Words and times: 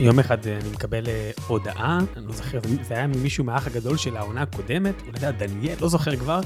יום 0.00 0.18
אחד 0.18 0.46
אה, 0.46 0.58
אני 0.58 0.68
מקבל 0.70 1.06
אה, 1.08 1.30
הודעה, 1.46 1.98
אני 2.16 2.26
לא 2.26 2.32
זוכר, 2.32 2.58
זה- 2.88 2.94
היה 2.94 3.06
ממישהו 3.06 3.44
מהאח 3.44 3.66
הגדול 3.66 3.96
של 3.96 4.16
העונה 4.16 4.42
הקודמת, 4.42 4.94
הוא 5.00 5.08
יודע, 5.14 5.30
דניאל, 5.30 5.76
לא 5.80 5.88
זוכר 5.88 6.16
כבר, 6.16 6.34
הוא 6.36 6.42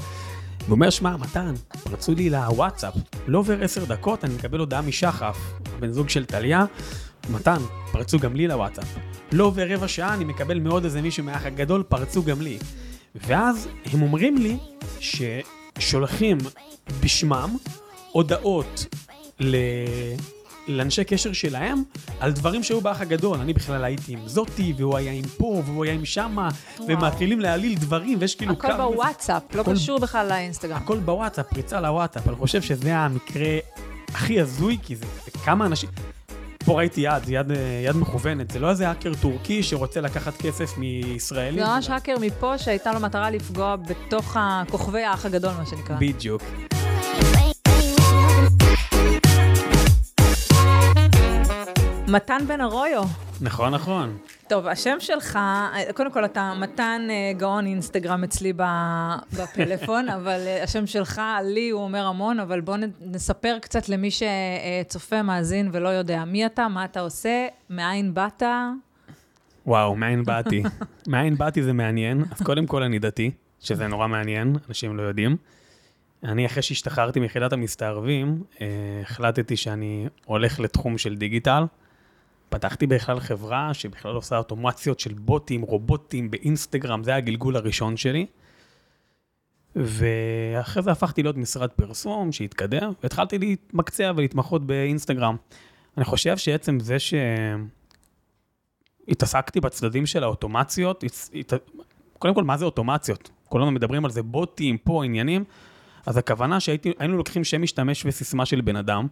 אומר, 0.71 0.89
שמע, 0.89 1.17
מתן, 1.17 1.53
פרצו 1.83 2.13
לי 2.15 2.29
לוואטסאפ, 2.29 2.93
לא 3.27 3.37
עובר 3.39 3.63
עשר 3.63 3.85
דקות, 3.85 4.25
אני 4.25 4.33
מקבל 4.35 4.59
הודעה 4.59 4.81
משחף, 4.81 5.37
בן 5.79 5.91
זוג 5.91 6.09
של 6.09 6.25
טליה, 6.25 6.65
מתן, 7.29 7.57
פרצו 7.91 8.19
גם 8.19 8.35
לי 8.35 8.47
לוואטסאפ. 8.47 8.85
לא 9.31 9.43
עובר 9.43 9.73
רבע 9.73 9.87
שעה, 9.87 10.13
אני 10.13 10.25
מקבל 10.25 10.59
מעוד 10.59 10.83
איזה 10.83 11.01
מישהו 11.01 11.23
מהאח 11.23 11.45
הגדול, 11.45 11.83
פרצו 11.83 12.23
גם 12.23 12.41
לי. 12.41 12.57
ואז 13.15 13.67
הם 13.93 14.01
אומרים 14.01 14.37
לי 14.37 14.57
ששולחים 14.99 16.37
בשמם 17.03 17.55
הודעות 18.11 18.85
ל... 19.39 19.55
לאנשי 20.67 21.03
קשר 21.03 21.33
שלהם 21.33 21.83
על 22.19 22.31
דברים 22.31 22.63
שהיו 22.63 22.81
באח 22.81 23.01
הגדול. 23.01 23.39
אני 23.39 23.53
בכלל 23.53 23.83
הייתי 23.83 24.13
עם 24.13 24.19
זאתי, 24.27 24.73
והוא 24.77 24.97
היה 24.97 25.11
עם 25.11 25.23
פה, 25.37 25.61
והוא 25.65 25.85
היה 25.85 25.93
עם 25.93 26.05
שמה, 26.05 26.49
ומתחילים 26.87 27.39
להעליל 27.39 27.75
דברים, 27.77 28.17
ויש 28.21 28.35
כאילו... 28.35 28.53
הכל 28.53 28.67
כמה- 28.67 28.77
בוואטסאפ, 28.89 29.55
לא 29.55 29.61
הכל- 29.61 29.73
קשור 29.73 29.99
בכלל 29.99 30.27
לאינסטגרם. 30.29 30.77
הכל 30.77 30.97
בוואטסאפ, 30.99 31.45
פריצה 31.49 31.81
לוואטסאפ. 31.81 32.27
אני 32.27 32.35
חושב 32.35 32.61
שזה 32.61 32.97
המקרה 32.97 33.57
הכי 34.13 34.41
הזוי, 34.41 34.77
כי 34.83 34.95
זה, 34.95 35.05
זה 35.25 35.31
כמה 35.45 35.65
אנשים... 35.65 35.89
פה 36.65 36.77
ראיתי 36.77 37.01
יד, 37.01 37.23
זה 37.25 37.33
יד, 37.33 37.51
יד 37.85 37.95
מכוונת, 37.95 38.51
זה 38.51 38.59
לא 38.59 38.69
איזה 38.69 38.89
האקר 38.89 39.11
טורקי 39.21 39.63
שרוצה 39.63 40.01
לקחת 40.01 40.37
כסף 40.37 40.77
מישראלים. 40.77 41.63
זה 41.65 41.69
ממש 41.69 41.89
האקר 41.89 42.15
מפה 42.21 42.57
שהייתה 42.57 42.91
לו 42.93 42.99
מטרה 42.99 43.29
לפגוע 43.29 43.75
בתוך 43.75 44.37
הכוכבי 44.39 45.03
האח 45.03 45.25
הגדול, 45.25 45.51
מה 45.59 45.65
שנקרא. 45.65 45.95
בדיוק. 45.99 46.41
מתן 52.11 52.41
בן 52.47 52.61
ארויו. 52.61 53.03
נכון, 53.41 53.73
נכון. 53.73 54.17
טוב, 54.49 54.67
השם 54.67 54.95
שלך, 54.99 55.39
קודם 55.93 56.11
כל 56.11 56.25
אתה 56.25 56.53
מתן 56.59 57.01
אה, 57.09 57.33
גאון 57.37 57.65
אינסטגרם 57.65 58.23
אצלי 58.23 58.53
בפלאפון, 59.33 60.09
אבל 60.17 60.39
אה, 60.47 60.63
השם 60.63 60.87
שלך, 60.87 61.21
לי 61.43 61.69
הוא 61.69 61.83
אומר 61.83 62.05
המון, 62.05 62.39
אבל 62.39 62.61
בואו 62.61 62.77
נספר 63.01 63.57
קצת 63.61 63.89
למי 63.89 64.09
שצופה, 64.11 65.21
מאזין 65.21 65.69
ולא 65.73 65.89
יודע. 65.89 66.25
מי 66.25 66.45
אתה, 66.45 66.67
מה 66.67 66.85
אתה 66.85 66.99
עושה, 66.99 67.47
מאין 67.69 68.13
באת? 68.13 68.43
וואו, 69.65 69.95
מאין 69.95 70.23
באתי? 70.23 70.63
מאין 71.07 71.37
באתי 71.37 71.63
זה 71.63 71.73
מעניין. 71.73 72.23
אז 72.31 72.41
קודם 72.41 72.65
כל 72.65 72.83
אני 72.83 72.99
דתי, 72.99 73.31
שזה 73.59 73.87
נורא 73.87 74.07
מעניין, 74.07 74.55
אנשים 74.69 74.97
לא 74.97 75.01
יודעים. 75.01 75.37
אני, 76.23 76.45
אחרי 76.45 76.61
שהשתחררתי 76.61 77.19
מיחידת 77.19 77.53
המסתערבים, 77.53 78.43
אה, 78.61 78.67
החלטתי 79.01 79.57
שאני 79.57 80.07
הולך 80.25 80.59
לתחום 80.59 80.97
של 80.97 81.15
דיגיטל. 81.15 81.63
פתחתי 82.51 82.87
בכלל 82.87 83.19
חברה 83.19 83.73
שבכלל 83.73 84.15
עושה 84.15 84.37
אוטומציות 84.37 84.99
של 84.99 85.13
בוטים, 85.13 85.61
רובוטים 85.61 86.31
באינסטגרם, 86.31 87.03
זה 87.03 87.11
היה 87.11 87.17
הגלגול 87.17 87.55
הראשון 87.55 87.97
שלי. 87.97 88.25
ואחרי 89.75 90.83
זה 90.83 90.91
הפכתי 90.91 91.23
להיות 91.23 91.37
משרד 91.37 91.69
פרסום 91.69 92.31
שהתקדם, 92.31 92.91
והתחלתי 93.03 93.37
להתמקצע 93.37 94.11
ולהתמחות 94.15 94.65
באינסטגרם. 94.65 95.35
אני 95.97 96.05
חושב 96.05 96.37
שעצם 96.37 96.79
זה 96.79 96.99
ש... 96.99 97.13
התעסקתי 99.07 99.59
בצדדים 99.59 100.05
של 100.05 100.23
האוטומציות, 100.23 101.03
הת... 101.33 101.53
קודם 102.19 102.33
כל, 102.33 102.43
מה 102.43 102.57
זה 102.57 102.65
אוטומציות? 102.65 103.29
כולנו 103.45 103.71
מדברים 103.71 104.05
על 104.05 104.11
זה 104.11 104.23
בוטים, 104.23 104.77
פה 104.77 105.05
עניינים, 105.05 105.43
אז 106.05 106.17
הכוונה 106.17 106.59
שהיינו 106.59 107.17
לוקחים 107.17 107.43
שם 107.43 107.61
משתמש 107.61 108.05
וסיסמה 108.05 108.45
של 108.45 108.61
בן 108.61 108.75
אדם, 108.75 109.07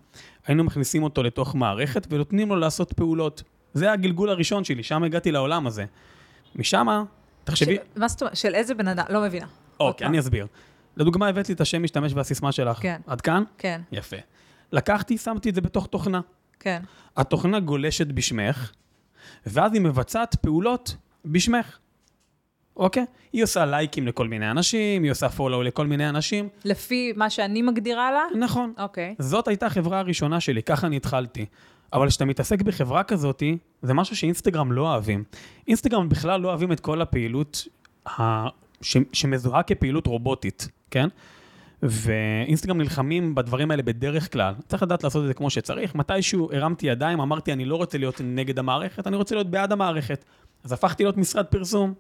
היינו 0.45 0.63
מכניסים 0.63 1.03
אותו 1.03 1.23
לתוך 1.23 1.55
מערכת 1.55 2.07
ונותנים 2.09 2.49
לו 2.49 2.55
לעשות 2.55 2.93
פעולות. 2.93 3.43
זה 3.73 3.91
הגלגול 3.91 4.29
הראשון 4.29 4.63
שלי, 4.63 4.83
שם 4.83 5.03
הגעתי 5.03 5.31
לעולם 5.31 5.67
הזה. 5.67 5.85
משם, 6.55 6.87
תחשבי, 7.43 7.77
מה 7.95 8.07
זאת 8.07 8.21
אומרת? 8.21 8.37
של 8.37 8.55
איזה 8.55 8.73
בן 8.73 8.87
אדם? 8.87 9.05
לא 9.09 9.21
מבינה. 9.21 9.47
אוקיי. 9.79 10.07
אני 10.07 10.19
אסביר. 10.19 10.47
לדוגמה, 10.97 11.27
הבאת 11.27 11.49
לי 11.49 11.55
את 11.55 11.61
השם 11.61 11.83
משתמש 11.83 12.13
והסיסמה 12.13 12.51
שלך. 12.51 12.77
כן. 12.81 13.01
עד 13.07 13.21
כאן? 13.21 13.43
כן, 13.57 13.81
יפה. 13.91 14.17
לקחתי, 14.71 15.17
שמתי 15.17 15.49
את 15.49 15.55
זה 15.55 15.61
בתוך 15.61 15.87
תוכנה. 15.87 16.21
כן. 16.59 16.81
התוכנה 17.17 17.59
גולשת 17.59 18.07
בשמך, 18.07 18.71
ואז 19.45 19.73
היא 19.73 19.81
מבצעת 19.81 20.35
פעולות 20.35 20.95
בשמך. 21.25 21.77
אוקיי? 22.79 23.05
היא 23.33 23.43
עושה 23.43 23.65
לייקים 23.65 24.07
לכל 24.07 24.27
מיני 24.27 24.51
אנשים, 24.51 25.03
היא 25.03 25.11
עושה 25.11 25.29
פולו 25.29 25.63
לכל 25.63 25.87
מיני 25.87 26.09
אנשים. 26.09 26.49
לפי 26.65 27.13
מה 27.15 27.29
שאני 27.29 27.61
מגדירה 27.61 28.11
לה? 28.11 28.23
נכון. 28.39 28.73
אוקיי. 28.77 29.15
זאת 29.19 29.47
הייתה 29.47 29.65
החברה 29.65 29.99
הראשונה 29.99 30.39
שלי, 30.39 30.63
ככה 30.63 30.87
אני 30.87 30.95
התחלתי. 30.95 31.45
אבל 31.93 32.09
כשאתה 32.09 32.25
מתעסק 32.25 32.61
בחברה 32.61 33.03
כזאת, 33.03 33.43
זה 33.81 33.93
משהו 33.93 34.15
שאינסטגרם 34.15 34.71
לא 34.71 34.81
אוהבים. 34.81 35.23
אינסטגרם 35.67 36.09
בכלל 36.09 36.41
לא 36.41 36.47
אוהבים 36.47 36.71
את 36.71 36.79
כל 36.79 37.01
הפעילות 37.01 37.67
ה... 38.07 38.47
ש... 38.81 38.97
שמזוהה 39.13 39.63
כפעילות 39.63 40.07
רובוטית, 40.07 40.67
כן? 40.91 41.07
ואינסטגרם 41.83 42.77
נלחמים 42.77 43.35
בדברים 43.35 43.71
האלה 43.71 43.83
בדרך 43.83 44.33
כלל. 44.33 44.53
צריך 44.67 44.83
לדעת 44.83 45.03
לעשות 45.03 45.21
את 45.21 45.27
זה 45.27 45.33
כמו 45.33 45.49
שצריך. 45.49 45.95
מתישהו 45.95 46.49
הרמתי 46.53 46.87
ידיים, 46.87 47.19
אמרתי, 47.19 47.53
אני 47.53 47.65
לא 47.65 47.75
רוצה 47.75 47.97
להיות 47.97 48.21
נגד 48.23 48.59
המערכת, 48.59 49.07
אני 49.07 49.15
רוצה 49.15 49.35
להיות 49.35 49.49
בעד 49.49 49.71
המערכת. 49.71 50.25
אז 50.63 50.71
הפכתי 50.71 51.03
להיות 51.03 51.17
משרד 51.17 51.45
פרסום. 51.45 51.93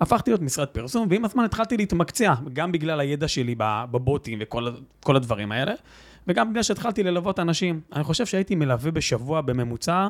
הפכתי 0.00 0.30
להיות 0.30 0.42
משרד 0.42 0.68
פרסום, 0.68 1.08
ועם 1.10 1.24
הזמן 1.24 1.44
התחלתי 1.44 1.76
להתמקצע, 1.76 2.34
גם 2.52 2.72
בגלל 2.72 3.00
הידע 3.00 3.28
שלי 3.28 3.54
בבוטים 3.58 4.38
וכל 4.42 5.16
הדברים 5.16 5.52
האלה, 5.52 5.72
וגם 6.26 6.50
בגלל 6.50 6.62
שהתחלתי 6.62 7.02
ללוות 7.02 7.38
אנשים. 7.40 7.80
אני 7.92 8.04
חושב 8.04 8.26
שהייתי 8.26 8.54
מלווה 8.54 8.90
בשבוע 8.90 9.40
בממוצע 9.40 10.08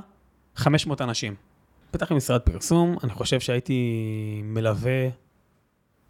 500 0.57 1.01
אנשים. 1.01 1.35
פתחתי 1.91 2.15
משרד 2.15 2.41
פרסום, 2.41 2.97
אני 3.05 3.13
חושב 3.13 3.41
שהייתי 3.41 3.83
מלווה 4.45 5.09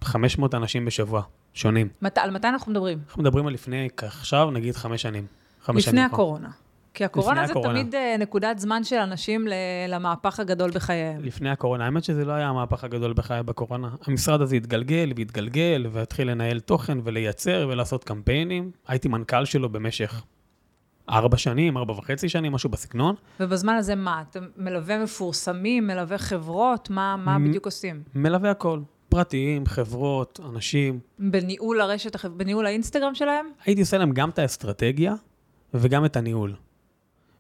500 0.04 0.54
אנשים 0.54 0.84
בשבוע, 0.84 1.22
שונים. 1.54 1.88
מת- 2.03 2.19
על 2.19 2.31
מתי 2.31 2.48
אנחנו 2.48 2.72
מדברים? 2.72 2.98
אנחנו 3.08 3.22
מדברים 3.22 3.47
על 3.47 3.53
לפני, 3.54 3.88
עכשיו 3.97 4.50
נגיד 4.50 4.76
חמש 4.76 5.03
שנים. 5.03 5.26
חמש 5.62 5.82
לפני 5.88 5.93
שנים. 6.00 6.04
הקורונה. 6.04 6.48
כי 6.96 7.04
הקורונה 7.04 7.46
זה 7.46 7.52
הקורונה. 7.52 7.72
תמיד 7.72 7.94
אה, 7.94 8.16
נקודת 8.18 8.58
זמן 8.58 8.84
של 8.84 8.96
אנשים 8.96 9.46
למהפך 9.88 10.40
הגדול 10.40 10.70
בחייהם. 10.70 11.24
לפני 11.24 11.50
הקורונה, 11.50 11.84
האמת 11.84 12.04
שזה 12.04 12.24
לא 12.24 12.32
היה 12.32 12.48
המהפך 12.48 12.84
הגדול 12.84 13.12
בחיי 13.12 13.42
בקורונה. 13.42 13.90
המשרד 14.06 14.40
הזה 14.40 14.56
התגלגל 14.56 15.12
והתגלגל, 15.16 15.86
והתחיל 15.92 16.30
לנהל 16.30 16.60
תוכן 16.60 16.98
ולייצר 17.04 17.66
ולעשות 17.70 18.04
קמפיינים. 18.04 18.70
הייתי 18.88 19.08
מנכ"ל 19.08 19.44
שלו 19.44 19.68
במשך 19.68 20.22
ארבע 21.10 21.36
שנים, 21.36 21.76
ארבע 21.76 21.92
וחצי 21.92 22.28
שנים, 22.28 22.52
משהו 22.52 22.70
בסגנון. 22.70 23.14
ובזמן 23.40 23.74
הזה 23.74 23.94
מה? 23.94 24.22
אתה 24.30 24.40
מלווה 24.56 25.02
מפורסמים, 25.02 25.86
מלווה 25.86 26.18
חברות? 26.18 26.90
מה, 26.90 27.16
מה 27.16 27.38
בדיוק 27.38 27.66
עושים? 27.66 28.02
מלווה 28.14 28.50
הכל, 28.50 28.80
פרטיים, 29.08 29.66
חברות, 29.66 30.40
אנשים. 30.48 30.98
בניהול 31.18 31.80
הרשת, 31.80 32.24
בניהול 32.26 32.66
האינסטגרם 32.66 33.14
שלהם? 33.14 33.46
הייתי 33.64 33.80
עושה 33.80 33.98
להם 33.98 34.12
גם 34.12 34.30
את 34.30 34.38
האסטרטגיה 34.38 35.14
וגם 35.74 36.04
את 36.04 36.16
הניהול. 36.16 36.54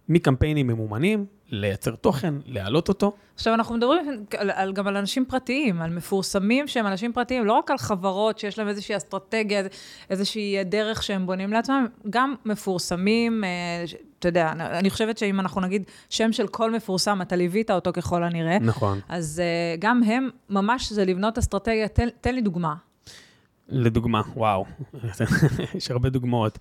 מקמפיינים 0.08 0.66
ממומנים, 0.66 1.26
לייצר 1.48 1.94
תוכן, 1.94 2.34
להעלות 2.46 2.88
אותו. 2.88 3.12
עכשיו, 3.34 3.54
אנחנו 3.54 3.76
מדברים 3.76 4.08
על, 4.38 4.50
על, 4.50 4.72
גם 4.72 4.86
על 4.86 4.96
אנשים 4.96 5.24
פרטיים, 5.24 5.80
על 5.80 5.90
מפורסמים 5.90 6.68
שהם 6.68 6.86
אנשים 6.86 7.12
פרטיים, 7.12 7.44
לא 7.44 7.52
רק 7.52 7.70
על 7.70 7.78
חברות 7.78 8.38
שיש 8.38 8.58
להם 8.58 8.68
איזושהי 8.68 8.96
אסטרטגיה, 8.96 9.62
איזושהי 10.10 10.64
דרך 10.64 11.02
שהם 11.02 11.26
בונים 11.26 11.52
לעצמם, 11.52 11.86
גם 12.10 12.34
מפורסמים, 12.44 13.44
אה, 13.44 13.84
אתה 14.18 14.28
יודע, 14.28 14.52
אני 14.52 14.90
חושבת 14.90 15.18
שאם 15.18 15.40
אנחנו 15.40 15.60
נגיד 15.60 15.82
שם 16.10 16.32
של 16.32 16.48
כל 16.48 16.70
מפורסם, 16.70 17.22
אתה 17.22 17.36
ליווית 17.36 17.70
אותו 17.70 17.92
ככל 17.92 18.22
הנראה, 18.22 18.58
נכון. 18.58 19.00
אז 19.08 19.42
אה, 19.44 19.76
גם 19.78 20.02
הם, 20.02 20.28
ממש 20.50 20.92
זה 20.92 21.04
לבנות 21.04 21.38
אסטרטגיה, 21.38 21.88
תן, 21.88 22.08
תן 22.20 22.34
לי 22.34 22.40
דוגמה. 22.40 22.74
לדוגמה, 23.68 24.22
וואו, 24.36 24.64
יש 25.74 25.90
הרבה 25.90 26.08
דוגמאות. 26.08 26.58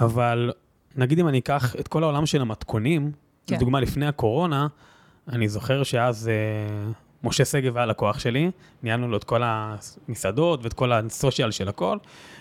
אבל 0.00 0.52
נגיד 0.96 1.18
אם 1.18 1.28
אני 1.28 1.38
אקח 1.38 1.76
את 1.80 1.88
כל 1.88 2.02
העולם 2.02 2.26
של 2.26 2.40
המתכונים, 2.40 3.12
כן. 3.46 3.56
לדוגמה 3.56 3.80
לפני 3.80 4.06
הקורונה, 4.06 4.66
אני 5.28 5.48
זוכר 5.48 5.82
שאז 5.82 6.28
אה, 6.28 6.92
משה 7.24 7.44
שגב 7.44 7.76
היה 7.76 7.86
לקוח 7.86 8.18
שלי, 8.18 8.50
ניהלנו 8.82 9.08
לו 9.08 9.16
את 9.16 9.24
כל 9.24 9.42
המסעדות 9.44 10.60
ואת 10.64 10.72
כל 10.72 10.92
הסושיאל 10.92 11.50
של 11.50 11.68
הכל, 11.68 11.98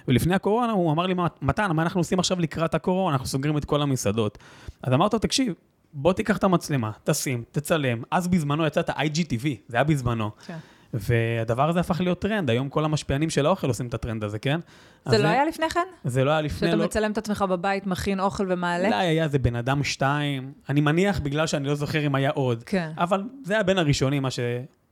ולפני 0.07 0.35
הקורונה 0.35 0.71
הוא 0.71 0.91
אמר 0.91 1.05
לי, 1.07 1.13
"מה- 1.13 1.27
מתן, 1.41 1.71
מה 1.71 1.81
אנחנו 1.83 1.99
עושים 1.99 2.19
עכשיו 2.19 2.39
לקראת 2.39 2.75
הקורונה? 2.75 3.13
אנחנו 3.15 3.27
סוגרים 3.27 3.57
את 3.57 3.65
כל 3.65 3.81
המסעדות. 3.81 4.37
אז 4.83 4.93
אמרתי 4.93 5.15
לו, 5.15 5.19
תקשיב, 5.19 5.53
בוא 5.93 6.13
תיקח 6.13 6.37
את 6.37 6.43
המצלמה, 6.43 6.91
תשים, 7.03 7.43
תצלם. 7.51 8.01
אז 8.11 8.27
בזמנו 8.27 8.65
יצא 8.65 8.79
את 8.79 8.89
ה-IGTV, 8.89 9.45
זה 9.67 9.77
היה 9.77 9.83
בזמנו. 9.83 10.29
כן. 10.45 10.57
והדבר 10.93 11.69
הזה 11.69 11.79
הפך 11.79 12.01
להיות 12.01 12.19
טרנד, 12.19 12.49
היום 12.49 12.69
כל 12.69 12.85
המשפיענים 12.85 13.29
של 13.29 13.45
האוכל 13.45 13.67
עושים 13.67 13.87
את 13.87 13.93
הטרנד 13.93 14.23
הזה, 14.23 14.39
כן? 14.39 14.59
זה 15.05 15.17
לא 15.17 15.27
היה 15.27 15.45
לפני 15.45 15.69
כן? 15.69 15.87
זה 16.03 16.23
לא 16.23 16.31
היה 16.31 16.41
לפני, 16.41 16.67
שאתה 16.67 16.75
לא... 16.75 16.85
מצלם 16.85 17.11
את 17.11 17.17
עצמך 17.17 17.45
בבית, 17.49 17.87
מכין 17.87 18.19
אוכל 18.19 18.45
ומעלה? 18.49 18.87
אולי 18.87 19.05
היה 19.05 19.23
איזה 19.23 19.39
בן 19.39 19.55
אדם 19.55 19.83
שתיים, 19.83 20.53
אני 20.69 20.81
מניח 20.81 21.19
בגלל 21.19 21.47
שאני 21.47 21.67
לא 21.67 21.75
זוכר 21.75 22.05
אם 22.05 22.15
היה 22.15 22.29
עוד, 22.29 22.63
כן. 22.63 22.91
אבל 22.97 23.23
זה 23.43 23.53
היה 23.53 23.63
בין 23.63 23.77
הראשונים, 23.77 24.23
מה, 24.23 24.31
ש... 24.31 24.39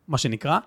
מה 0.08 0.18
שנקרא, 0.18 0.60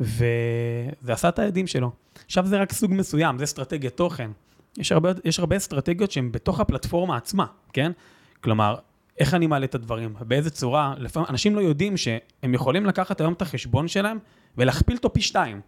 וזה 0.00 1.12
עשה 1.12 1.28
את 1.28 1.38
ההדים 1.38 1.66
שלו. 1.66 1.90
עכשיו 2.26 2.46
זה 2.46 2.60
רק 2.60 2.72
סוג 2.72 2.94
מסוים, 2.94 3.38
זה 3.38 3.44
אסטרטגיית 3.44 3.96
תוכן. 3.96 4.30
יש 4.76 4.92
הרבה, 4.92 5.10
יש 5.24 5.38
הרבה 5.38 5.56
אסטרטגיות 5.56 6.10
שהן 6.10 6.32
בתוך 6.32 6.60
הפלטפורמה 6.60 7.16
עצמה, 7.16 7.46
כן? 7.72 7.92
כלומר, 8.40 8.76
איך 9.18 9.34
אני 9.34 9.46
מעלה 9.46 9.64
את 9.64 9.74
הדברים, 9.74 10.14
באיזה 10.20 10.50
צורה, 10.50 10.94
לפעמים 10.98 11.26
אנשים 11.30 11.56
לא 11.56 11.60
יודעים 11.60 11.96
שהם 11.96 12.54
יכולים 12.54 12.86
לקחת 12.86 13.20
היום 13.20 13.32
את 13.32 13.42
החשבון 13.42 13.88
שלהם 13.88 14.18
ולהכפיל 14.58 14.96
אותו 14.96 15.12
פי 15.12 15.20
שתיים. 15.20 15.60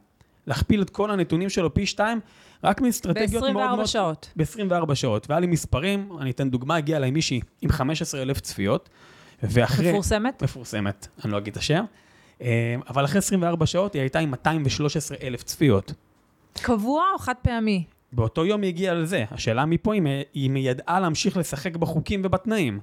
להכפיל 0.47 0.83
את 0.83 0.91
כל 0.91 1.11
הנתונים 1.11 1.49
שלו 1.49 1.75
פי 1.75 1.87
שתיים, 1.87 2.21
רק 2.65 2.81
מאסטרטגיות 2.81 3.43
מאוד 3.43 3.53
מאוד... 3.53 3.79
ב-24 3.79 3.87
שעות. 3.87 4.33
ב-24 4.37 4.95
שעות. 4.95 5.31
והיה 5.31 5.41
לי 5.41 5.47
מספרים, 5.47 6.09
אני 6.21 6.31
אתן 6.31 6.51
דוגמה, 6.51 6.77
הגיעה 6.77 6.99
אליי 6.99 7.11
מישהי 7.11 7.41
עם 7.63 7.71
15,000 7.71 8.41
צפיות, 8.41 8.89
ואחרי... 9.43 9.89
מפורסמת? 9.89 10.43
מפורסמת, 10.43 11.09
אני 11.25 11.33
לא 11.33 11.39
אגיד 11.39 11.53
את 11.53 11.57
השם. 11.57 11.85
אה, 12.43 12.77
אבל 12.89 13.05
אחרי 13.05 13.19
24 13.19 13.67
שעות 13.67 13.95
היא 13.95 14.01
הייתה 14.01 14.19
עם 14.19 14.31
213,000 14.31 15.43
צפיות. 15.43 15.93
קבוע 16.53 17.05
או 17.13 17.19
חד 17.19 17.35
פעמי? 17.43 17.85
באותו 18.13 18.47
יום 18.47 18.63
היא 18.63 18.69
הגיעה 18.69 18.95
לזה. 18.95 19.25
השאלה 19.31 19.67
מפה 19.67 19.95
אם 19.95 20.07
אם 20.37 20.55
היא 20.55 20.71
ידעה 20.71 21.01
להמשיך 21.01 21.37
לשחק 21.37 21.77
בחוקים 21.77 22.23
ובתנאים. 22.25 22.81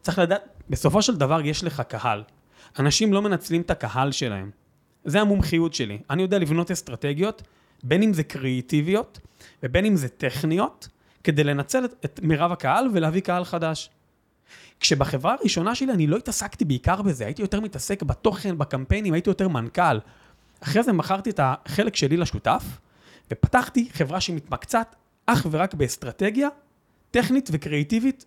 צריך 0.00 0.18
לדעת, 0.18 0.42
בסופו 0.70 1.02
של 1.02 1.16
דבר 1.16 1.40
יש 1.44 1.64
לך 1.64 1.82
קהל. 1.88 2.22
אנשים 2.78 3.12
לא 3.12 3.22
מנצלים 3.22 3.60
את 3.60 3.70
הקהל 3.70 4.12
שלהם. 4.12 4.50
זה 5.04 5.20
המומחיות 5.20 5.74
שלי. 5.74 5.98
אני 6.10 6.22
יודע 6.22 6.38
לבנות 6.38 6.70
אסטרטגיות, 6.70 7.42
בין 7.82 8.02
אם 8.02 8.12
זה 8.12 8.22
קריאיטיביות 8.22 9.18
ובין 9.62 9.84
אם 9.84 9.96
זה 9.96 10.08
טכניות, 10.08 10.88
כדי 11.24 11.44
לנצל 11.44 11.84
את, 11.84 12.20
מירב 12.22 12.52
הקהל 12.52 12.88
ולהביא 12.92 13.20
קהל 13.20 13.44
חדש. 13.44 13.90
כשבחברה 14.80 15.34
הראשונה 15.40 15.74
שלי 15.74 15.92
אני 15.92 16.06
לא 16.06 16.16
התעסקתי 16.16 16.64
בעיקר 16.64 17.02
בזה, 17.02 17.24
הייתי 17.24 17.42
יותר 17.42 17.60
מתעסק 17.60 18.02
בתוכן, 18.02 18.58
בקמפיינים, 18.58 19.14
הייתי 19.14 19.30
יותר 19.30 19.48
מנכ"ל. 19.48 19.98
אחרי 20.60 20.82
זה 20.82 20.92
מכרתי 20.92 21.30
את 21.30 21.40
החלק 21.42 21.96
שלי 21.96 22.16
לשותף, 22.16 22.62
ופתחתי 23.30 23.88
חברה 23.92 24.20
שמתמקצעת 24.20 24.96
אך 25.26 25.46
ורק 25.50 25.74
באסטרטגיה 25.74 26.48
טכנית 27.10 27.48
וקריאיטיבית, 27.52 28.26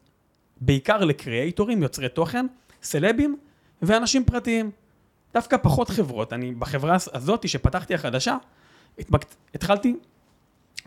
בעיקר 0.61 0.97
לקריאייטורים, 0.97 1.83
יוצרי 1.83 2.09
תוכן, 2.09 2.45
סלבים 2.83 3.37
ואנשים 3.81 4.25
פרטיים. 4.25 4.71
דווקא 5.35 5.57
פחות 5.57 5.89
חברות. 5.89 6.33
אני 6.33 6.51
בחברה 6.51 6.95
הזאת 7.13 7.47
שפתחתי 7.47 7.95
החדשה, 7.95 8.37
התמק... 8.99 9.25
התחלתי, 9.55 9.95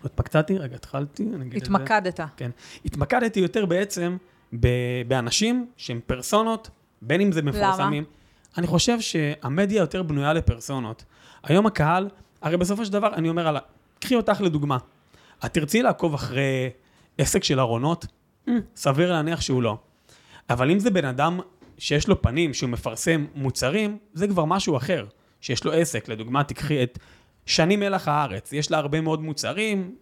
לא 0.03 0.11
התמקצעתי, 0.15 0.59
רגע, 0.59 0.77
התחלתי, 0.77 1.23
אני 1.23 1.45
אגיד 1.45 1.63
את 1.63 1.69
זה. 1.69 1.75
התמקדת. 1.75 2.21
כן. 2.37 2.51
התמקדתי 2.85 3.41
יותר 3.41 3.67
בעצם 3.67 4.17
ב... 4.61 4.69
באנשים 5.09 5.67
שהם 5.77 6.01
פרסונות, 6.07 6.71
בין 7.03 7.21
אם 7.21 7.33
זה 7.33 7.43
מפורסמים. 7.43 8.03
למה? 8.03 8.59
אני 8.59 8.67
חושב 8.67 9.01
שהמדיה 9.01 9.81
יותר 9.81 10.03
בנויה 10.03 10.33
לפרסונות. 10.33 11.05
היום 11.43 11.67
הקהל, 11.67 12.09
הרי 12.43 12.57
בסופו 12.57 12.85
של 12.85 12.93
דבר, 12.93 13.15
אני 13.15 13.29
אומר, 13.29 13.49
על... 13.49 13.57
קחי 14.01 14.15
אותך 14.15 14.41
לדוגמה. 14.41 14.79
את 15.45 15.55
תרצי 15.55 15.83
לעקוב 15.83 16.15
אחרי 16.15 16.71
עסק 17.19 17.45
של 17.45 17.61
ארונות? 17.61 18.07
Mm, 18.49 18.51
סביר 18.77 19.13
להניח 19.13 19.41
שהוא 19.41 19.63
לא. 19.63 19.79
אבל 20.51 20.71
אם 20.71 20.79
זה 20.79 20.91
בן 20.91 21.05
אדם 21.05 21.41
שיש 21.79 22.09
לו 22.09 22.23
פנים, 22.23 22.55
שהוא 22.55 22.71
מפרסם 22.71 23.27
מוצרים, 23.35 23.99
זה 24.13 24.29
כבר 24.29 24.45
משהו 24.45 24.77
אחר. 24.77 25.07
שיש 25.41 25.65
לו 25.65 25.73
עסק, 25.73 26.09
לדוגמה, 26.09 26.45
תקחי 26.45 26.83
את 26.83 26.99
שני 27.47 27.77
מלח 27.77 28.09
הארץ, 28.09 28.53
יש 28.53 28.71
לה 28.71 28.79
הרבה 28.79 29.01
מאוד 29.01 29.23
מוצרים 29.23 29.95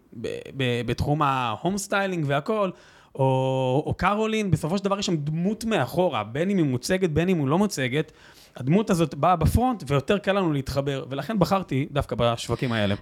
בתחום 0.85 1.21
ה 1.21 1.32
home 1.32 1.77
styling 1.77 2.25
והכל, 2.27 2.69
או, 3.15 3.83
או 3.85 3.93
קרולין, 3.93 4.51
בסופו 4.51 4.77
של 4.77 4.83
דבר 4.83 4.99
יש 4.99 5.05
שם 5.05 5.15
דמות 5.15 5.65
מאחורה, 5.65 6.23
בין 6.23 6.49
אם 6.49 6.57
היא 6.57 6.65
מוצגת, 6.65 7.09
בין 7.09 7.29
אם 7.29 7.39
היא 7.39 7.47
לא 7.47 7.57
מוצגת. 7.57 8.11
הדמות 8.55 8.89
הזאת 8.89 9.15
באה 9.15 9.35
ב 9.35 9.42
front, 9.42 9.83
ויותר 9.87 10.17
קל 10.17 10.31
לנו 10.31 10.53
להתחבר, 10.53 11.05
ולכן 11.09 11.39
בחרתי 11.39 11.87
דווקא 11.91 12.15
בשווקים 12.15 12.71
האלה. 12.71 12.95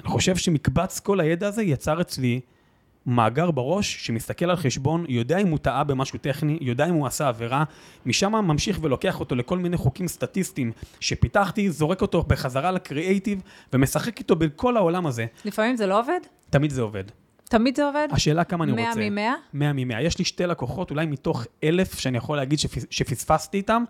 אני 0.00 0.08
חושב 0.08 0.36
שמקבץ 0.36 1.00
כל 1.00 1.20
הידע 1.20 1.48
הזה 1.48 1.62
יצר 1.62 2.00
אצלי 2.00 2.40
מאגר 3.08 3.50
בראש 3.50 4.06
שמסתכל 4.06 4.50
על 4.50 4.56
חשבון, 4.56 5.04
יודע 5.08 5.38
אם 5.38 5.48
הוא 5.48 5.58
טעה 5.58 5.84
במשהו 5.84 6.18
טכני, 6.18 6.58
יודע 6.60 6.88
אם 6.88 6.94
הוא 6.94 7.06
עשה 7.06 7.28
עבירה, 7.28 7.64
משם 8.06 8.32
ממשיך 8.32 8.78
ולוקח 8.82 9.20
אותו 9.20 9.34
לכל 9.34 9.58
מיני 9.58 9.76
חוקים 9.76 10.08
סטטיסטיים 10.08 10.72
שפיתחתי, 11.00 11.70
זורק 11.70 12.02
אותו 12.02 12.22
בחזרה 12.22 12.70
לקריאייטיב 12.70 13.42
ומשחק 13.72 14.18
איתו 14.18 14.36
בכל 14.36 14.76
העולם 14.76 15.06
הזה. 15.06 15.26
לפעמים 15.44 15.76
זה 15.76 15.86
לא 15.86 16.00
עובד? 16.00 16.20
תמיד 16.50 16.70
זה 16.70 16.82
עובד. 16.82 17.04
תמיד 17.44 17.76
זה 17.76 17.84
עובד? 17.84 18.08
השאלה 18.10 18.44
כמה 18.44 18.64
אני 18.64 18.72
רוצה. 18.72 19.10
100 19.10 19.10
מ-100? 19.10 19.38
100 19.52 19.72
מ-100. 19.72 20.00
יש 20.00 20.18
לי 20.18 20.24
שתי 20.24 20.46
לקוחות, 20.46 20.90
אולי 20.90 21.06
מתוך 21.06 21.44
אלף 21.64 21.98
שאני 21.98 22.18
יכול 22.18 22.36
להגיד 22.36 22.58
שפס, 22.58 22.84
שפספסתי 22.90 23.56
איתם, 23.56 23.84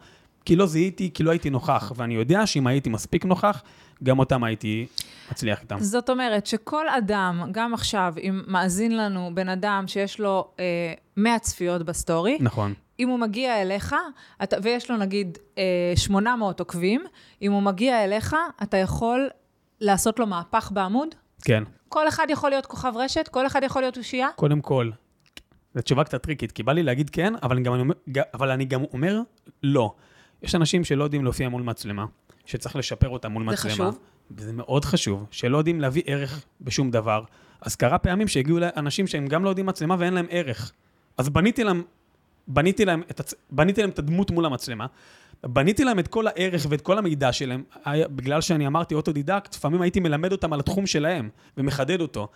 כי 0.45 0.57
לא 0.57 0.67
זיהיתי, 0.67 1.11
כי 1.15 1.23
לא 1.23 1.31
הייתי 1.31 1.51
נוכח, 1.51 1.93
ואני 1.97 2.15
יודע 2.15 2.47
שאם 2.47 2.67
הייתי 2.67 2.91
מספיק 2.91 3.25
נוכח, 3.25 3.63
גם 4.03 4.19
אותם 4.19 4.45
הייתי 4.45 4.87
מצליח 5.31 5.61
איתם. 5.61 5.79
זאת 5.81 6.11
אומרת 6.11 6.47
שכל 6.47 6.89
אדם, 6.89 7.49
גם 7.53 7.75
עכשיו, 7.75 8.15
אם 8.23 8.43
מאזין 8.47 8.97
לנו 8.97 9.31
בן 9.35 9.49
אדם 9.49 9.85
שיש 9.87 10.21
לו 10.21 10.51
אה, 10.61 10.93
100 11.17 11.39
צפיות 11.39 11.83
בסטורי, 11.83 12.39
נכון. 12.41 12.75
אם 13.01 13.09
הוא 13.09 13.19
מגיע 13.19 13.63
אליך, 13.63 13.95
אתה, 14.43 14.57
ויש 14.63 14.91
לו 14.91 14.97
נגיד 14.97 15.39
אה, 15.59 15.93
800 15.97 16.61
עוקבים, 16.61 17.05
אם 17.43 17.53
הוא 17.53 17.63
מגיע 17.63 18.05
אליך, 18.05 18.37
אתה 18.63 18.77
יכול 18.77 19.29
לעשות 19.81 20.19
לו 20.19 20.27
מהפך 20.27 20.71
בעמוד? 20.75 21.15
כן. 21.43 21.63
כל 21.89 22.09
אחד 22.09 22.27
יכול 22.29 22.51
להיות 22.51 22.67
כוכב 22.67 22.93
רשת? 22.97 23.29
כל 23.29 23.47
אחד 23.47 23.61
יכול 23.63 23.83
להיות 23.83 23.99
אושייה? 23.99 24.29
קודם 24.37 24.61
כל, 24.61 24.91
זו 25.75 25.83
תשובה 25.83 26.05
קצת 26.05 26.23
טריקית, 26.23 26.53
כי 26.53 26.63
בא 26.63 26.73
לי 26.73 26.83
להגיד 26.83 27.11
כן, 27.11 27.33
אבל 27.43 27.57
אני 27.57 27.63
גם, 27.63 27.91
אבל 28.35 28.51
אני 28.51 28.65
גם 28.65 28.85
אומר 28.93 29.21
לא. 29.63 29.95
יש 30.43 30.55
אנשים 30.55 30.85
שלא 30.85 31.05
יודעים 31.05 31.25
להופיע 31.25 31.49
מול 31.49 31.63
מצלמה, 31.63 32.05
שצריך 32.49 32.77
לשפר 32.77 33.09
אותה 33.09 33.29
מול 33.29 33.45
זה 33.45 33.51
מצלמה. 33.51 33.75
זה 33.75 33.83
חשוב. 33.83 33.99
וזה 34.31 34.53
מאוד 34.53 34.85
חשוב, 34.85 35.27
שלא 35.31 35.59
יודעים 35.59 35.81
להביא 35.81 36.03
ערך 36.07 36.45
בשום 36.61 36.91
דבר. 36.91 37.25
אז 37.61 37.77
קרה 37.77 37.99
פעמים 37.99 38.29
שהגיעו 38.29 38.59
אנשים 38.77 39.07
שהם 39.07 39.27
גם 39.27 39.45
לא 39.45 39.49
יודעים 39.49 39.67
מצלמה 39.67 39.97
ואין 39.99 40.15
להם 40.15 40.27
ערך. 40.31 40.73
אז 41.19 41.29
בניתי 41.29 41.65
להם, 41.65 41.83
בניתי 42.49 42.85
להם, 42.85 43.03
את, 43.11 43.21
הצ... 43.21 43.35
בניתי 43.51 43.81
להם 43.81 43.91
את 43.91 43.99
הדמות 43.99 44.31
מול 44.31 44.47
המצלמה, 44.47 44.87
בניתי 45.43 45.85
להם 45.85 45.99
את 45.99 46.09
כל 46.09 46.27
הערך 46.27 46.67
ואת 46.69 46.81
כל 46.81 46.99
המידע 46.99 47.33
שלהם, 47.33 47.65
בגלל 47.87 48.41
שאני 48.41 48.67
אמרתי 48.67 48.95
אוטודידקט, 48.95 49.55
לפעמים 49.55 49.83
הייתי 49.83 50.01
מלמד 50.01 50.33
אותם 50.33 50.53
על 50.53 50.61
התחום 50.61 50.87
שלהם 50.87 51.29
ומחדד 51.57 52.01
אותו. 52.01 52.29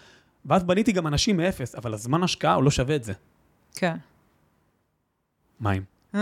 ואז 0.45 0.65
בניתי 0.65 0.93
גם 0.93 1.07
אנשים 1.07 1.37
מאפס, 1.37 1.75
אבל 1.75 1.95
הזמן 1.95 2.23
השקעה 2.23 2.55
הוא 2.55 2.65
לא 2.65 2.71
שווה 2.71 2.97
את 2.97 3.05
זה. 3.05 3.13
כן. 3.75 3.97
מים. 5.61 5.85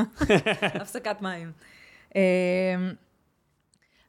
הפסקת 0.80 1.22
מים. 1.22 1.52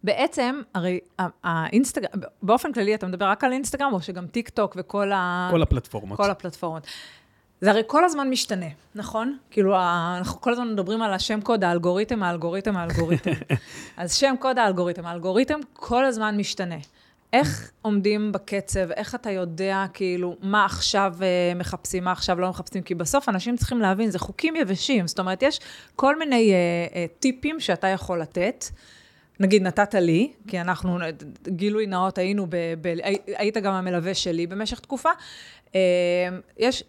בעצם, 0.04 0.62
הרי 0.74 1.00
האינסטגרם, 1.44 2.10
באופן 2.44 2.74
כללי 2.74 2.96
אתה 2.96 3.08
מדבר 3.08 3.26
רק 3.26 3.44
על 3.44 3.52
אינסטגרם, 3.54 3.94
או 3.94 4.02
שגם 4.02 4.28
טיק 4.28 4.50
טוק 4.50 4.76
וכל 4.80 5.12
ה... 5.12 5.48
כל 5.52 5.62
הפלטפורמות. 5.62 6.18
כל 6.18 6.32
הפלטפורמות. 6.32 6.88
זה 7.62 7.72
הרי 7.72 7.82
כל 7.88 8.06
הזמן 8.06 8.30
משתנה, 8.30 8.66
נכון? 8.96 9.38
כאילו, 9.52 9.76
אנחנו 10.18 10.42
כל 10.42 10.52
הזמן 10.52 10.72
מדברים 10.72 11.02
על 11.02 11.14
השם 11.14 11.42
קוד, 11.42 11.64
האלגוריתם, 11.64 12.24
האלגוריתם, 12.24 12.78
האלגוריתם. 12.78 13.32
אז 13.98 14.16
שם 14.16 14.36
קוד 14.40 14.60
האלגוריתם, 14.60 15.06
האלגוריתם 15.06 15.60
כל 15.74 16.06
הזמן 16.06 16.38
משתנה. 16.38 16.76
איך 17.34 17.72
עומדים 17.82 18.32
בקצב? 18.32 18.92
איך 18.92 19.16
אתה 19.16 19.32
יודע, 19.32 19.86
כאילו, 19.94 20.36
מה 20.42 20.66
עכשיו 20.66 21.14
uh, 21.20 21.58
מחפשים, 21.58 22.04
מה 22.04 22.12
עכשיו 22.12 22.40
לא 22.40 22.50
מחפשים? 22.50 22.82
כי 22.84 22.96
בסוף 22.96 23.30
אנשים 23.30 23.58
צריכים 23.58 23.82
להבין, 23.82 24.12
זה 24.12 24.20
חוקים 24.20 24.56
יבשים. 24.56 25.08
זאת 25.08 25.20
אומרת, 25.20 25.44
יש 25.44 25.60
כל 25.96 26.20
מיני 26.20 26.52
uh, 26.52 26.94
uh, 26.94 27.20
טיפים 27.20 27.60
שאתה 27.60 27.88
יכול 27.88 28.22
לתת. 28.22 28.66
נגיד, 29.42 29.62
נתת 29.62 29.94
לי, 29.94 30.32
כי 30.48 30.62
אנחנו, 30.62 30.98
גילוי 31.48 31.88
נאות, 31.88 32.18
היינו, 32.18 32.46
ב, 32.50 32.56
ב, 32.82 32.94
היית 33.38 33.58
גם 33.58 33.74
המלווה 33.74 34.14
שלי 34.14 34.48
במשך 34.48 34.80
תקופה. 34.80 35.10
Uh, 35.68 35.74
יש 36.58 36.84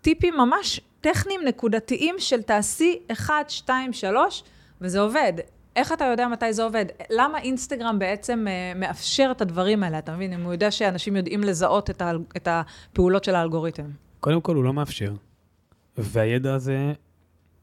טיפים 0.00 0.34
ממש 0.36 0.80
טכניים, 1.00 1.40
נקודתיים, 1.44 2.14
של 2.18 2.42
תעשי 2.42 2.98
1, 3.12 3.50
2, 3.50 3.92
3, 3.92 4.44
וזה 4.80 5.00
עובד. 5.00 5.32
איך 5.76 5.92
אתה 5.92 6.04
יודע 6.04 6.28
מתי 6.28 6.52
זה 6.52 6.62
עובד? 6.62 6.84
למה 7.10 7.38
אינסטגרם 7.38 7.98
בעצם 7.98 8.46
uh, 8.46 8.78
מאפשר 8.78 9.28
את 9.30 9.40
הדברים 9.40 9.82
האלה? 9.82 9.98
אתה 9.98 10.14
מבין? 10.14 10.32
אם 10.32 10.42
הוא 10.42 10.52
יודע 10.52 10.70
שאנשים 10.70 11.16
יודעים 11.16 11.40
לזהות 11.40 11.90
את, 11.90 12.02
ה, 12.02 12.12
את 12.36 12.48
הפעולות 12.50 13.24
של 13.24 13.34
האלגוריתם. 13.34 13.90
קודם 14.20 14.40
כל, 14.40 14.56
הוא 14.56 14.64
לא 14.64 14.72
מאפשר. 14.72 15.12
והידע 15.98 16.54
הזה, 16.54 16.92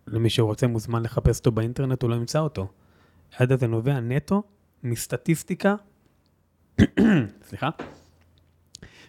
למי 0.07 0.29
שרוצה 0.29 0.67
מוזמן 0.67 1.03
לחפש 1.03 1.39
אותו 1.39 1.51
באינטרנט, 1.51 2.01
הוא 2.01 2.09
לא 2.09 2.15
ימצא 2.15 2.39
אותו. 2.39 2.67
הידע 3.39 3.55
הזה 3.55 3.67
נובע 3.67 3.99
נטו 3.99 4.43
מסטטיסטיקה, 4.83 5.75
סליחה, 7.47 7.69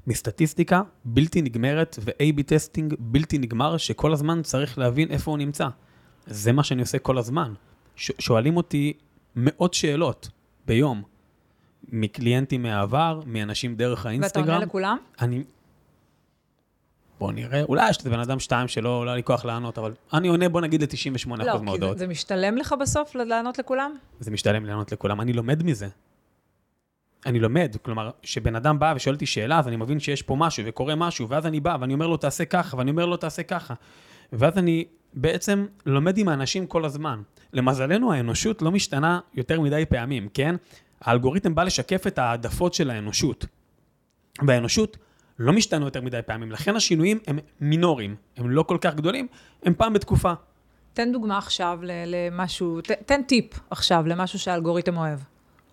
מסטטיסטיקה 0.07 0.83
בלתי 1.05 1.43
נגמרת 1.43 1.97
ו- 2.01 2.22
AB 2.22 2.43
testing 2.47 2.95
בלתי 2.99 3.39
נגמר, 3.39 3.77
שכל 3.77 4.13
הזמן 4.13 4.43
צריך 4.43 4.79
להבין 4.79 5.11
איפה 5.11 5.31
הוא 5.31 5.39
נמצא. 5.39 5.69
זה 6.27 6.53
מה 6.53 6.65
שאני 6.65 6.81
עושה 6.81 6.99
כל 6.99 7.19
הזמן. 7.19 7.53
שואלים 7.97 8.57
אותי 8.57 8.93
מאות 9.37 9.75
שאלות 9.75 10.29
ביום, 10.67 11.03
מקליינטים 11.89 12.63
מהעבר, 12.63 13.21
מאנשים 13.27 13.77
דרך 13.77 14.07
האינסטגרם. 14.07 14.43
ואתה 14.43 14.55
עונה 14.55 14.67
לכולם? 14.67 14.97
אני... 15.21 15.45
בוא 17.19 17.33
נראה, 17.33 17.63
אולי 17.63 17.91
יש 17.91 17.99
איזה 17.99 18.11
בן 18.11 18.21
אדם 18.21 18.41
שתיים 18.41 18.69
שלא 18.69 19.05
לא 19.05 19.11
היה 19.11 19.17
לי 19.17 19.23
כוח 19.23 19.45
לענות, 19.45 19.79
אבל 19.79 19.93
אני 20.13 20.29
עונה, 20.29 20.49
בוא 20.49 20.61
נגיד, 20.61 20.83
ל-98% 20.83 21.29
לא, 21.29 21.37
מההודעות. 21.37 21.81
לא, 21.81 21.87
כי 21.87 21.93
זה, 21.93 21.99
זה 21.99 22.07
משתלם 22.07 22.57
לך 22.57 22.75
בסוף 22.81 23.15
לענות 23.15 23.59
לכולם? 23.59 23.95
זה 24.21 24.31
משתלם 24.31 24.65
לענות 24.65 24.93
לכולם, 24.93 25.21
אני 25.21 25.33
לומד 25.33 25.63
מזה. 25.63 25.89
אני 27.27 27.41
לומד, 27.41 27.77
כלומר, 27.83 28.11
כשבן 28.23 28.57
אדם 28.57 28.79
בא 28.79 28.93
ושואל 28.97 29.15
אותי 29.15 29.27
שאלה, 29.27 29.59
אז 29.59 29.69
אני 29.69 29.77
מבין 29.77 30.01
שיש 30.01 30.23
פה 30.23 30.37
משהו 30.37 30.65
וקורה 30.67 30.95
משהו, 30.95 31.29
ואז 31.29 31.47
אני 31.47 31.61
בא 31.61 31.77
ואני 31.81 31.95
אומר 31.95 32.07
לו, 32.07 32.17
תעשה 32.17 32.45
ככה, 32.45 32.77
ואני 32.77 32.91
אומר 32.91 33.07
לו, 33.07 33.17
תעשה 33.17 33.43
ככה. 33.43 33.75
ואז 34.33 34.59
אני 34.59 34.85
בעצם 35.15 35.67
לומד 35.87 36.19
עם 36.19 36.29
האנשים 36.29 36.67
כל 36.67 36.85
הזמן. 36.85 37.23
למזלנו, 37.53 38.13
האנושות 38.13 38.63
לא 38.63 38.71
משתנה 38.71 39.21
יותר 39.35 39.61
מדי 39.61 39.85
פעמים, 39.89 40.29
כן? 40.35 40.55
האלגוריתם 41.01 41.55
בא 41.55 41.65
לשקף 41.65 42.07
את 42.07 42.19
העדפות 42.19 42.75
של 42.75 42.91
האנושות. 42.91 43.47
והאנושות 44.47 44.97
לא 45.39 45.53
משתנה 45.53 45.85
יותר 45.87 46.01
מדי 46.01 46.21
פעמים, 46.27 46.53
לכן 46.53 46.77
השינויים 46.77 47.19
הם 47.27 47.39
מינוריים, 47.61 48.17
הם 48.37 48.51
לא 48.51 48.63
כל 48.63 48.79
כך 48.81 48.95
גדולים, 48.95 49.27
הם 49.63 49.75
פעם 49.75 49.93
בתקופה. 49.93 50.33
תן 50.93 51.13
דוגמה 51.13 51.39
עכשיו 51.39 51.79
למשהו, 51.83 52.81
ת, 52.81 52.91
תן 52.91 53.23
טיפ 53.23 53.47
עכשיו 53.71 54.05
למשהו 54.07 54.39
שהאלגוריתם 54.39 54.97
אוהב. 54.97 55.19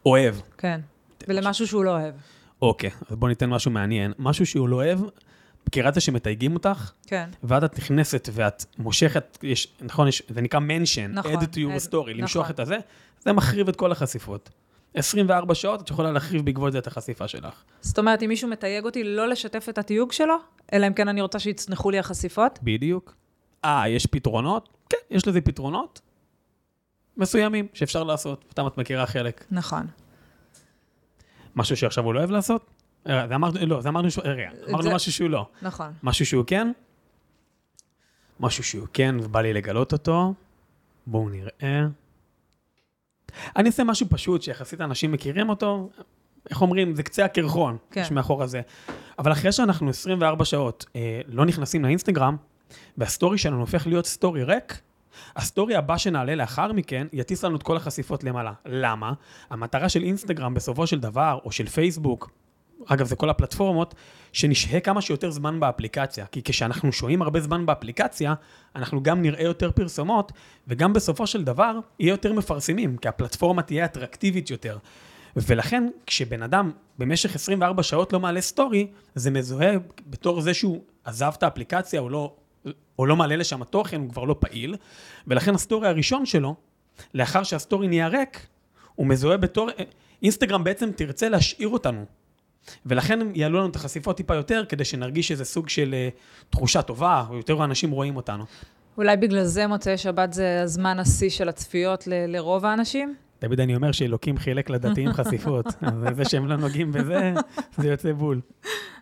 אוהב. 0.06 0.36
כן. 0.58 0.80
ולמשהו 1.28 1.68
שהוא 1.68 1.84
לא 1.84 1.90
אוהב. 1.90 2.14
אוקיי, 2.62 2.90
אז 3.10 3.16
בוא 3.16 3.30
ניתן 3.30 3.50
משהו 3.50 3.72
מעניין. 3.72 4.14
משהו 4.20 4.46
שהוא 4.46 4.70
לא 4.70 4.76
אוהב, 4.76 5.00
מכירה 5.68 5.90
את 5.90 5.94
זה 5.94 6.02
שמתייגים 6.02 6.54
אותך, 6.54 6.92
כן. 7.08 7.30
ואז 7.44 7.64
את 7.64 7.78
נכנסת 7.78 8.30
ואת 8.34 8.66
מושכת, 8.78 9.38
יש, 9.44 9.68
נכון, 9.82 10.08
יש, 10.08 10.24
זה 10.30 10.42
נקרא 10.42 10.60
mention, 10.60 11.14
נכון, 11.14 11.34
add 11.34 11.38
to 11.38 11.56
your 11.56 11.90
story, 11.90 12.10
למשוך 12.10 12.42
נכון. 12.42 12.54
את 12.54 12.60
הזה, 12.60 12.78
זה 13.20 13.34
מחריב 13.34 13.70
את 13.70 13.76
כל 13.76 13.92
החשיפות. 13.92 14.50
24 14.94 15.56
שעות 15.56 15.82
את 15.82 15.90
יכולה 15.90 16.12
להחריב 16.12 16.46
בעקבות 16.46 16.72
זה 16.72 16.78
את 16.78 16.88
החשיפה 16.88 17.28
שלך. 17.28 17.64
זאת 17.82 18.00
אומרת, 18.00 18.24
אם 18.24 18.30
מישהו 18.30 18.50
מתייג 18.50 18.86
אותי 18.86 19.04
לא 19.04 19.28
לשתף 19.28 19.66
את 19.70 19.78
התיוג 19.78 20.12
שלו, 20.12 20.36
אלא 20.74 20.88
אם 20.88 20.94
כן 20.94 21.08
אני 21.08 21.22
רוצה 21.22 21.40
שיצנחו 21.40 21.92
לי 21.92 22.00
החשיפות, 22.00 22.60
בדיוק. 22.64 23.16
אה, 23.66 23.90
יש 23.90 24.06
פתרונות? 24.06 24.70
כן, 24.90 24.98
יש 25.10 25.28
לזה 25.28 25.42
פתרונות 25.42 26.02
מסוימים 27.18 27.68
שאפשר 27.74 28.04
לעשות. 28.04 28.46
סתם 28.52 28.68
את 28.68 28.78
מכירה 28.78 29.06
חלק. 29.06 29.46
נכון. 29.52 29.88
משהו 31.56 31.78
שעכשיו 31.78 32.04
הוא 32.04 32.14
לא 32.14 32.20
אוהב 32.20 32.32
לעשות? 32.32 32.70
אה, 33.10 33.28
זה 33.28 33.36
אמרנו, 33.36 33.60
לא, 33.66 33.82
זה 33.82 33.90
אמרנו, 33.90 34.08
רגע, 34.24 34.50
אמרנו 34.70 34.92
משהו 34.92 35.12
שהוא 35.12 35.30
לא. 35.30 35.48
נכון. 35.62 35.94
משהו 36.04 36.26
שהוא 36.26 36.44
כן? 36.48 36.72
משהו 38.40 38.64
שהוא 38.64 38.88
כן, 38.94 39.16
ובא 39.24 39.42
לי 39.42 39.54
לגלות 39.54 39.94
אותו. 39.94 40.34
בואו 41.08 41.30
נראה. 41.30 41.88
אני 43.56 43.70
אעשה 43.70 43.84
משהו 43.84 44.08
פשוט, 44.10 44.42
שיחסית 44.42 44.82
אנשים 44.82 45.12
מכירים 45.12 45.50
אותו. 45.50 45.90
איך 46.50 46.62
אומרים? 46.62 46.96
זה 46.96 47.04
קצה 47.04 47.26
הקרחון, 47.26 47.78
כן. 47.92 48.02
יש 48.02 48.12
מאחור 48.12 48.44
הזה. 48.44 48.62
אבל 49.20 49.32
אחרי 49.32 49.52
שאנחנו 49.52 49.90
24 49.90 50.46
שעות 50.46 50.86
אה, 50.96 51.22
לא 51.28 51.46
נכנסים 51.46 51.86
לאינסטגרם, 51.86 52.38
והסטורי 52.98 53.38
שלנו 53.38 53.60
הופך 53.60 53.88
להיות 53.88 54.06
סטורי 54.06 54.44
ריק, 54.44 54.82
הסטורי 55.36 55.76
הבא 55.76 55.98
שנעלה 55.98 56.36
לאחר 56.36 56.74
מכן 56.74 57.08
יטיס 57.14 57.44
לנו 57.44 57.56
את 57.56 57.64
כל 57.64 57.78
החשיפות 57.78 58.24
למעלה. 58.24 58.54
למה? 58.66 59.14
המטרה 59.50 59.90
של 59.90 60.04
אינסטגרם 60.04 60.54
בסופו 60.54 60.88
של 60.88 61.00
דבר, 61.00 61.40
או 61.46 61.52
של 61.52 61.68
פייסבוק, 61.68 62.32
אגב, 62.88 63.06
זה 63.06 63.16
כל 63.16 63.30
הפלטפורמות, 63.30 63.96
שנשהה 64.34 64.80
כמה 64.80 65.02
שיותר 65.02 65.32
זמן 65.32 65.60
באפליקציה. 65.60 66.26
כי 66.26 66.44
כשאנחנו 66.44 66.92
שוהים 66.92 67.22
הרבה 67.22 67.40
זמן 67.40 67.66
באפליקציה, 67.66 68.34
אנחנו 68.76 69.04
גם 69.04 69.22
נראה 69.22 69.44
יותר 69.44 69.72
פרסומות, 69.72 70.32
וגם 70.68 70.94
בסופו 70.94 71.28
של 71.28 71.44
דבר 71.44 71.80
יהיה 72.00 72.12
יותר 72.12 72.34
מפרסמים, 72.34 72.98
כי 72.98 73.08
הפלטפורמה 73.08 73.62
תהיה 73.62 73.86
אטרקטיבית 73.86 74.50
יותר. 74.50 74.78
ולכן, 75.36 75.88
כשבן 76.08 76.44
אדם 76.44 76.72
במשך 76.98 77.36
24 77.36 77.84
שעות 77.84 78.14
לא 78.14 78.20
מעלה 78.20 78.42
סטורי, 78.42 78.88
זה 79.16 79.32
מזוהה 79.32 79.74
בתור 80.08 80.42
זה 80.42 80.54
שהוא 80.54 80.82
עזב 81.04 81.32
את 81.38 81.44
האפליקציה, 81.44 82.00
או 82.00 82.10
לא, 82.10 82.34
או 83.00 83.06
לא 83.06 83.16
מעלה 83.16 83.36
לשם 83.36 83.64
תוכן, 83.64 84.02
הוא 84.02 84.10
כבר 84.10 84.24
לא 84.24 84.36
פעיל, 84.40 84.76
ולכן 85.28 85.56
הסטורי 85.56 85.88
הראשון 85.88 86.26
שלו, 86.26 86.56
לאחר 87.14 87.44
שהסטורי 87.44 87.88
נהיה 87.88 88.08
ריק, 88.08 88.48
הוא 88.96 89.08
מזוהה 89.08 89.38
בתור... 89.38 89.70
אינסטגרם 90.24 90.64
בעצם 90.64 90.92
תרצה 90.96 91.30
להשאיר 91.30 91.68
אותנו. 91.68 92.06
ולכן 92.86 93.22
הם 93.22 93.32
יעלו 93.36 93.60
לנו 93.60 93.70
את 93.70 93.76
החשיפות 93.76 94.18
טיפה 94.18 94.36
יותר, 94.36 94.64
כדי 94.70 94.86
שנרגיש 94.86 95.32
איזה 95.32 95.46
סוג 95.46 95.70
של 95.70 95.96
אה, 96.10 96.50
תחושה 96.50 96.82
טובה, 96.82 97.26
או 97.30 97.38
יותר 97.38 97.64
אנשים 97.64 97.92
רואים 97.92 98.16
אותנו. 98.16 98.44
אולי 98.98 99.18
בגלל 99.18 99.44
זה 99.44 99.68
מוצאי 99.68 99.98
שבת 99.98 100.34
זה 100.34 100.62
הזמן 100.64 101.00
השיא 101.00 101.30
של 101.30 101.50
הצפיות 101.50 102.08
ל- 102.08 102.26
לרוב 102.36 102.66
האנשים? 102.66 103.16
תמיד 103.40 103.60
אני 103.60 103.76
אומר 103.76 103.92
שאלוקים 103.92 104.38
חילק 104.38 104.70
לדתיים 104.70 105.14
חשיפות, 105.18 105.66
אז 105.82 106.16
זה 106.16 106.26
שהם 106.26 106.48
לא 106.48 106.56
נוגעים 106.56 106.92
בזה, 106.92 107.34
זה 107.78 107.88
יוצא 107.88 108.12
בול. 108.14 108.42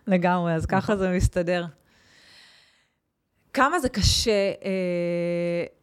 לגמרי, 0.06 0.54
אז 0.54 0.66
ככה 0.66 0.96
זה 0.96 1.12
מסתדר. 1.16 1.64
כמה 3.54 3.78
זה 3.78 3.88
קשה 3.88 4.30
אה, 4.64 4.70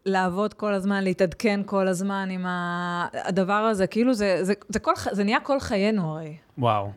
לעבוד 0.05 0.53
כל 0.53 0.73
הזמן, 0.73 1.03
להתעדכן 1.03 1.61
כל 1.65 1.87
הזמן 1.87 2.29
עם 2.31 2.45
ה- 2.45 3.07
הדבר 3.13 3.53
הזה, 3.53 3.87
כאילו 3.87 4.13
זה, 4.13 4.39
זה, 4.41 4.53
זה, 4.69 4.79
כל, 4.79 4.91
זה 5.11 5.23
נהיה 5.23 5.39
כל 5.39 5.59
חיינו 5.59 6.11
הרי. 6.11 6.37
וואו. 6.57 6.91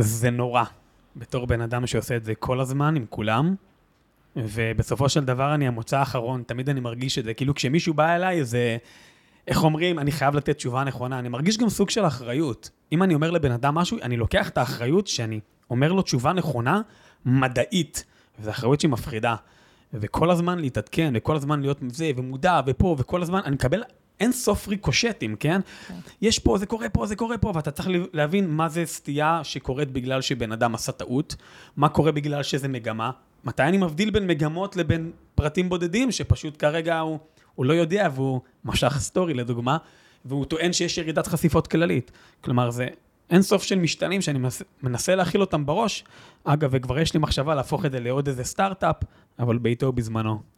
זה 0.00 0.30
נורא. 0.30 0.64
בתור 1.16 1.46
בן 1.46 1.60
אדם 1.60 1.86
שעושה 1.86 2.16
את 2.16 2.24
זה 2.24 2.34
כל 2.34 2.60
הזמן 2.60 2.96
עם 2.96 3.04
כולם, 3.10 3.54
ובסופו 4.36 5.08
של 5.08 5.24
דבר 5.24 5.54
אני 5.54 5.68
המוצא 5.68 5.98
האחרון, 5.98 6.42
תמיד 6.46 6.68
אני 6.68 6.80
מרגיש 6.80 7.18
את 7.18 7.24
זה, 7.24 7.34
כאילו 7.34 7.54
כשמישהו 7.54 7.94
בא 7.94 8.14
אליי, 8.14 8.44
זה, 8.44 8.76
איך 9.48 9.64
אומרים, 9.64 9.98
אני 9.98 10.12
חייב 10.12 10.34
לתת 10.34 10.56
תשובה 10.56 10.84
נכונה. 10.84 11.18
אני 11.18 11.28
מרגיש 11.28 11.58
גם 11.58 11.68
סוג 11.68 11.90
של 11.90 12.06
אחריות. 12.06 12.70
אם 12.92 13.02
אני 13.02 13.14
אומר 13.14 13.30
לבן 13.30 13.52
אדם 13.52 13.74
משהו, 13.74 13.98
אני 14.02 14.16
לוקח 14.16 14.48
את 14.48 14.58
האחריות 14.58 15.06
שאני 15.06 15.40
אומר 15.70 15.92
לו 15.92 16.02
תשובה 16.02 16.32
נכונה, 16.32 16.80
מדעית, 17.26 18.04
וזו 18.40 18.50
אחריות 18.50 18.80
שהיא 18.80 18.90
מפחידה. 18.90 19.36
וכל 19.94 20.30
הזמן 20.30 20.58
להתעדכן, 20.58 21.12
וכל 21.16 21.36
הזמן 21.36 21.60
להיות 21.60 21.78
זה, 21.88 22.10
ומודע, 22.16 22.60
ופה, 22.66 22.96
וכל 22.98 23.22
הזמן, 23.22 23.40
אני 23.44 23.54
מקבל 23.54 23.82
אין 24.20 24.32
סוף 24.32 24.68
ריקושטים, 24.68 25.36
כן? 25.36 25.60
יש 26.22 26.38
פה, 26.38 26.58
זה 26.58 26.66
קורה 26.66 26.88
פה, 26.88 27.06
זה 27.06 27.16
קורה 27.16 27.38
פה, 27.38 27.52
ואתה 27.54 27.70
צריך 27.70 27.88
להבין 28.12 28.50
מה 28.50 28.68
זה 28.68 28.86
סטייה 28.86 29.40
שקורית 29.44 29.90
בגלל 29.90 30.20
שבן 30.20 30.52
אדם 30.52 30.74
עשה 30.74 30.92
טעות, 30.92 31.36
מה 31.76 31.88
קורה 31.88 32.12
בגלל 32.12 32.42
שזה 32.42 32.68
מגמה, 32.68 33.10
מתי 33.44 33.62
אני 33.62 33.76
מבדיל 33.78 34.10
בין 34.10 34.26
מגמות 34.26 34.76
לבין 34.76 35.10
פרטים 35.34 35.68
בודדים, 35.68 36.12
שפשוט 36.12 36.56
כרגע 36.58 36.98
הוא, 36.98 37.18
הוא 37.54 37.66
לא 37.66 37.72
יודע 37.72 38.08
והוא 38.14 38.40
משך 38.64 38.96
סטורי 38.98 39.34
לדוגמה, 39.34 39.76
והוא 40.24 40.44
טוען 40.44 40.72
שיש 40.72 40.98
ירידת 40.98 41.26
חשיפות 41.26 41.66
כללית. 41.66 42.10
כלומר, 42.40 42.70
זה 42.70 42.88
אין 43.30 43.42
סוף 43.42 43.62
של 43.62 43.78
משתנים 43.78 44.22
שאני 44.22 44.38
מנסה, 44.38 44.64
מנסה 44.82 45.14
להכיל 45.14 45.40
אותם 45.40 45.66
בראש. 45.66 46.04
אגב, 46.44 46.70
וכבר 46.72 46.98
יש 46.98 47.14
לי 47.14 47.20
מחשבה 47.20 47.54
להפוך 47.54 47.84
את 47.84 47.92
זה 47.92 48.00
לעוד 48.00 48.28
איזה 48.28 48.44
סטארט-אפ, 48.44 48.96
אבל 49.38 49.58
בעיתו 49.58 49.86
ובזמנו. 49.86 50.57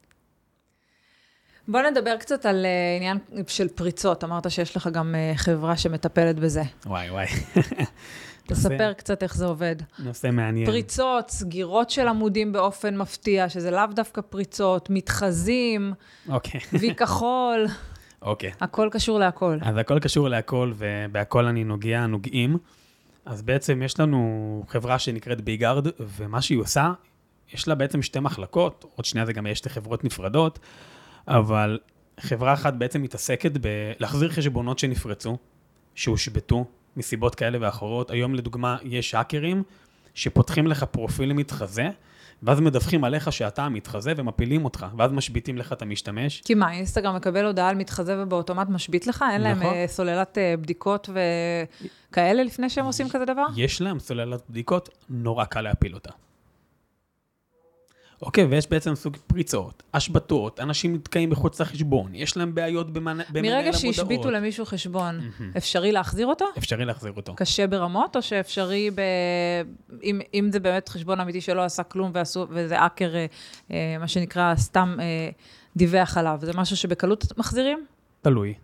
בוא 1.69 1.81
נדבר 1.81 2.17
קצת 2.17 2.47
על 2.47 2.67
אה, 2.67 2.97
עניין 2.97 3.19
של 3.47 3.69
פריצות. 3.69 4.25
אמרת 4.25 4.51
שיש 4.51 4.77
לך 4.77 4.89
גם 4.93 5.15
אה, 5.15 5.33
חברה 5.37 5.77
שמטפלת 5.77 6.37
בזה. 6.39 6.63
וואי 6.87 7.11
וואי. 7.11 7.27
תספר 8.51 8.93
קצת 8.93 9.23
איך 9.23 9.37
זה 9.37 9.47
עובד. 9.47 9.77
נושא 9.99 10.31
מעניין. 10.33 10.67
פריצות, 10.67 11.31
סגירות 11.31 11.91
של 11.91 12.09
עמודים 12.09 12.53
באופן 12.53 12.97
מפתיע, 12.97 13.49
שזה 13.49 13.71
לאו 13.71 13.87
דווקא 13.95 14.21
פריצות, 14.21 14.91
מתחזים, 14.91 15.93
אוקיי, 16.29 16.61
וי 16.73 16.95
כחול, 17.01 17.67
אוקיי. 18.23 18.51
הכל 18.61 18.89
קשור 18.93 19.19
להכל. 19.19 19.59
אז 19.63 19.77
הכל 19.77 19.99
קשור 19.99 20.29
להכל, 20.29 20.73
ובהכל 20.77 21.47
אני 21.47 21.65
נוגע, 21.65 22.07
נוגעים. 22.07 22.59
אז 23.25 23.43
בעצם 23.43 23.83
יש 23.83 24.01
לנו 24.01 24.63
חברה 24.69 24.99
שנקראת 24.99 25.41
ביגארד, 25.41 25.87
ומה 26.01 26.43
שהיא 26.43 26.59
עושה, 26.59 26.93
יש 27.55 27.69
לה 27.69 27.75
בעצם 27.75 28.03
שתי 28.03 28.21
מחלקות, 28.21 28.85
עוד 28.97 29.05
שנייה 29.05 29.27
זה 29.27 29.33
גם 29.33 29.47
יש 29.47 29.59
שתי 29.59 29.69
חברות 29.69 30.05
נפרדות, 30.05 30.59
אבל 31.29 31.79
חברה 32.21 32.53
אחת 32.53 32.75
בעצם 32.75 33.03
מתעסקת 33.03 33.53
בלהחזיר 33.53 34.29
חשבונות 34.29 34.79
שנפרצו, 34.79 35.37
שהושבתו 35.95 36.65
מסיבות 36.97 37.35
כאלה 37.35 37.59
ואחרות. 37.61 38.11
היום 38.11 38.35
לדוגמה 38.35 38.77
יש 38.83 39.15
האקרים 39.15 39.63
שפותחים 40.15 40.67
לך 40.67 40.85
פרופיל 40.85 41.33
מתחזה, 41.33 41.89
ואז 42.43 42.61
מדווחים 42.61 43.05
עליך 43.05 43.33
שאתה 43.33 43.65
המתחזה 43.65 44.13
ומפילים 44.17 44.65
אותך, 44.65 44.87
ואז 44.97 45.13
משביתים 45.13 45.59
לך 45.59 45.73
את 45.73 45.83
המשתמש. 45.83 46.41
כי 46.41 46.55
מה, 46.55 46.73
אינסטגרם 46.73 47.17
מקבל 47.17 47.47
הודעה 47.47 47.69
על 47.69 47.77
מתחזה 47.77 48.23
ובאוטומט 48.23 48.69
משבית 48.69 49.07
לך? 49.07 49.25
אין 49.33 49.41
להם 49.41 49.59
נכון. 49.59 49.75
אה, 49.75 49.85
סוללת 49.89 50.39
אה, 50.39 50.55
בדיקות 50.57 51.11
וכאלה 52.11 52.43
לפני 52.43 52.71
שהם 52.71 52.85
עושים 52.85 53.09
כזה 53.09 53.25
דבר? 53.25 53.47
יש 53.57 53.81
להם 53.81 53.99
סוללת 53.99 54.43
בדיקות, 54.51 54.89
נורא 55.09 55.45
קל 55.45 55.61
להפיל 55.61 55.95
אותה. 55.95 56.11
אוקיי, 58.23 58.45
ויש 58.45 58.71
בעצם 58.71 58.95
סוג 58.95 59.17
פריצות, 59.27 59.83
השבתות, 59.95 60.61
אנשים 60.61 60.95
נתקעים 60.95 61.31
מחוץ 61.31 61.61
לחשבון, 61.61 62.15
יש 62.15 62.37
להם 62.37 62.55
בעיות 62.55 62.93
במנ... 62.93 63.19
במנהל 63.31 63.55
המודעות. 63.55 63.65
מרגע 63.65 63.73
שהשביתו 63.73 64.31
למישהו 64.31 64.65
חשבון. 64.65 65.21
אפשרי 65.57 65.93
להחזיר 65.93 66.27
אותו? 66.27 66.45
אפשרי 66.59 66.85
להחזיר 66.85 67.13
אותו. 67.17 67.35
קשה 67.35 67.67
ברמות, 67.67 68.17
או 68.17 68.23
שאפשרי 68.23 68.91
ב... 68.91 69.01
אם, 70.03 70.21
אם 70.35 70.49
זה 70.53 70.61
באמת 70.61 70.89
חשבון 70.89 71.21
אמיתי 71.21 71.41
שלא 71.41 71.65
עשה 71.65 71.83
כלום 71.83 72.11
ועשו, 72.15 72.47
וזה 72.51 72.79
האקר, 72.79 73.11
אה, 73.71 73.97
מה 74.01 74.09
שנקרא, 74.09 74.55
סתם 74.57 74.97
אה, 75.01 75.31
דיווח 75.77 76.17
עליו, 76.17 76.39
זה 76.43 76.53
משהו 76.55 76.77
שבקלות 76.77 77.39
מחזירים? 77.39 77.87
תלוי. 78.23 78.55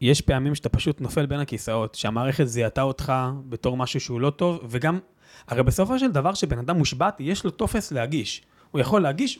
יש 0.00 0.20
פעמים 0.20 0.54
שאתה 0.54 0.68
פשוט 0.68 1.00
נופל 1.00 1.26
בין 1.26 1.40
הכיסאות, 1.40 1.94
שהמערכת 1.94 2.44
זיהתה 2.44 2.82
אותך 2.82 3.12
בתור 3.48 3.76
משהו 3.76 4.00
שהוא 4.00 4.20
לא 4.20 4.30
טוב, 4.30 4.60
וגם, 4.68 4.98
הרי 5.48 5.62
בסופו 5.62 5.98
של 5.98 6.12
דבר 6.12 6.34
שבן 6.34 6.58
אדם 6.58 6.76
מושבת, 6.76 7.16
יש 7.20 7.44
לו 7.44 7.50
טופס 7.50 7.92
להגיש. 7.92 8.42
הוא 8.70 8.80
יכול 8.80 9.02
להגיש, 9.02 9.38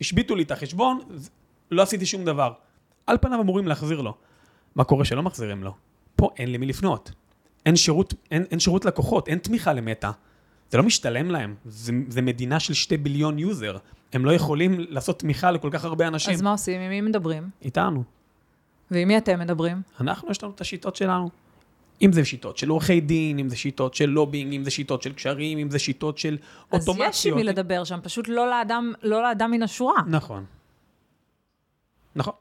השביתו 0.00 0.36
לי 0.36 0.42
את 0.42 0.50
החשבון, 0.50 1.00
לא 1.70 1.82
עשיתי 1.82 2.06
שום 2.06 2.24
דבר. 2.24 2.52
על 3.06 3.18
פניו 3.20 3.40
אמורים 3.40 3.68
להחזיר 3.68 4.00
לו. 4.00 4.14
מה 4.74 4.84
קורה 4.84 5.04
שלא 5.04 5.22
מחזירים 5.22 5.64
לו? 5.64 5.74
פה 6.16 6.30
אין 6.36 6.52
למי 6.52 6.66
לפנות. 6.66 7.12
אין 7.66 7.76
שירות, 7.76 8.14
אין, 8.30 8.44
אין 8.50 8.60
שירות 8.60 8.84
לקוחות, 8.84 9.28
אין 9.28 9.38
תמיכה 9.38 9.72
למטא. 9.72 10.10
זה 10.70 10.78
לא 10.78 10.84
משתלם 10.84 11.30
להם, 11.30 11.54
זה, 11.64 11.92
זה 12.08 12.22
מדינה 12.22 12.60
של 12.60 12.74
שתי 12.74 12.96
billion 12.96 13.38
user. 13.38 13.76
הם 14.12 14.24
לא 14.24 14.30
יכולים 14.30 14.76
לעשות 14.78 15.18
תמיכה 15.18 15.50
לכל 15.50 15.68
כך 15.72 15.84
הרבה 15.84 16.08
אנשים. 16.08 16.34
אז 16.34 16.42
מה 16.42 16.50
עושים? 16.50 16.80
עם 16.80 16.90
מי 16.90 17.00
מדברים? 17.00 17.50
איתנו. 17.62 18.04
ועם 18.90 19.08
מי 19.08 19.18
אתם 19.18 19.40
מדברים? 19.40 19.82
אנחנו, 20.00 20.30
יש 20.30 20.42
לנו 20.42 20.52
את 20.52 20.60
השיטות 20.60 20.96
שלנו. 20.96 21.30
אם 22.02 22.12
זה 22.12 22.24
שיטות 22.24 22.58
של 22.58 22.68
עורכי 22.68 23.00
דין, 23.00 23.38
אם 23.38 23.48
זה 23.48 23.56
שיטות 23.56 23.94
של 23.94 24.06
לובינג, 24.06 24.54
אם 24.54 24.64
זה 24.64 24.70
שיטות 24.70 25.02
של 25.02 25.12
קשרים, 25.12 25.58
אם 25.58 25.70
זה 25.70 25.78
שיטות 25.78 26.18
של 26.18 26.38
אז 26.70 26.80
אוטומציות. 26.80 27.14
יש 27.14 27.26
עם 27.26 27.34
מי 27.34 27.44
לדבר 27.44 27.84
שם, 27.84 27.98
פשוט 28.02 28.28
לא 28.28 28.50
לאדם, 28.50 28.92
לא 29.02 29.22
לאדם 29.22 29.50
מן 29.50 29.62
השורה. 29.62 30.02
נכון. 30.06 30.44
נכון. 32.16 32.32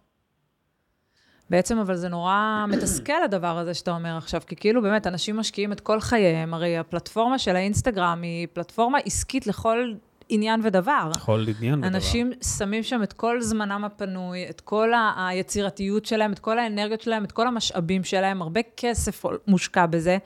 בעצם, 1.49 1.77
אבל 1.77 1.95
זה 1.95 2.09
נורא 2.09 2.65
מתסכל 2.69 3.23
הדבר 3.25 3.57
הזה 3.57 3.73
שאתה 3.73 3.91
אומר 3.91 4.17
עכשיו, 4.17 4.41
כי 4.47 4.55
כאילו 4.55 4.81
באמת, 4.81 5.07
אנשים 5.07 5.37
משקיעים 5.37 5.71
את 5.71 5.79
כל 5.79 5.99
חייהם, 5.99 6.53
הרי 6.53 6.77
הפלטפורמה 6.77 7.39
של 7.39 7.55
האינסטגרם 7.55 8.21
היא 8.21 8.47
פלטפורמה 8.53 8.97
עסקית 9.05 9.47
לכל 9.47 9.93
עניין 10.33 10.61
ודבר. 10.63 11.11
יכול 11.17 11.45
עניין 11.57 11.73
ודבר. 11.73 11.87
אנשים 11.87 12.31
שמים 12.57 12.83
שם 12.83 13.03
את 13.03 13.13
כל 13.13 13.41
זמנם 13.41 13.83
הפנוי, 13.85 14.49
את 14.49 14.61
כל 14.61 14.93
ה- 14.93 15.27
היצירתיות 15.27 16.05
שלהם, 16.05 16.33
את 16.33 16.39
כל 16.39 16.59
האנרגיות 16.59 17.01
שלהם, 17.01 17.23
את 17.23 17.31
כל 17.31 17.47
המשאבים 17.47 18.03
שלהם, 18.03 18.41
הרבה 18.41 18.59
כסף 18.77 19.23
מושקע 19.47 19.85
בזה. 19.85 20.17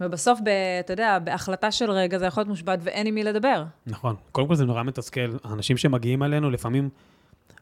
ובסוף, 0.00 0.40
ב, 0.44 0.48
אתה 0.80 0.92
יודע, 0.92 1.18
בהחלטה 1.18 1.70
של 1.70 1.90
רגע 1.90 2.18
זה 2.18 2.26
יכול 2.26 2.40
להיות 2.40 2.48
מושבת 2.48 2.78
ואין 2.82 3.06
עם 3.06 3.14
מי 3.14 3.24
לדבר. 3.24 3.64
נכון. 3.86 4.14
קודם 4.32 4.48
כל 4.48 4.54
זה 4.54 4.64
נורא 4.64 4.82
מתסכל. 4.82 5.20
האנשים 5.44 5.76
שמגיעים 5.76 6.22
אלינו, 6.22 6.50
לפעמים 6.50 6.88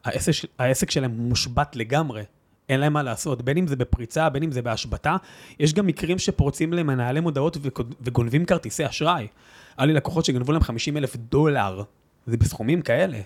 העסק, 0.05 0.31
העסק 0.59 0.91
שלהם 0.91 1.11
מושבת 1.11 1.75
לגמרי. 1.75 2.23
אין 2.69 2.79
להם 2.79 2.93
מה 2.93 3.03
לעשות, 3.03 3.41
בין 3.41 3.57
אם 3.57 3.67
זה 3.67 3.75
בפריצה, 3.75 4.29
בין 4.29 4.43
אם 4.43 4.51
זה 4.51 4.61
בהשבתה. 4.61 5.15
יש 5.59 5.73
גם 5.73 5.87
מקרים 5.87 6.19
שפורצים 6.19 6.73
למנהלי 6.73 7.19
מודעות 7.19 7.57
וגונ- 7.57 7.93
וגונבים 8.01 8.45
כרטיסי 8.45 8.85
אשראי. 8.85 9.27
היה 9.77 9.85
לי 9.85 9.93
לקוחות 9.93 10.25
שגנבו 10.25 10.51
להם 10.51 10.61
50 10.61 10.97
אלף 10.97 11.15
דולר. 11.15 11.83
זה 12.27 12.37
בסכומים 12.37 12.81
כאלה. 12.81 13.19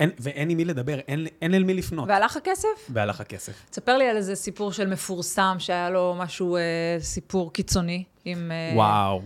אין, 0.00 0.10
ואין 0.18 0.50
עם 0.50 0.56
מי 0.56 0.64
לדבר, 0.64 0.98
אין, 0.98 1.26
אין 1.42 1.54
אל 1.54 1.64
מי 1.64 1.74
לפנות. 1.74 2.08
והלך 2.08 2.36
הכסף? 2.36 2.68
והלך 2.88 3.20
הכסף. 3.20 3.66
תספר 3.70 3.96
לי 3.96 4.08
על 4.08 4.16
איזה 4.16 4.34
סיפור 4.34 4.72
של 4.72 4.88
מפורסם 4.88 5.56
שהיה 5.58 5.90
לו 5.90 6.14
משהו, 6.18 6.56
אה, 6.56 6.60
סיפור 7.00 7.52
קיצוני 7.52 8.04
עם... 8.24 8.52
אה, 8.52 8.72
וואו, 8.74 9.22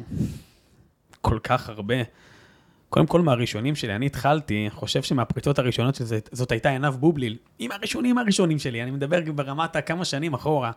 כל 1.21 1.39
כך 1.43 1.69
הרבה. 1.69 1.95
קודם 2.89 3.07
כל, 3.07 3.21
מהראשונים 3.21 3.77
שלי, 3.77 3.95
אני 3.95 4.07
התחלתי, 4.07 4.67
חושב 4.71 5.03
שמהפריצות 5.03 5.59
הראשונות 5.59 5.95
של 5.95 6.05
זה, 6.05 6.19
זאת 6.33 6.53
הייתה 6.53 6.69
עינב 6.69 6.95
בובליל. 6.95 7.37
עם 7.59 7.73
הראשונים 7.73 8.19
הראשונים 8.19 8.59
שלי, 8.59 8.83
אני 8.83 8.91
מדבר 8.91 9.21
ברמת 9.35 9.77
הכמה 9.77 10.05
שנים 10.05 10.35
אחורה. 10.35 10.71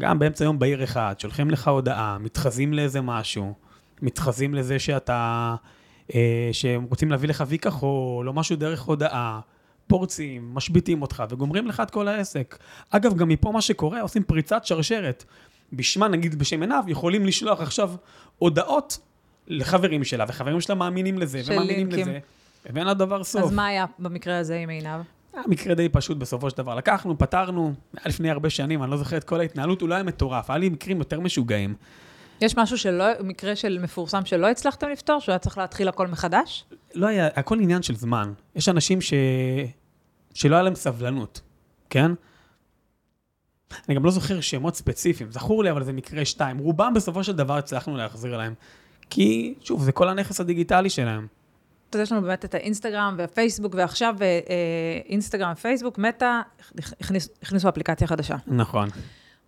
גם 0.00 0.18
באמצע 0.18 0.44
יום 0.44 0.58
בהיר 0.58 0.84
אחד, 0.84 1.14
שולחים 1.18 1.50
לך 1.50 1.68
הודעה, 1.68 2.18
מתחזים 2.18 2.72
לאיזה 2.72 3.00
משהו, 3.00 3.54
מתחזים 4.02 4.54
לזה 4.54 4.78
שאתה, 4.78 5.54
אה, 6.14 6.50
שהם 6.52 6.82
רוצים 6.82 7.10
להביא 7.10 7.28
לך 7.28 7.44
וי 7.48 7.58
כחול, 7.58 8.28
או 8.28 8.32
משהו 8.32 8.56
דרך 8.56 8.82
הודעה, 8.82 9.40
פורצים, 9.86 10.54
משביתים 10.54 11.02
אותך 11.02 11.24
וגומרים 11.28 11.66
לך 11.66 11.80
את 11.80 11.90
כל 11.90 12.08
העסק. 12.08 12.58
אגב, 12.90 13.16
גם 13.16 13.28
מפה 13.28 13.52
מה 13.52 13.60
שקורה, 13.60 14.00
עושים 14.00 14.22
פריצת 14.24 14.64
שרשרת. 14.64 15.24
בשמה, 15.72 16.08
נגיד 16.08 16.38
בשם 16.38 16.60
עינב, 16.60 16.88
יכולים 16.88 17.26
לשלוח 17.26 17.60
עכשיו 17.60 17.90
הודעות 18.38 18.98
לחברים 19.46 20.04
שלה, 20.04 20.24
וחברים 20.28 20.60
שלה 20.60 20.74
מאמינים 20.74 21.18
לזה, 21.18 21.44
של 21.44 21.52
ומאמינים 21.52 21.88
לינקים. 21.88 22.00
לזה, 22.00 22.18
ואין 22.72 22.86
לה 22.86 22.94
דבר 22.94 23.24
סוף. 23.24 23.42
אז 23.42 23.52
מה 23.52 23.66
היה 23.66 23.84
במקרה 23.98 24.38
הזה 24.38 24.56
עם 24.56 24.68
עינב? 24.68 25.00
היה 25.34 25.42
מקרה 25.46 25.74
די 25.74 25.88
פשוט 25.88 26.18
בסופו 26.18 26.50
של 26.50 26.56
דבר. 26.56 26.74
לקחנו, 26.74 27.18
פתרנו, 27.18 27.74
היה 27.96 28.02
לפני 28.06 28.30
הרבה 28.30 28.50
שנים, 28.50 28.82
אני 28.82 28.90
לא 28.90 28.96
זוכר 28.96 29.16
את 29.16 29.24
כל 29.24 29.40
ההתנהלות, 29.40 29.82
לא 29.82 29.94
היה 29.94 30.02
מטורף, 30.02 30.50
היה 30.50 30.58
לי 30.58 30.68
מקרים 30.68 30.98
יותר 30.98 31.20
משוגעים. 31.20 31.74
יש 32.40 32.56
משהו 32.56 32.78
שלא, 32.78 33.04
מקרה 33.24 33.56
של 33.56 33.78
מפורסם 33.82 34.24
שלא 34.24 34.50
הצלחתם 34.50 34.88
לפתור, 34.88 35.20
שהוא 35.20 35.32
היה 35.32 35.38
צריך 35.38 35.58
להתחיל 35.58 35.88
הכל 35.88 36.06
מחדש? 36.06 36.64
לא 36.94 37.06
היה, 37.06 37.28
הכל 37.34 37.60
עניין 37.60 37.82
של 37.82 37.96
זמן. 37.96 38.32
יש 38.54 38.68
אנשים 38.68 39.00
ש... 39.00 39.14
שלא 40.34 40.54
היה 40.54 40.62
להם 40.62 40.74
סבלנות, 40.74 41.40
כן? 41.90 42.12
אני 43.88 43.94
גם 43.94 44.04
לא 44.04 44.10
זוכר 44.10 44.40
שמות 44.40 44.74
ספציפיים, 44.74 45.32
זכור 45.32 45.64
לי, 45.64 45.70
אבל 45.70 45.84
זה 45.84 45.92
מקרה 45.92 46.24
שתיים. 46.24 46.58
רובם 46.58 46.94
בסופו 46.94 47.24
של 47.24 47.36
דבר 47.36 47.56
הצלחנו 47.56 47.96
להחזיר 47.96 48.36
להם. 48.36 48.54
כי, 49.10 49.54
שוב, 49.60 49.82
זה 49.82 49.92
כל 49.92 50.08
הנכס 50.08 50.40
הדיגיטלי 50.40 50.90
שלהם. 50.90 51.26
אתה 51.88 51.96
יודע, 51.96 52.02
יש 52.02 52.12
לנו 52.12 52.22
באמת 52.22 52.44
את 52.44 52.54
האינסטגרם 52.54 53.14
והפייסבוק, 53.18 53.74
ועכשיו 53.76 54.14
אה, 54.20 54.26
אה, 54.26 55.00
אינסטגרם 55.08 55.52
ופייסבוק, 55.52 55.98
מטא, 55.98 56.40
הכניס, 57.00 57.28
הכניסו 57.42 57.68
אפליקציה 57.68 58.06
חדשה. 58.06 58.36
נכון. 58.46 58.88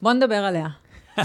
בוא 0.03 0.13
נדבר 0.13 0.35
עליה. 0.35 0.69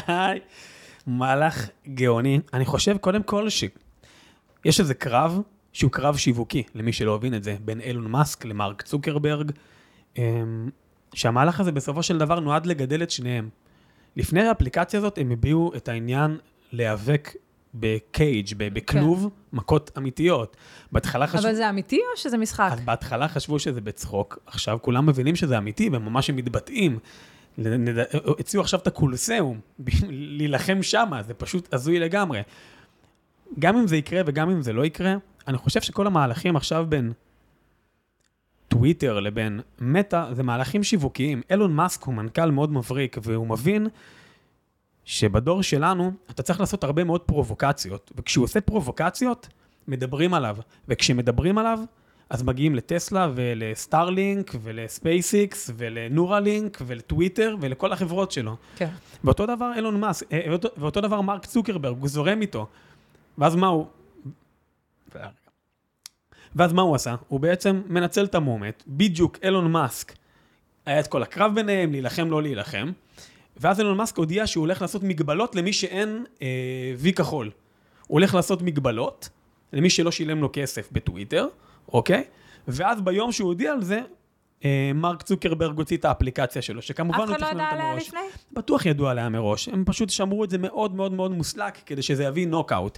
מהלך 1.08 1.70
גאוני. 1.88 2.40
אני 2.54 2.66
חושב 2.66 2.98
קודם 2.98 3.24
כל 3.24 3.50
שיש 3.50 4.80
איזה 4.80 4.94
קרב 4.94 5.40
שהוא 5.74 5.92
קרב 5.92 6.18
שיווקי, 6.18 6.64
למי 6.76 6.94
שלא 6.94 7.16
הבין 7.16 7.34
את 7.34 7.44
זה, 7.44 7.56
בין 7.66 7.82
אילון 7.82 8.12
מאסק 8.12 8.46
למרק 8.46 8.82
צוקרברג, 8.82 9.52
אמ, 10.18 10.70
שהמהלך 11.14 11.60
הזה 11.60 11.72
בסופו 11.72 12.04
של 12.04 12.18
דבר 12.18 12.40
נועד 12.40 12.66
לגדל 12.66 13.04
את 13.04 13.12
שניהם. 13.12 13.50
לפני 14.16 14.42
האפליקציה 14.42 15.00
הזאת 15.00 15.18
הם 15.18 15.32
הביעו 15.32 15.72
את 15.76 15.88
העניין 15.88 16.38
להיאבק 16.72 17.34
בקייג', 17.74 18.54
בכלוב, 18.58 19.30
מכות 19.54 19.92
אמיתיות. 19.98 20.58
בהתחלה 20.92 21.28
חשבו... 21.28 21.48
אבל 21.48 21.56
זה 21.56 21.70
אמיתי 21.70 22.00
או 22.12 22.18
שזה 22.18 22.38
משחק? 22.38 22.70
אז 22.72 22.80
בהתחלה 22.82 23.28
חשבו 23.28 23.60
שזה 23.60 23.82
בצחוק, 23.82 24.40
עכשיו 24.46 24.78
כולם 24.82 25.06
מבינים 25.06 25.36
שזה 25.36 25.58
אמיתי, 25.58 25.90
והם 25.90 26.06
ממש 26.06 26.30
מתבטאים. 26.30 27.00
הציעו 28.40 28.64
עכשיו 28.64 28.80
את 28.80 28.88
הקולוסיאום, 28.88 29.60
להילחם 30.10 30.84
שמה, 30.84 31.24
זה 31.24 31.34
פשוט 31.34 31.74
הזוי 31.74 32.00
לגמרי. 32.00 32.42
גם 33.60 33.78
אם 33.78 33.88
זה 33.88 33.98
יקרה 33.98 34.22
וגם 34.26 34.50
אם 34.50 34.62
זה 34.62 34.74
לא 34.74 34.86
יקרה, 34.86 35.16
אני 35.48 35.58
חושב 35.58 35.82
שכל 35.82 36.08
המהלכים 36.08 36.56
עכשיו 36.56 36.86
בין 36.90 37.14
טוויטר 38.68 39.20
לבין 39.20 39.60
מטא, 39.80 40.34
זה 40.34 40.44
מהלכים 40.44 40.84
שיווקיים. 40.84 41.42
אילון 41.50 41.74
מאסק 41.74 42.04
הוא 42.04 42.14
מנכ"ל 42.14 42.52
מאוד 42.52 42.72
מבריק, 42.72 43.18
והוא 43.24 43.48
מבין 43.48 43.88
שבדור 45.06 45.64
שלנו 45.64 46.12
אתה 46.30 46.44
צריך 46.44 46.60
לעשות 46.60 46.84
הרבה 46.84 47.04
מאוד 47.04 47.22
פרובוקציות, 47.22 48.12
וכשהוא 48.18 48.44
עושה 48.44 48.62
פרובוקציות, 48.62 49.48
מדברים 49.88 50.34
עליו, 50.34 50.58
וכשמדברים 50.88 51.58
עליו, 51.58 51.80
אז 52.30 52.44
מגיעים 52.44 52.76
לטסלה 52.76 53.30
ולסטארלינק 53.36 54.56
ולספייסיקס 54.64 55.72
ולנוירלינק 55.78 56.82
ולטוויטר 56.86 57.56
ולכל 57.62 57.94
החברות 57.94 58.32
שלו. 58.32 58.56
כן. 58.76 58.90
ואותו 59.24 59.46
דבר 59.46 59.72
אילון 59.76 60.00
מאסק, 60.00 60.34
אה, 60.34 60.42
ואותו, 60.50 60.70
ואותו 60.78 61.02
דבר 61.02 61.22
מרק 61.22 61.46
צוקרברג, 61.46 61.98
הוא 62.00 62.10
זורם 62.10 62.42
איתו. 62.42 62.68
ואז 63.38 63.56
מה 63.56 63.68
הוא... 63.68 63.86
ואז 66.56 66.74
מה 66.74 66.82
הוא 66.82 66.96
עשה? 66.96 67.16
הוא 67.28 67.40
בעצם 67.40 67.82
מנצל 67.88 68.26
את 68.26 68.36
המומנט, 68.36 68.84
בדיוק 68.88 69.38
אילון 69.44 69.72
מאסק, 69.72 70.14
היה 70.86 71.00
את 71.00 71.08
כל 71.08 71.24
הקרב 71.24 71.56
ביניהם, 71.56 71.92
להילחם, 71.92 72.30
לא 72.30 72.42
להילחם, 72.42 72.92
ואז 73.58 73.80
אילון 73.80 73.98
מאסק 73.98 74.18
הודיע 74.18 74.48
שהוא 74.48 74.62
הולך 74.62 74.82
לעשות 74.82 75.04
מגבלות 75.04 75.56
למי 75.56 75.74
שאין 75.74 76.26
אה, 76.42 76.48
וי 76.98 77.14
כחול. 77.14 77.52
הוא 78.08 78.16
הולך 78.16 78.36
לעשות 78.36 78.62
מגבלות 78.62 79.30
למי 79.74 79.90
שלא 79.90 80.12
שילם 80.12 80.42
לו 80.42 80.50
כסף 80.54 80.90
בטוויטר, 80.92 81.48
אוקיי? 81.94 82.24
ואז 82.68 83.02
ביום 83.02 83.32
שהוא 83.32 83.48
הודיע 83.48 83.72
על 83.72 83.82
זה, 83.82 84.02
אה, 84.66 84.92
מרק 84.96 85.22
צוקרברג 85.22 85.78
הוציא 85.78 85.98
את 85.98 86.06
האפליקציה 86.06 86.62
שלו, 86.62 86.82
שכמובן 86.82 87.24
אף 87.24 87.30
הוא 87.30 87.36
אחד 87.36 87.42
לא 87.42 87.48
תכנן 87.48 87.60
ידע 87.60 87.66
אותה 87.66 87.76
עליה 87.76 87.94
מראש. 87.94 88.08
לפני? 88.08 88.20
בטוח 88.52 88.86
ידעו 88.86 89.08
עליה 89.08 89.30
מראש, 89.30 89.70
הם 89.70 89.84
פשוט 89.86 90.10
שמרו 90.10 90.44
את 90.44 90.50
זה 90.50 90.58
מאוד 90.58 90.96
מאוד 90.96 91.14
מאוד 91.14 91.32
מוסלק, 91.32 91.78
כדי 91.86 92.02
שזה 92.02 92.24
יביא 92.24 92.48
נוקאוט. 92.48 92.98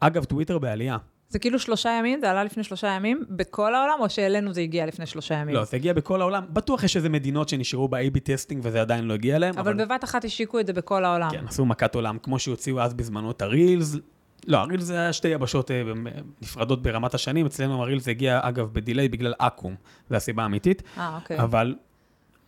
אגב, 0.00 0.24
טוויטר 0.24 0.58
בעלייה. 0.58 0.96
זה 1.28 1.38
כאילו 1.38 1.58
שלושה 1.58 1.90
ימים, 1.98 2.20
זה 2.20 2.30
עלה 2.30 2.44
לפני 2.44 2.64
שלושה 2.64 2.86
ימים, 2.86 3.24
בכל 3.30 3.74
העולם, 3.74 3.98
או 4.00 4.10
שאלינו 4.10 4.52
זה 4.52 4.60
הגיע 4.60 4.86
לפני 4.86 5.06
שלושה 5.06 5.34
ימים? 5.34 5.54
לא, 5.54 5.64
זה 5.64 5.76
הגיע 5.76 5.92
בכל 5.92 6.20
העולם. 6.20 6.44
בטוח 6.50 6.84
יש 6.84 6.96
איזה 6.96 7.08
מדינות 7.08 7.48
שנשארו 7.48 7.88
ב-AB 7.88 8.18
testing 8.22 8.60
וזה 8.64 8.80
עדיין 8.80 9.04
לא 9.04 9.14
הגיע 9.14 9.36
אליהם, 9.36 9.58
אבל 9.58 9.74
בבת 9.74 10.04
אחת 10.04 10.24
השיקו 10.24 10.60
את 10.60 10.66
זה 10.66 10.72
בכל 10.72 11.04
העולם. 11.04 11.30
כן, 11.30 11.44
עשו 11.48 11.64
מכת 11.64 11.94
עולם, 11.94 12.18
כמו 12.18 12.38
שהוציאו 12.38 12.80
אז 12.80 12.94
בזמנו 12.94 13.30
את 13.30 13.42
הרילס. 13.42 13.96
לא, 14.46 14.58
הרילס 14.58 14.84
זה 14.84 15.00
היה 15.00 15.12
שתי 15.12 15.28
יבשות 15.28 15.70
אה, 15.70 15.82
נפרדות 16.42 16.82
ברמת 16.82 17.14
השנים, 17.14 17.46
אצלנו 17.46 17.82
הרילס 17.82 18.04
זה 18.04 18.10
הגיע, 18.10 18.40
אגב, 18.42 18.68
ב 18.72 18.78
delay 18.78 19.08
בגלל 19.08 19.34
אקו"ם, 19.38 19.74
זו 20.10 20.16
הסיבה 20.16 20.42
האמיתית. 20.42 20.82
אה, 20.98 21.16
אוקיי. 21.16 21.40
אבל, 21.40 21.74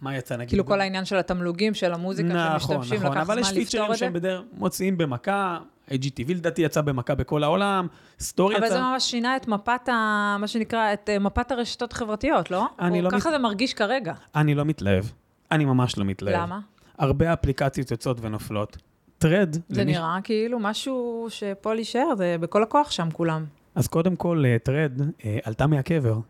מה 0.01 0.17
יצא 0.17 0.37
נגיד? 0.37 0.49
כאילו 0.49 0.67
כל 0.67 0.81
העניין 0.81 1.05
של 1.05 1.17
התמלוגים, 1.17 1.75
של 1.75 1.93
המוזיקה 1.93 2.29
נכון, 2.29 2.59
שמשתמשים, 2.61 3.01
נכון, 3.01 3.11
לקח 3.11 3.21
אבל 3.21 3.39
יש 3.39 3.47
זמן 3.47 3.61
לפתור 3.61 3.65
פיצ'רים 3.65 3.93
את 3.93 3.95
זה. 3.95 3.99
שהם 3.99 4.13
בדרך 4.13 4.43
מוציאים 4.53 4.99
במכה, 4.99 5.59
IGTV 5.89 6.29
לדעתי 6.29 6.63
יצא 6.63 6.81
במכה 6.81 7.15
בכל 7.15 7.43
העולם, 7.43 7.87
סטורי 8.21 8.55
יצא... 8.55 8.67
אבל 8.67 8.75
זה 8.75 8.81
ממש 8.81 9.11
שינה 9.11 9.37
את 9.37 9.49
מפת 9.49 9.89
ה... 9.89 10.37
מה 10.41 10.47
שנקרא, 10.47 10.93
את 10.93 11.09
אה, 11.09 11.19
מפת 11.19 11.53
הרשתות 11.53 11.93
החברתיות, 11.93 12.51
לא? 12.51 12.67
אני 12.81 13.03
לא 13.03 13.11
ככה 13.11 13.31
זה 13.31 13.39
מרגיש 13.39 13.75
כרגע. 13.75 14.13
אני 14.35 14.55
לא 14.55 14.65
מתלהב. 14.65 15.05
אני 15.53 15.65
ממש 15.65 15.99
לא 15.99 16.05
מתלהב. 16.05 16.35
למה? 16.35 16.61
הרבה 16.99 17.33
אפליקציות 17.33 17.91
יוצאות 17.91 18.19
ונופלות. 18.21 18.77
Thread, 19.19 19.57
זה 19.69 19.83
למי- 19.83 19.93
נראה 19.93 20.19
כאילו 20.25 20.59
משהו 20.59 21.27
שפה 21.29 21.75
להישאר, 21.75 22.17
זה 22.17 22.37
בכל 22.41 22.63
הכוח 22.63 22.91
שם 22.91 23.09
כולם. 23.13 23.45
אז 23.75 23.87
קודם 23.89 24.17
כל, 24.17 24.43
אה, 24.47 24.57
Thread 24.59 24.93
אה, 25.25 25.39
עלתה 25.45 25.67
מהקבר. 25.67 26.15
מה 26.15 26.23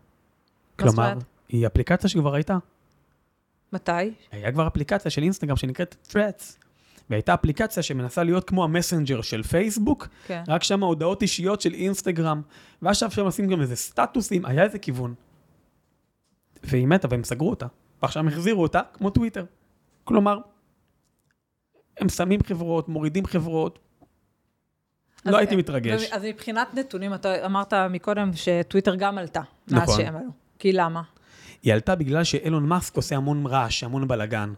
כלומר? 0.75 1.13
היא 1.49 1.67
אפליקציה 1.67 2.09
שכבר 2.09 2.35
הייתה. 2.35 2.57
מתי? 3.73 3.91
היה 4.31 4.51
כבר 4.51 4.67
אפליקציה 4.67 5.11
של 5.11 5.23
אינסטגרם 5.23 5.55
שנקראת 5.55 5.95
Threads. 6.11 6.57
והייתה 7.09 7.33
אפליקציה 7.33 7.83
שמנסה 7.83 8.23
להיות 8.23 8.43
כמו 8.49 8.63
המסנג'ר 8.63 9.21
של 9.21 9.43
פייסבוק, 9.43 10.07
כן. 10.27 10.43
רק 10.47 10.63
שם 10.63 10.83
הודעות 10.83 11.21
אישיות 11.21 11.61
של 11.61 11.73
אינסטגרם, 11.73 12.41
ואז 12.81 12.97
שם 12.97 13.21
עושים 13.21 13.47
גם 13.47 13.61
איזה 13.61 13.75
סטטוסים, 13.75 14.45
היה 14.45 14.63
איזה 14.63 14.79
כיוון. 14.79 15.13
והיא 16.63 16.87
מתה 16.87 17.07
והם 17.11 17.23
סגרו 17.23 17.49
אותה, 17.49 17.65
ועכשיו 18.01 18.19
הם 18.23 18.27
החזירו 18.27 18.61
אותה 18.61 18.81
כמו 18.93 19.09
טוויטר. 19.09 19.45
כלומר, 20.03 20.39
הם 21.99 22.09
שמים 22.09 22.39
חברות, 22.43 22.89
מורידים 22.89 23.25
חברות, 23.25 23.79
לא 25.25 25.37
הייתי 25.37 25.55
מתרגש. 25.55 26.09
אז 26.11 26.23
מבחינת 26.23 26.73
נתונים, 26.73 27.13
אתה 27.13 27.45
אמרת 27.45 27.73
מקודם 27.73 28.31
שטוויטר 28.33 28.95
גם 28.95 29.17
עלתה, 29.17 29.41
מאז 29.71 29.83
נכון. 29.83 29.97
שהם 29.97 30.15
עלו. 30.15 30.29
כי 30.59 30.71
למה? 30.71 31.01
היא 31.63 31.73
עלתה 31.73 31.95
בגלל 31.95 32.23
שאילון 32.23 32.65
מאסק 32.65 32.95
עושה 32.95 33.15
המון 33.15 33.45
רעש, 33.45 33.83
המון 33.83 34.07
בלאגן. 34.07 34.53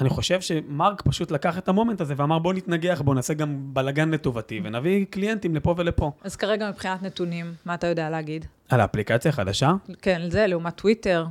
אני 0.00 0.08
חושב 0.08 0.40
שמרק 0.40 1.02
פשוט 1.02 1.30
לקח 1.30 1.58
את 1.58 1.68
המומנט 1.68 2.00
הזה 2.00 2.14
ואמר 2.16 2.38
בוא 2.38 2.52
נתנגח, 2.52 3.00
בוא 3.00 3.14
נעשה 3.14 3.34
גם 3.34 3.74
בלאגן 3.74 4.10
לטובתי 4.10 4.60
ונביא 4.64 5.06
קליינטים 5.10 5.56
לפה 5.56 5.74
ולפה. 5.78 6.12
אז 6.22 6.36
כרגע 6.36 6.70
מבחינת 6.70 7.02
נתונים, 7.02 7.54
מה 7.64 7.74
אתה 7.74 7.86
יודע 7.86 8.10
להגיד? 8.10 8.46
על 8.68 8.80
האפליקציה 8.80 9.28
החדשה, 9.28 9.72
כן, 10.02 10.30
זה 10.30 10.46
לעומת 10.46 10.76
טוויטר. 10.76 11.26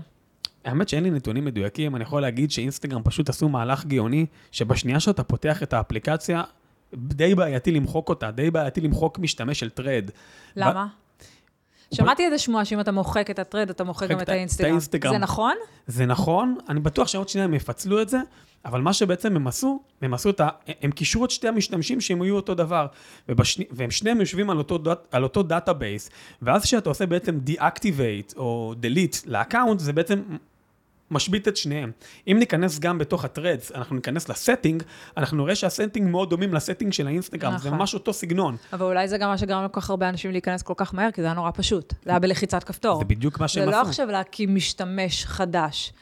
האמת 0.66 0.90
שאין 0.90 1.04
לי 1.04 1.12
נתונים 1.12 1.46
מדויקים, 1.46 1.96
אני 1.96 2.04
יכול 2.04 2.22
להגיד 2.22 2.52
שאינסטגרם 2.52 3.02
פשוט 3.04 3.30
עשו 3.30 3.50
מהלך 3.50 3.86
גאוני, 3.86 4.26
שבשנייה 4.52 5.00
שאתה 5.00 5.24
פותח 5.24 5.64
את 5.64 5.74
האפליקציה, 5.74 6.44
די 6.94 7.36
בעייתי 7.36 7.72
למחוק 7.72 8.10
אותה, 8.10 8.32
די 8.32 8.52
בעייתי 8.52 8.82
למחוק 8.82 9.20
משתמש 9.20 9.60
של 9.60 9.70
טרד. 9.70 10.10
למה? 10.56 10.88
שמעתי 11.94 12.26
איזה 12.26 12.38
שמועה 12.38 12.66
שאם 12.66 12.80
אתה 12.80 12.92
מוחק 12.92 13.30
את 13.30 13.40
הטרד, 13.40 13.70
אתה 13.70 13.84
מוחק 13.84 14.10
גם 14.10 14.20
את 14.22 14.30
האינסטגרם. 14.30 14.80
זה 15.14 15.18
נכון? 15.18 15.56
זה 15.88 16.06
נכון, 16.06 16.56
אני 16.70 16.80
בטוח 16.80 17.08
שעוד 17.08 17.30
שניה 17.30 17.46
הם 17.46 17.54
יפצלו 17.54 18.02
את 18.02 18.10
זה, 18.10 18.18
אבל 18.66 18.82
מה 18.82 18.94
שבעצם 18.94 19.36
הם 19.36 19.48
עשו, 19.48 19.80
הם 20.02 20.14
עשו 20.14 20.30
את 20.30 20.40
ה... 20.42 20.50
הם 20.82 20.92
קישרו 20.92 21.26
את 21.26 21.32
שתי 21.32 21.48
המשתמשים 21.48 22.02
שהם 22.02 22.24
יהיו 22.24 22.36
אותו 22.36 22.56
דבר, 22.56 22.88
ובשני, 23.30 23.66
והם 23.72 23.92
שניהם 23.92 24.20
יושבים 24.20 24.50
על 24.50 24.58
אותו, 24.58 24.78
dat- 24.78 25.08
על 25.12 25.24
אותו 25.24 25.44
database, 25.44 26.10
ואז 26.42 26.64
כשאתה 26.64 26.90
עושה 26.90 27.06
בעצם 27.06 27.40
deactivate 27.48 28.38
או 28.38 28.74
delete 28.82 29.18
ל 29.26 29.32
account, 29.32 29.80
זה 29.80 29.94
בעצם 29.94 30.22
משבית 31.12 31.48
את 31.48 31.58
שניהם. 31.58 31.92
אם 32.28 32.36
ניכנס 32.40 32.80
גם 32.80 32.98
בתוך 32.98 33.26
ה 33.26 33.31
Threads, 33.31 33.72
אנחנו 33.72 33.96
ניכנס 33.96 34.30
ל 34.30 34.36
setting, 34.36 34.84
אנחנו 35.18 35.44
נראה 35.44 35.56
שה 35.56 35.72
setting 35.72 36.10
מאוד 36.10 36.30
דומים 36.30 36.54
ל 36.54 36.59
setting 36.59 36.94
של 36.94 37.08
האינסטגרם, 37.08 37.58
זה 37.58 37.68
נכון. 37.68 37.80
ממש 37.80 37.94
אותו 37.94 38.14
סגנון. 38.14 38.58
אבל 38.74 38.86
אולי 38.86 39.08
זה 39.08 39.18
גם 39.18 39.30
מה 39.30 39.38
שגרם 39.38 39.66
לכל 39.66 39.82
כך 39.82 39.90
הרבה 39.90 40.10
אנשים 40.10 40.32
להיכנס 40.32 40.62
כל 40.62 40.74
כך 40.78 40.94
מהר, 40.94 41.12
כי 41.12 41.22
זה 41.22 41.28
היה 41.28 41.34
נורא 41.34 41.52
פשוט. 41.54 41.94
זה 42.04 42.10
היה 42.10 42.20
בלחיצת 42.20 42.64
כפתור. 42.64 43.00
זה 43.00 43.06
בדיוק 43.06 43.40
מה 43.40 43.48
זה 43.48 43.54
שהם 43.54 43.70
לא 43.70 43.82
עשו. 43.82 43.90
עכשיו 43.90 44.08
להקים 44.08 44.56
משתמש 44.56 45.26
חדש. 45.26 45.94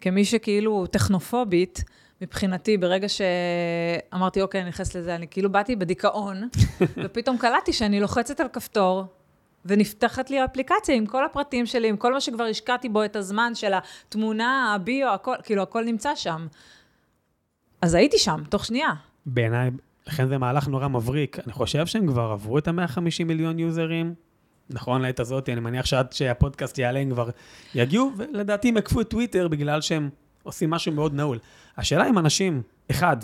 כמי 0.00 0.24
שכאילו 0.24 0.86
טכנופובית, 0.86 1.84
מבחינתי, 2.20 2.76
ברגע 2.76 3.06
שאמרתי, 3.08 4.42
אוקיי, 4.42 4.60
אני 4.60 4.68
נכנסת 4.68 4.94
לזה, 4.94 5.14
אני 5.14 5.26
כאילו 5.30 5.52
באתי 5.52 5.76
בדיכאון, 5.76 6.48
ופתאום 7.04 7.38
קלטתי 7.38 7.72
שאני 7.72 8.00
לוחצת 8.00 8.40
על 8.40 8.46
כפתור, 8.52 9.04
ונפתחת 9.64 10.30
לי 10.30 10.38
האפליקציה 10.38 10.94
עם 10.94 11.06
כל 11.06 11.24
הפרטים 11.24 11.66
שלי, 11.66 11.88
עם 11.88 11.96
כל 11.96 12.12
מה 12.12 12.20
שכבר 12.20 12.44
השקעתי 12.44 12.88
בו 12.88 13.04
את 13.04 13.16
הזמן 13.16 13.54
של 13.54 13.72
התמונה, 13.74 14.74
הביו, 14.74 15.08
הכל, 15.08 15.34
כאילו, 15.42 15.62
הכל 15.62 15.84
נמצא 15.84 16.14
שם. 16.14 16.46
אז 17.82 17.94
הייתי 17.94 18.18
שם, 18.18 18.42
תוך 18.48 18.64
שנייה. 18.64 18.88
בעיניי, 19.26 19.70
לכן 20.06 20.28
זה 20.28 20.38
מהלך 20.38 20.68
נורא 20.68 20.88
מבריק. 20.88 21.38
אני 21.38 21.52
חושב 21.52 21.86
שהם 21.86 22.06
כבר 22.06 22.30
עברו 22.32 22.58
את 22.58 22.68
ה-150 22.68 23.24
מיליון 23.26 23.58
יוזרים. 23.58 24.14
נכון 24.70 25.02
לעת 25.02 25.20
הזאת, 25.20 25.48
אני 25.48 25.60
מניח 25.60 25.86
שעד 25.86 26.12
שהפודקאסט 26.12 26.78
יעלה 26.78 26.98
הם 26.98 27.10
כבר 27.10 27.30
יגיעו, 27.74 28.10
ולדעתי 28.16 28.68
הם 28.68 28.76
עקפו 28.76 29.00
את 29.00 29.08
טוויטר 29.08 29.48
בגלל 29.48 29.80
שהם 29.80 30.10
עושים 30.42 30.70
משהו 30.70 30.92
מאוד 30.92 31.14
נעול. 31.14 31.38
השאלה 31.76 32.08
אם 32.08 32.18
אנשים, 32.18 32.62
אחד, 32.90 33.16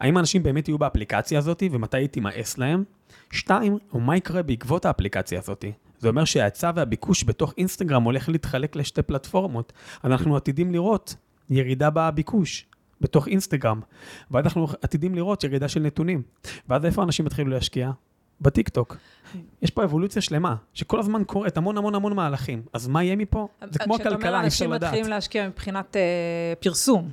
האם 0.00 0.18
אנשים 0.18 0.42
באמת 0.42 0.68
יהיו 0.68 0.78
באפליקציה 0.78 1.38
הזאת 1.38 1.62
ומתי 1.70 1.96
היא 1.96 2.08
תימאס 2.08 2.58
להם? 2.58 2.84
שתיים, 3.30 3.78
ומה 3.94 4.16
יקרה 4.16 4.42
בעקבות 4.42 4.84
האפליקציה 4.84 5.38
הזאת? 5.38 5.64
זה 5.98 6.08
אומר 6.08 6.24
שההיצע 6.24 6.70
והביקוש 6.74 7.24
בתוך 7.24 7.54
אינסטגרם 7.58 8.02
הולך 8.02 8.28
להתחלק 8.28 8.76
לשתי 8.76 9.02
פלטפורמות. 9.02 9.72
אז 10.02 10.10
אנחנו 10.10 10.36
עתידים 10.36 10.72
לראות 10.72 11.14
ירידה 11.50 11.90
בביקוש 11.90 12.66
בתוך 13.00 13.28
אינסטגרם, 13.28 13.80
ואז 14.30 14.44
אנחנו 14.44 14.66
עתידים 14.82 15.14
לראות 15.14 15.44
ירידה 15.44 15.68
של 15.68 15.80
נתונים. 15.80 16.22
ואז 16.68 16.84
איפה 16.84 17.02
אנשים 17.02 17.26
יתחילו 17.26 17.50
להשקיע? 17.50 17.90
בטיקטוק. 18.40 18.96
יש 19.62 19.70
פה 19.70 19.84
אבולוציה 19.84 20.22
שלמה, 20.22 20.54
שכל 20.74 21.00
הזמן 21.00 21.24
קורית 21.24 21.56
המון 21.56 21.78
המון 21.78 21.94
המון 21.94 22.12
מהלכים. 22.12 22.62
אז 22.72 22.88
מה 22.88 23.04
יהיה 23.04 23.16
מפה? 23.16 23.48
זה 23.70 23.78
כמו 23.78 23.94
הכלכלה, 23.94 24.42
אי 24.42 24.46
אפשר 24.46 24.48
כשאתה 24.48 24.64
אומר, 24.64 24.76
לדעת. 24.76 24.88
אנשים 24.88 25.00
מתחילים 25.00 25.10
להשקיע 25.10 25.48
מבחינת 25.48 25.96
אה, 25.96 26.52
פרסום. 26.60 27.10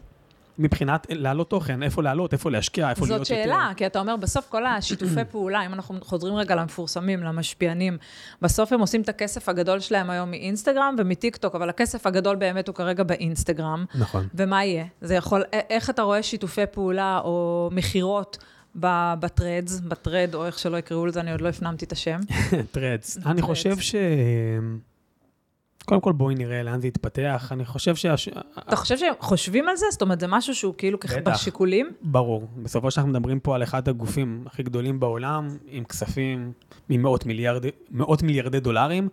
מבחינת 0.59 1.07
להעלות 1.09 1.49
תוכן, 1.49 1.83
איפה 1.83 2.03
להעלות, 2.03 2.33
איפה 2.33 2.51
להשקיע, 2.51 2.89
איפה 2.89 3.05
להיות 3.05 3.25
זאת 3.25 3.29
יותר. 3.29 3.43
שאלה, 3.43 3.71
כי 3.77 3.85
אתה 3.85 3.99
אומר, 3.99 4.15
בסוף 4.15 4.49
כל 4.49 4.65
השיתופי 4.65 5.25
פעולה, 5.31 5.65
אם 5.65 5.73
אנחנו 5.73 6.01
חוזרים 6.01 6.35
רגע 6.35 6.55
למפורסמים, 6.55 7.23
למשפיענים, 7.23 7.97
בסוף 8.41 8.73
הם 8.73 8.79
עושים 8.79 9.01
את 9.01 9.09
הכסף 9.09 9.49
הגדול 9.49 9.79
שלהם 9.79 10.09
היום 10.09 10.31
מאינסטגרם 10.31 10.95
ומטיקטוק, 10.97 11.55
אבל 11.55 11.69
הכסף 11.69 12.07
הגדול 12.07 12.35
באמת 12.35 12.67
הוא 12.67 12.75
כרגע 12.75 13.03
באינסטגרם. 13.03 13.85
נכון. 13.95 14.27
ומה 14.33 14.65
יהיה? 14.65 14.85
זה 15.01 15.15
יכול, 15.15 15.43
איך 15.69 15.89
אתה 15.89 16.01
רואה 16.01 16.23
שיתופי 16.23 16.65
פעולה 16.71 17.21
או 17.23 17.69
מכירות 17.71 18.37
ב 18.75 18.87
Threads, 18.87 19.79
ב 19.79 19.86
Thread, 19.86 20.35
או 20.35 20.45
איך 20.45 20.59
שלא 20.59 20.77
יקראו 20.77 21.05
לזה, 21.05 21.19
אני 21.19 21.31
עוד 21.31 21.41
לא 21.41 21.49
הפנמתי 21.49 21.85
את 21.85 21.91
השם. 21.91 22.19
Threads. 22.71 23.17
אני. 23.25 23.41
חושב 23.41 23.79
ש... 23.79 23.95
קודם 25.85 26.01
כל 26.01 26.13
בואי 26.13 26.35
נראה 26.35 26.63
לאן 26.63 26.81
זה 26.81 26.87
יתפתח. 26.87 27.49
אני 27.51 27.65
חושב 27.65 27.95
ש... 27.95 28.05
אתה 28.59 28.75
חושב 28.75 28.97
שהם 28.97 29.13
חושבים 29.19 29.69
על 29.69 29.75
זה? 29.75 29.85
זאת 29.91 30.01
אומרת, 30.01 30.19
זה 30.19 30.27
משהו 30.27 30.55
שהוא 30.55 30.73
כאילו 30.77 30.99
ככה. 30.99 31.19
בשיקולים? 31.21 31.91
ברור. 32.01 32.47
בסופו 32.63 32.91
של 32.91 32.95
דבר 32.95 33.01
אנחנו 33.01 33.19
מדברים 33.19 33.39
פה 33.39 33.55
על 33.55 33.63
אחד 33.63 33.89
הגופים 33.89 34.43
הכי 34.45 34.63
גדולים 34.63 34.99
בעולם, 34.99 35.47
עם 35.67 35.83
כספים 35.83 36.51
ממאות 36.89 37.25
מיליארדי, 37.25 37.69
מאות 37.91 38.23
מיליארדי 38.23 38.59
דולרים, 38.59 39.09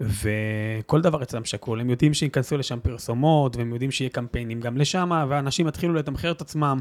וכל 0.00 1.00
דבר 1.00 1.22
אצלם 1.22 1.44
שקול. 1.44 1.80
הם 1.80 1.90
יודעים 1.90 2.14
שייכנסו 2.14 2.56
לשם 2.56 2.78
פרסומות, 2.82 3.56
והם 3.56 3.72
יודעים 3.72 3.90
שיהיה 3.90 4.10
קמפיינים 4.10 4.60
גם 4.60 4.76
לשם, 4.76 5.10
ואנשים 5.28 5.68
יתחילו 5.68 5.94
לתמחר 5.94 6.32
את 6.32 6.40
עצמם. 6.40 6.78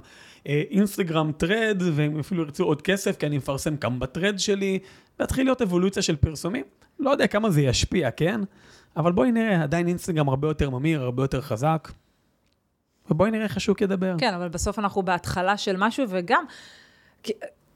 אה, 0.48 0.64
אינסטגרם 0.72 1.32
טרד, 1.32 1.82
והם 1.94 2.20
אפילו 2.20 2.44
ירצו 2.44 2.64
עוד 2.64 2.82
כסף, 2.82 3.18
כי 3.18 3.26
אני 3.26 3.38
מפרסם 3.38 3.76
גם 3.76 4.00
בטרד 4.00 4.40
שלי, 4.40 4.80
ויתחיל 5.20 5.46
להיות 5.46 5.62
אבולוציה 5.62 6.02
של 6.02 6.16
פרסומים. 6.16 6.64
לא 7.00 7.10
יודע 7.10 7.28
כמה 7.28 7.50
זה 7.50 7.62
ישפיע, 7.62 8.12
כן? 8.12 8.42
אבל 8.98 9.12
בואי 9.12 9.32
נראה, 9.32 9.64
עדיין 9.64 9.88
אינסטגרם 9.88 10.30
הרבה 10.30 10.48
יותר 10.48 10.70
ממיר, 10.70 11.02
הרבה 11.02 11.24
יותר 11.24 11.42
חזק. 11.42 11.92
ובואי 13.12 13.32
נראה 13.32 13.44
איך 13.44 13.58
השוק 13.58 13.82
ידבר. 13.82 14.16
כן, 14.18 14.34
אבל 14.34 14.50
בסוף 14.50 14.80
אנחנו 14.80 15.04
בהתחלה 15.04 15.58
של 15.58 15.76
משהו, 15.78 16.06
וגם, 16.10 16.44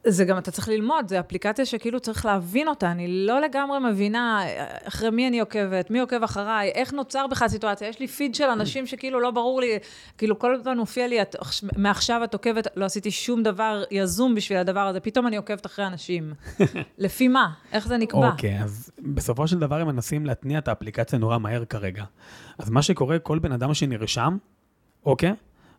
זה 0.08 0.26
גם, 0.26 0.38
אתה 0.38 0.52
צריך 0.52 0.70
ללמוד, 0.70 1.08
זו 1.10 1.20
אפליקציה 1.20 1.66
שכאילו 1.66 2.00
צריך 2.00 2.26
להבין 2.26 2.68
אותה, 2.68 2.92
אני 2.92 3.08
לא 3.08 3.42
לגמרי 3.42 3.80
מבינה 3.80 4.44
אה, 4.44 4.66
אחרי 4.88 5.10
מי 5.10 5.28
אני 5.28 5.40
עוקבת, 5.40 5.92
מי 5.92 6.00
עוקב 6.00 6.24
אחריי, 6.24 6.70
איך 6.70 6.94
נוצר 6.94 7.28
בכלל 7.28 7.48
סיטואציה, 7.48 7.88
יש 7.88 8.00
לי 8.00 8.08
פיד 8.08 8.36
של 8.36 8.44
אנשים 8.44 8.88
שכאילו 8.88 9.20
לא 9.20 9.32
ברור 9.32 9.62
לי, 9.62 9.80
כאילו 10.18 10.40
כל 10.40 10.56
הזמן 10.56 10.78
מופיע 10.78 11.08
לי, 11.08 11.22
את, 11.22 11.36
מעכשיו 11.78 12.24
את 12.24 12.34
עוקבת, 12.34 12.68
לא 12.76 12.86
עשיתי 12.86 13.12
שום 13.12 13.44
דבר 13.44 13.84
יזום 13.92 14.36
בשביל 14.36 14.58
הדבר 14.58 14.80
הזה, 14.80 15.00
פתאום 15.00 15.28
אני 15.28 15.38
עוקבת 15.38 15.66
אחרי 15.66 15.88
אנשים. 15.88 16.34
לפי 16.98 17.28
מה? 17.28 17.50
איך 17.72 17.88
זה 17.88 17.98
נקבע? 17.98 18.28
אוקיי, 18.28 18.64
אז 18.64 18.92
בסופו 19.00 19.48
של 19.48 19.60
דבר 19.60 19.82
הם 19.82 19.88
מנסים 19.88 20.26
להתניע 20.26 20.60
את 20.60 20.68
האפליקציה 20.68 21.20
נורא 21.20 21.38
מהר 21.38 21.66
כרגע. 21.66 22.04
אז 22.58 22.70
מה 22.70 22.82
שקורה, 22.82 23.20
כל 23.20 23.40
בן 23.40 23.52
אדם 23.52 23.74
שנרשם, 23.74 24.38
אוקיי? 25.06 25.34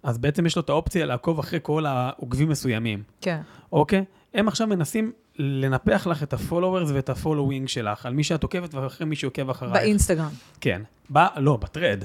אז 0.07 0.19
בעצם 0.19 0.47
יש 0.47 0.57
לו 0.57 0.63
את 0.63 0.69
האופציה 0.69 1.07
לעקוב 1.07 1.39
אחרי 1.39 1.59
כל 1.63 1.87
העוקבים 1.87 2.49
מסוימים, 2.49 3.03
כן. 3.21 3.41
אוקיי? 3.73 4.05
הם 4.35 4.49
עכשיו 4.49 4.67
מנסים 4.67 5.13
לנפח 5.39 6.07
לך 6.07 6.23
את 6.23 6.33
ה-followers 6.33 6.93
ואת 6.95 7.09
ה-following 7.09 7.67
שלך, 7.69 8.07
על 8.07 8.13
מי 8.13 8.25
שאת 8.25 8.43
עוקבת 8.43 8.75
ואחרי 8.75 9.07
מי 9.07 9.17
שעוקב 9.17 9.51
אחרייך. 9.51 9.75
באינסטגרם. 9.75 10.31
כן. 10.61 10.83
ב... 11.13 11.19
לא, 11.37 11.57
בטרד. 11.57 12.05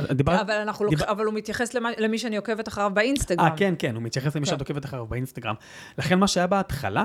דיבר... 0.00 0.40
אבל, 0.40 0.54
אנחנו 0.54 0.88
דיבר- 0.88 1.00
לוקח, 1.00 1.12
אבל 1.12 1.24
הוא 1.24 1.34
מתייחס 1.34 1.74
למה, 1.74 1.90
למי 1.98 2.18
שאני 2.18 2.36
עוקבת 2.36 2.68
אחריו 2.68 2.90
באינסטגרם. 2.94 3.46
אה, 3.46 3.56
כן, 3.56 3.74
כן, 3.78 3.94
הוא 3.94 4.02
מתייחס 4.02 4.36
למי 4.36 4.46
כן. 4.46 4.50
שאת 4.50 4.60
עוקבת 4.60 4.84
אחריו 4.84 5.06
באינסטגרם. 5.06 5.54
לכן 5.98 6.18
מה 6.18 6.28
שהיה 6.28 6.46
בהתחלה, 6.46 7.04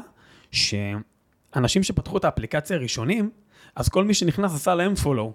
שאנשים 0.51 1.83
שפתחו 1.83 2.17
את 2.17 2.25
האפליקציה 2.25 2.77
הראשונים, 2.77 3.29
אז 3.75 3.89
כל 3.89 4.03
מי 4.03 4.13
שנכנס 4.13 4.55
עשה 4.55 4.75
להם 4.75 4.93
follow. 5.03 5.31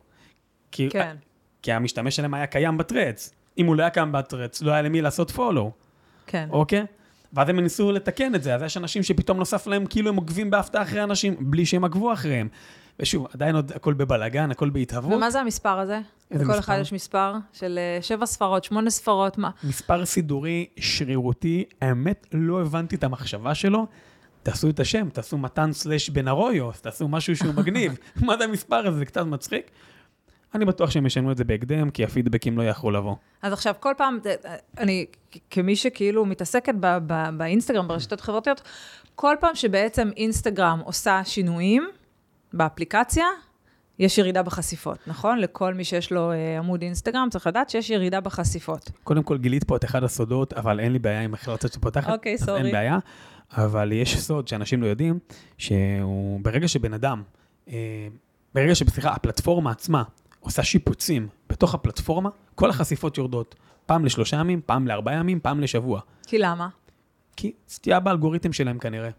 כי, 0.73 0.89
כן. 0.91 1.17
כי 1.63 1.73
המשתמש 1.73 2.17
שלהם 2.17 2.35
היה 2.35 2.47
קיים 2.47 2.79
בטרדס. 2.79 3.35
אם 3.59 3.67
הוא 3.67 3.77
לא 3.77 3.83
היה 3.83 3.91
קיים 3.91 4.13
בטרדס, 4.13 4.63
לא 4.63 4.73
היה 4.73 4.83
למי 4.83 5.03
לעשות 5.03 5.31
follow, 5.31 5.71
כן. 6.27 6.49
אוקיי? 6.51 6.87
ואז 7.33 7.49
הם 7.49 7.61
ניסו 7.61 7.93
לתקן 7.93 8.35
את 8.35 8.43
זה, 8.43 8.55
אז 8.55 8.63
יש 8.63 8.77
אנשים 8.77 9.03
שפתאום 9.03 9.39
נוסף 9.39 9.67
להם 9.67 9.87
כאילו 9.87 10.09
הם 10.09 10.17
עוקבים 10.17 10.51
בהפתעה 10.51 10.83
אחרי 10.83 11.03
אנשים, 11.03 11.37
בלי 11.41 11.67
שהם 11.67 11.85
עקבו 11.85 12.13
אחריהם. 12.13 12.49
ושוב, 13.01 13.27
עדיין 13.35 13.57
עוד 13.57 13.73
הכל 13.75 13.95
בבלאגן, 13.95 14.51
הכל 14.51 14.71
בהתהוות. 14.71 15.13
ומה 15.13 15.31
זה 15.31 15.41
המספר 15.41 15.79
הזה? 15.79 16.01
איזה 16.31 16.45
לכל 16.45 16.53
מספר? 16.53 16.65
אחד 16.65 16.79
יש 16.81 16.93
מספר 16.93 17.35
של 17.53 17.79
אה, 17.79 18.03
שבע 18.03 18.27
ספרות, 18.27 18.65
שמונה 18.65 18.91
ספרות, 18.91 19.39
מה? 19.39 19.51
מספר 19.65 20.07
סידורי 20.07 20.67
שרירותי, 20.77 21.65
האמת 21.81 22.27
לא 22.33 22.61
הבנתי 22.61 22.97
את 22.97 23.05
המחשבה 23.05 23.55
שלו. 23.55 23.87
תעשו 24.43 24.71
את 24.71 24.81
השם, 24.81 25.09
תעשו 25.09 25.39
מתן 25.39 25.73
סלאש 25.73 26.11
בן 26.11 26.29
ארויו, 26.29 26.71
תעשו 26.81 27.09
משהו 27.09 27.37
שהוא 27.37 27.55
מגניב. 27.55 27.99
מה 28.27 28.37
זה 28.39 28.45
המספר 28.45 28.87
הזה? 28.87 28.99
זה 28.99 29.05
קצת 29.05 29.27
מצחיק. 29.27 29.71
אני 30.55 30.65
בטוח 30.65 30.91
שהם 30.91 31.07
ישנו 31.07 31.33
את 31.33 31.37
זה 31.37 31.45
בהקדם, 31.45 31.91
כי 31.91 32.05
הפידבקים 32.05 32.59
לא 32.59 32.63
יאחרו 32.63 32.91
לבוא. 32.91 33.15
אז 33.43 33.53
עכשיו, 33.53 33.75
כל 33.81 33.93
פעם, 33.97 34.19
אני, 34.79 35.07
כמי 35.51 35.77
שכאילו 35.77 36.25
מתעסקת 36.25 36.75
ב, 36.81 36.99
ב, 37.07 37.29
באינסטגרם, 37.37 37.89
ברשתות 37.89 38.21
חברתיות, 38.21 38.63
כל 39.15 39.37
פעם 39.41 39.55
שבעצם 39.55 40.11
אינסטגרם 40.17 40.81
עושה 40.85 41.21
שינויים 41.25 41.89
באפליקציה, 42.53 43.25
יש 43.99 44.19
ירידה 44.19 44.43
בחשיפות, 44.43 44.99
נכון? 45.07 45.39
לכל 45.39 45.75
מי 45.75 45.85
שיש 45.85 46.13
לו 46.13 46.33
אה, 46.33 46.59
עמוד 46.59 46.83
אינסטגרם, 46.83 47.29
צריך 47.31 47.47
לדעת 47.47 47.71
שיש 47.71 47.91
ירידה 47.91 48.21
בחשיפות. 48.21 48.91
קודם 49.05 49.23
כל, 49.23 49.39
גילית 49.39 49.65
פה 49.65 49.77
את 49.77 49.85
אחד 49.85 50.05
הסודות, 50.05 50.53
אבל 50.53 50.81
אין 50.81 50.93
לי 50.93 50.99
בעיה 50.99 51.21
עם 51.21 51.35
החלטות 51.35 51.73
שפותחת, 51.73 52.13
אוקיי, 52.13 52.35
אז 52.35 52.45
סורי. 52.45 52.63
אין 52.63 52.73
בעיה. 52.73 52.99
אבל 53.53 53.93
יש 53.93 54.19
סוד 54.19 54.49
שאנשים 54.49 54.83
לא 54.83 54.87
יודעים, 54.87 55.19
שהוא 55.59 56.41
ברגע 56.43 56.69
שבן 56.69 56.95
אדם, 56.95 57.23
אה, 57.69 58.09
ברגע 58.55 58.75
שבסליחה, 58.75 59.11
הפלטפורמה 59.11 59.71
עצמה 59.71 60.03
עושה 60.47 60.63
שיפוצים 60.63 61.29
בתוך 61.51 61.75
הפלטפורמה, 61.75 62.31
כל 62.55 62.71
החשיפות 62.71 63.19
יורדות. 63.19 63.55
פעם 63.87 64.05
לשלושה 64.05 64.37
ימים, 64.37 64.61
פעם 64.67 64.87
לארבעה 64.87 65.15
ימים, 65.15 65.41
פעם 65.41 65.61
לשבוע. 65.61 66.01
כי 66.27 66.39
למה? 66.39 66.69
כי 67.37 67.53
סטייה 67.69 68.01
באלגוריתם 68.01 68.53
שלהם 68.53 68.79
כנראה. 68.79 69.11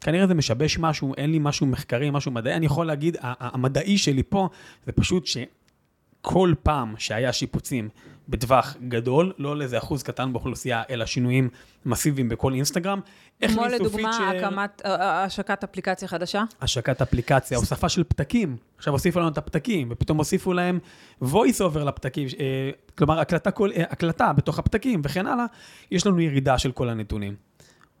כנראה 0.00 0.26
זה 0.26 0.34
משבש 0.34 0.78
משהו, 0.78 1.14
אין 1.16 1.30
לי 1.30 1.38
משהו 1.40 1.66
מחקרי, 1.66 2.10
משהו 2.10 2.30
מדעי. 2.30 2.54
אני 2.54 2.66
יכול 2.66 2.86
להגיד, 2.86 3.16
המדעי 3.20 3.98
שלי 3.98 4.22
פה, 4.22 4.48
זה 4.86 4.92
פשוט 4.92 5.26
שכל 5.26 6.54
פעם 6.62 6.94
שהיה 6.98 7.32
שיפוצים 7.32 7.88
בטווח 8.30 8.76
גדול, 8.88 9.32
לא 9.38 9.56
לאיזה 9.56 9.78
אחוז 9.78 10.02
קטן 10.02 10.32
באוכלוסייה, 10.32 10.82
אלא 10.90 11.06
שינויים 11.06 11.48
מסיביים 11.86 12.28
בכל 12.28 12.52
אינסטגרם, 12.52 13.00
כמו 13.40 13.66
לדוגמה, 13.66 14.12
פיצ'ר, 14.12 14.46
הקמת, 14.46 14.82
השקת 14.84 15.64
אפליקציה 15.64 16.08
חדשה? 16.08 16.44
השקת 16.60 17.02
אפליקציה, 17.02 17.58
הוספה 17.58 17.88
של 17.88 18.04
פתקים. 18.04 18.56
עכשיו 18.76 18.92
הוסיפו 18.92 19.20
לנו 19.20 19.28
את 19.28 19.38
הפתקים, 19.38 19.88
ופתאום 19.90 20.18
הוסיפו 20.18 20.52
להם 20.52 20.78
voice 21.22 21.60
over 21.60 21.78
לפתקים, 21.78 22.28
אה, 22.40 22.70
כלומר 22.94 23.20
הקלטה, 23.20 23.50
כל, 23.50 23.70
אה, 23.72 23.84
הקלטה 23.90 24.32
בתוך 24.32 24.58
הפתקים 24.58 25.00
וכן 25.04 25.26
הלאה, 25.26 25.46
יש 25.90 26.06
לנו 26.06 26.20
ירידה 26.20 26.58
של 26.58 26.72
כל 26.72 26.88
הנתונים. 26.88 27.49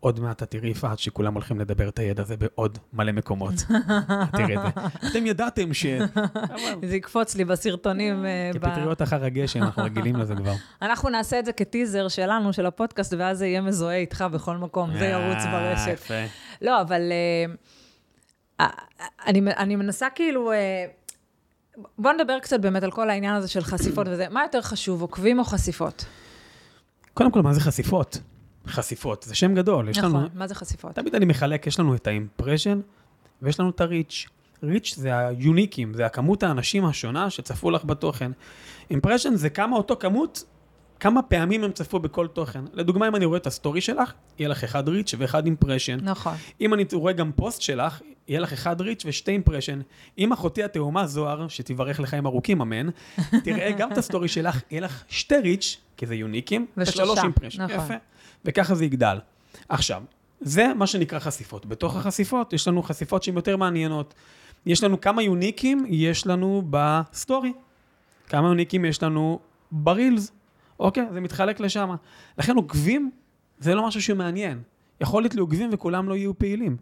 עוד 0.00 0.20
מעט 0.20 0.42
את 0.42 0.50
תראי 0.50 0.70
יפעת 0.70 0.98
שכולם 0.98 1.34
הולכים 1.34 1.60
לדבר 1.60 1.88
את 1.88 1.98
הידע 1.98 2.22
הזה 2.22 2.36
בעוד 2.36 2.78
מלא 2.92 3.12
מקומות. 3.12 3.54
תראי 4.36 4.56
את 4.56 4.60
זה. 4.62 5.08
אתם 5.10 5.26
ידעתם 5.26 5.74
ש... 5.74 5.86
זה 6.88 6.96
יקפוץ 6.96 7.36
לי 7.36 7.44
בסרטונים. 7.44 8.26
אה, 8.26 8.50
כפטריות 8.54 9.02
אחר 9.02 9.24
הגשם, 9.24 9.62
אנחנו 9.62 9.84
רגילים 9.84 10.16
לזה 10.16 10.34
כבר. 10.34 10.52
אנחנו 10.82 11.08
נעשה 11.08 11.38
את 11.38 11.44
זה 11.44 11.52
כטיזר 11.52 12.08
שלנו, 12.08 12.52
של 12.52 12.66
הפודקאסט, 12.66 13.14
ואז 13.18 13.38
זה 13.38 13.46
יהיה 13.46 13.60
מזוהה 13.60 13.96
איתך 13.96 14.24
בכל 14.32 14.56
מקום, 14.56 14.90
זה 14.98 15.04
ירוץ 15.04 15.44
אה, 15.44 15.50
ברשת. 15.52 15.92
יפה. 15.92 16.14
לא, 16.62 16.80
אבל 16.80 17.12
אה, 18.60 18.66
אני, 19.26 19.76
מנסה 19.76 20.06
כאילו... 20.14 20.52
בוא 21.98 22.12
נדבר 22.12 22.38
קצת 22.38 22.60
באמת 22.60 22.82
על 22.82 22.90
כל 22.90 23.10
העניין 23.10 23.34
הזה 23.34 23.48
של 23.48 23.64
חשיפות 23.64 24.06
וזה. 24.10 24.28
מה 24.28 24.42
יותר 24.42 24.60
חשוב, 24.60 25.02
עוקבים 25.02 25.38
או 25.38 25.44
חשיפות? 25.44 26.04
קודם 27.14 27.30
כל, 27.30 27.42
מה 27.42 27.52
זה 27.52 27.60
חשיפות? 27.60 28.18
חשיפות, 28.66 29.22
זה 29.22 29.34
שם 29.34 29.54
גדול. 29.54 29.88
יש 29.88 29.98
לנו 29.98 30.08
נכון, 30.08 30.28
מה 30.34 30.46
זה 30.46 30.54
חשיפות? 30.54 30.94
תמיד 30.94 31.14
אני 31.14 31.24
מחלק, 31.24 31.66
יש 31.66 31.80
לנו 31.80 31.94
את 31.94 32.06
האימפרשן 32.06 32.80
ויש 33.42 33.60
לנו 33.60 33.70
את 33.70 33.80
הריץ'. 33.80 34.26
ריץ' 34.62 34.94
זה 34.96 35.18
היוניקים, 35.18 35.94
זה 35.94 36.06
הכמות 36.06 36.42
האנשים 36.42 36.84
השונה 36.84 37.30
שצפו 37.30 37.70
לך 37.70 37.84
בתוכן. 37.84 38.30
impression 38.90 39.34
זה 39.34 39.50
כמה 39.50 39.76
אותו 39.76 39.96
כמות, 39.96 40.44
כמה 41.00 41.22
פעמים 41.22 41.64
הם 41.64 41.72
צפו 41.72 41.98
בכל 41.98 42.26
תוכן. 42.26 42.64
לדוגמה, 42.72 43.08
אם 43.08 43.16
אני 43.16 43.24
רואה 43.24 43.38
את 43.38 43.46
הסטורי 43.46 43.80
שלך, 43.80 44.12
יהיה 44.38 44.48
לך 44.48 44.64
אחד 44.64 44.88
reach 44.88 45.14
ואחד 45.18 45.44
impression. 45.44 45.98
נכון. 46.02 46.34
אם 46.60 46.74
אני 46.74 46.84
רואה 46.92 47.12
גם 47.12 47.32
פוסט 47.32 47.60
שלך, 47.60 48.00
יהיה 48.28 48.40
לך 48.40 48.52
אחד 48.52 48.80
reach 48.80 49.02
ושתי 49.06 49.30
impression. 49.30 49.80
אם 50.18 50.32
אחותי 50.32 50.62
התאומה 50.62 51.06
זוהר, 51.06 51.48
שתברך 51.48 52.00
לחיים 52.00 52.26
ארוכים, 52.26 52.60
אמן, 52.60 52.88
תראה 53.44 53.72
גם 53.72 53.92
את 53.92 53.98
הסטורי 53.98 54.28
שלך, 54.28 54.60
יהיה 54.70 54.80
לך 54.80 55.04
שתי 55.08 55.38
reach, 55.38 55.76
כי 55.96 56.06
זה 56.06 56.14
unique 56.14 56.49
ים, 56.49 56.66
ושלושה, 56.76 57.02
ושלוש 57.02 57.18
impression. 57.24 57.62
נכון. 57.62 57.84
יפה. 57.84 57.94
וככה 58.44 58.74
זה 58.74 58.84
יגדל. 58.84 59.18
עכשיו, 59.68 60.02
זה 60.40 60.74
מה 60.74 60.86
שנקרא 60.86 61.18
חשיפות. 61.18 61.66
בתוך 61.66 61.96
החשיפות 61.96 62.52
יש 62.52 62.68
לנו 62.68 62.82
חשיפות 62.82 63.22
שהן 63.22 63.36
יותר 63.36 63.56
מעניינות. 63.56 64.14
יש 64.66 64.84
לנו 64.84 65.00
כמה 65.00 65.22
unique 65.22 65.68
ים 65.68 65.84
יש 65.88 66.26
לנו 66.26 66.62
בסטורי. 66.70 67.52
כמה 68.28 68.48
unique 68.48 68.75
ים 68.75 68.84
יש 68.84 69.02
לנו 69.02 69.38
ברילס. 69.72 70.32
אוקיי, 70.80 71.06
זה 71.12 71.20
מתחלק 71.20 71.60
לשם. 71.60 71.94
לכן 72.38 72.56
עוקבים 72.56 73.10
זה 73.58 73.74
לא 73.74 73.86
משהו 73.86 74.02
שמעניין. 74.02 74.62
יכול 75.00 75.22
להיות 75.22 75.34
לי 75.34 75.40
עוקבים 75.40 75.70
וכולם 75.72 76.08
לא 76.08 76.14
יהיו 76.16 76.38
פעילים. 76.38 76.76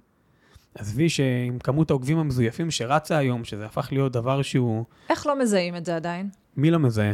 עזבי 0.75 1.09
שעם 1.09 1.59
כמות 1.64 1.90
העוקבים 1.90 2.18
המזויפים 2.18 2.71
שרצה 2.71 3.16
היום, 3.16 3.44
שזה 3.44 3.66
הפך 3.66 3.88
להיות 3.92 4.12
דבר 4.12 4.42
שהוא... 4.42 4.85
איך 5.11 5.27
לא 5.27 5.38
מזהים 5.38 5.77
את 5.77 5.85
זה 5.85 5.97
עדיין? 5.97 6.29
מי 6.57 6.71
לא 6.71 6.79
מזהה? 6.79 7.12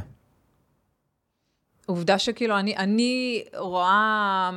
עובדה 1.86 2.18
שכאילו, 2.18 2.58
אני, 2.58 2.76
אני 2.76 3.44
רואה... 3.56 4.50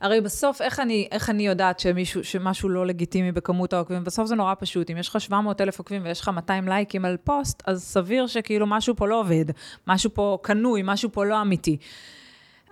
הרי 0.00 0.20
בסוף, 0.20 0.62
איך 0.62 0.80
אני, 0.80 1.08
איך 1.12 1.30
אני 1.30 1.46
יודעת 1.46 1.80
שמישהו, 1.80 2.24
שמשהו 2.24 2.68
לא 2.68 2.86
לגיטימי 2.86 3.32
בכמות 3.32 3.72
העוקבים? 3.72 4.04
בסוף 4.04 4.26
זה 4.26 4.34
נורא 4.34 4.54
פשוט. 4.58 4.90
אם 4.90 4.96
יש 4.96 5.08
לך 5.08 5.20
700 5.20 5.60
אלף 5.60 5.78
עוקבים 5.78 6.04
ויש 6.04 6.20
לך 6.20 6.28
200 6.28 6.68
לייקים 6.68 7.04
על 7.04 7.16
פוסט, 7.24 7.62
אז 7.66 7.84
סביר 7.84 8.26
שכאילו 8.26 8.66
משהו 8.66 8.96
פה 8.96 9.08
לא 9.08 9.20
עובד, 9.20 9.44
משהו 9.86 10.14
פה 10.14 10.38
קנוי, 10.42 10.82
משהו 10.84 11.12
פה 11.12 11.24
לא 11.24 11.42
אמיתי. 11.42 11.76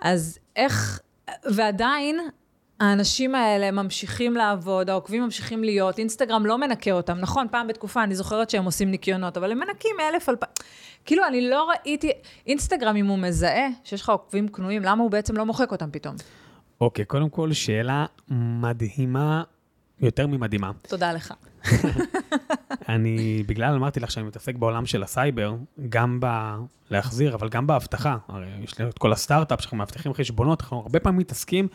אז 0.01 0.39
איך... 0.55 0.99
ועדיין, 1.45 2.19
האנשים 2.79 3.35
האלה 3.35 3.71
ממשיכים 3.71 4.35
לעבוד, 4.35 4.89
העוקבים 4.89 5.23
ממשיכים 5.23 5.63
להיות, 5.63 5.99
אינסטגרם 5.99 6.45
לא 6.45 6.57
מנקה 6.57 6.91
אותם. 6.91 7.17
נכון, 7.17 7.47
פעם 7.51 7.67
בתקופה 7.67 8.03
אני 8.03 8.15
זוכרת 8.15 8.49
שהם 8.49 8.65
עושים 8.65 8.91
ניקיונות, 8.91 9.37
אבל 9.37 9.51
הם 9.51 9.59
מנקים 9.59 9.95
אלף, 9.99 10.29
אלפיים... 10.29 10.51
כאילו, 11.05 11.27
אני 11.27 11.49
לא 11.49 11.69
ראיתי... 11.69 12.11
אינסטגרם, 12.47 12.95
אם 12.95 13.07
הוא 13.07 13.19
מזהה 13.19 13.67
שיש 13.83 14.01
לך 14.01 14.09
עוקבים 14.09 14.47
קנויים, 14.47 14.83
למה 14.83 15.03
הוא 15.03 15.11
בעצם 15.11 15.37
לא 15.37 15.45
מוחק 15.45 15.71
אותם 15.71 15.91
פתאום? 15.91 16.15
אוקיי, 16.81 17.05
קודם 17.05 17.29
כל, 17.29 17.53
שאלה 17.53 18.05
מדהימה, 18.29 19.43
יותר 19.99 20.27
ממדהימה. 20.27 20.71
תודה 20.87 21.13
לך. 21.13 21.33
אני, 22.89 23.43
בגלל 23.47 23.73
אמרתי 23.73 23.99
לך 23.99 24.11
שאני 24.11 24.25
מתעסק 24.25 24.55
בעולם 24.55 24.85
של 24.85 25.03
הסייבר, 25.03 25.55
גם 25.89 26.19
בלהחזיר, 26.89 27.35
אבל 27.35 27.49
גם 27.49 27.67
באבטחה. 27.67 28.17
הרי 28.27 28.47
יש 28.63 28.79
לנו 28.79 28.89
את 28.89 28.97
כל 28.97 29.13
הסטארט-אפ 29.13 29.61
שאנחנו 29.61 29.77
מאבטחים 29.77 30.13
חשבונות, 30.13 30.61
אנחנו 30.61 30.77
הרבה 30.79 30.99
פעמים 30.99 31.19
מתעסקים 31.19 31.67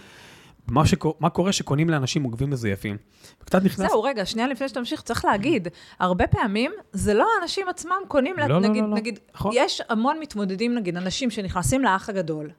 במה 0.68 0.86
שקו, 0.86 1.14
מה 1.20 1.30
קורה 1.30 1.52
שקונים 1.52 1.90
לאנשים 1.90 2.22
עוקבים 2.22 2.50
מזויפים. 2.50 2.96
וקצת 3.42 3.64
נכנס... 3.64 3.88
זהו, 3.90 4.02
רגע, 4.02 4.26
שנייה 4.26 4.48
לפני 4.48 4.68
שתמשיך, 4.68 5.00
צריך 5.00 5.24
להגיד, 5.24 5.68
הרבה 6.00 6.26
פעמים 6.26 6.72
זה 6.92 7.14
לא 7.14 7.26
האנשים 7.40 7.68
עצמם 7.68 7.96
קונים, 8.08 8.34
לא, 8.38 8.42
לה- 8.42 8.48
לא, 8.48 8.60
נגיד, 8.60 8.82
לא, 8.82 8.88
לא. 8.90 8.94
נגיד, 8.96 9.18
נכון. 9.34 9.52
יש 9.54 9.82
המון 9.88 10.18
מתמודדים, 10.20 10.74
נגיד, 10.74 10.96
אנשים 10.96 11.30
שנכנסים 11.30 11.82
לאח 11.82 12.08
הגדול, 12.08 12.50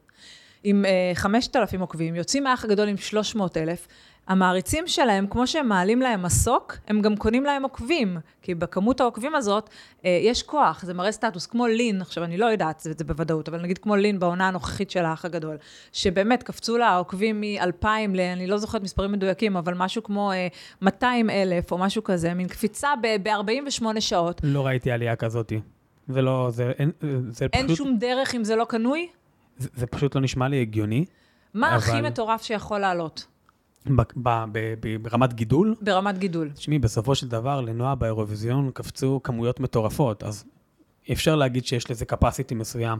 עם 0.64 0.86
אה, 0.86 1.12
5,000 1.16 1.82
עוקבים, 1.82 2.16
יוצאים 2.16 2.44
מהאח 2.44 2.66
הגדול 2.66 2.88
עם 2.88 2.98
300,000, 2.98 3.88
המעריצים 4.28 4.88
שלהם, 4.88 5.28
כמו 5.28 5.48
שהם 5.48 5.68
מעלים 5.70 6.02
להם 6.02 6.24
מסוק, 6.24 6.78
הם 6.88 7.02
גם 7.02 7.16
קונים 7.18 7.44
להם 7.44 7.64
עוקבים, 7.64 8.18
כי 8.42 8.56
בכמות 8.56 9.02
העוקבים 9.02 9.36
הזאת 9.36 9.70
אה, 10.06 10.20
יש 10.24 10.44
כוח, 10.44 10.84
זה 10.86 10.94
מראה 10.94 11.12
סטטוס, 11.12 11.46
כמו 11.46 11.68
לין, 11.68 12.02
עכשיו 12.02 12.24
אני 12.24 12.38
לא 12.38 12.46
יודעת 12.46 12.80
זה, 12.80 12.94
זה 12.98 13.04
בוודאות, 13.04 13.50
אבל 13.50 13.62
נגיד 13.62 13.78
כמו 13.78 13.96
לין 13.96 14.20
בעונה 14.20 14.48
הנוכחית 14.48 14.92
של 14.92 15.06
האח 15.06 15.26
הגדול, 15.26 15.58
שבאמת 15.92 16.44
קפצו 16.44 16.78
לה 16.78 16.88
העוקבים 16.90 17.42
מ-2,000 17.42 17.88
ל... 18.14 18.20
אני 18.20 18.48
לא 18.48 18.58
זוכרת 18.58 18.82
מספרים 18.82 19.12
מדויקים, 19.12 19.58
אבל 19.58 19.74
משהו 19.74 20.04
כמו 20.04 20.32
אה, 20.32 20.48
200 20.82 21.30
אלף 21.30 21.72
או 21.72 21.78
משהו 21.78 22.04
כזה, 22.04 22.34
מין 22.34 22.48
קפיצה 22.48 22.90
ב-48 23.02 23.86
שעות. 24.00 24.42
לא 24.44 24.66
ראיתי 24.66 24.92
עלייה 24.92 25.16
כזאתי. 25.16 25.60
זה 26.08 26.22
לא, 26.22 26.48
זה, 26.52 26.72
אין, 26.80 26.92
זה 27.30 27.46
אין 27.54 27.66
פשוט, 27.66 27.78
שום 27.78 27.98
דרך 27.98 28.36
אם 28.36 28.44
זה 28.44 28.56
לא 28.56 28.66
קנוי? 28.66 29.08
זה, 29.58 29.70
זה 29.76 29.88
פשוט 29.88 30.16
לא 30.16 30.22
נשמע 30.22 30.48
לי 30.48 30.62
הגיוני. 30.62 31.06
מה 31.54 31.76
הכי 31.76 31.92
אבל- 31.92 32.02
מטורף 32.02 32.44
שיכול 32.44 32.80
לעלות 32.80 33.20
ב, 33.20 33.22
ב, 33.22 33.22
ב, 33.22 33.28
ב, 33.28 33.33
ברמת 35.02 35.34
גידול, 35.34 35.76
ברמת 35.82 36.18
גידול? 36.18 36.50
תשמעי, 36.50 36.80
בסופו 36.80 37.16
של 37.16 37.28
דבר, 37.28 37.62
לנועה 37.62 37.96
באירוויזיון 37.96 38.72
קפצו 38.74 39.20
כמויות 39.24 39.60
מטורפות, 39.60 40.24
אז 40.24 40.46
אפשר 41.12 41.36
להגיד 41.36 41.66
שיש 41.66 41.92
לזה 41.92 42.06
capacity 42.14 42.56
מסוים. 42.56 42.98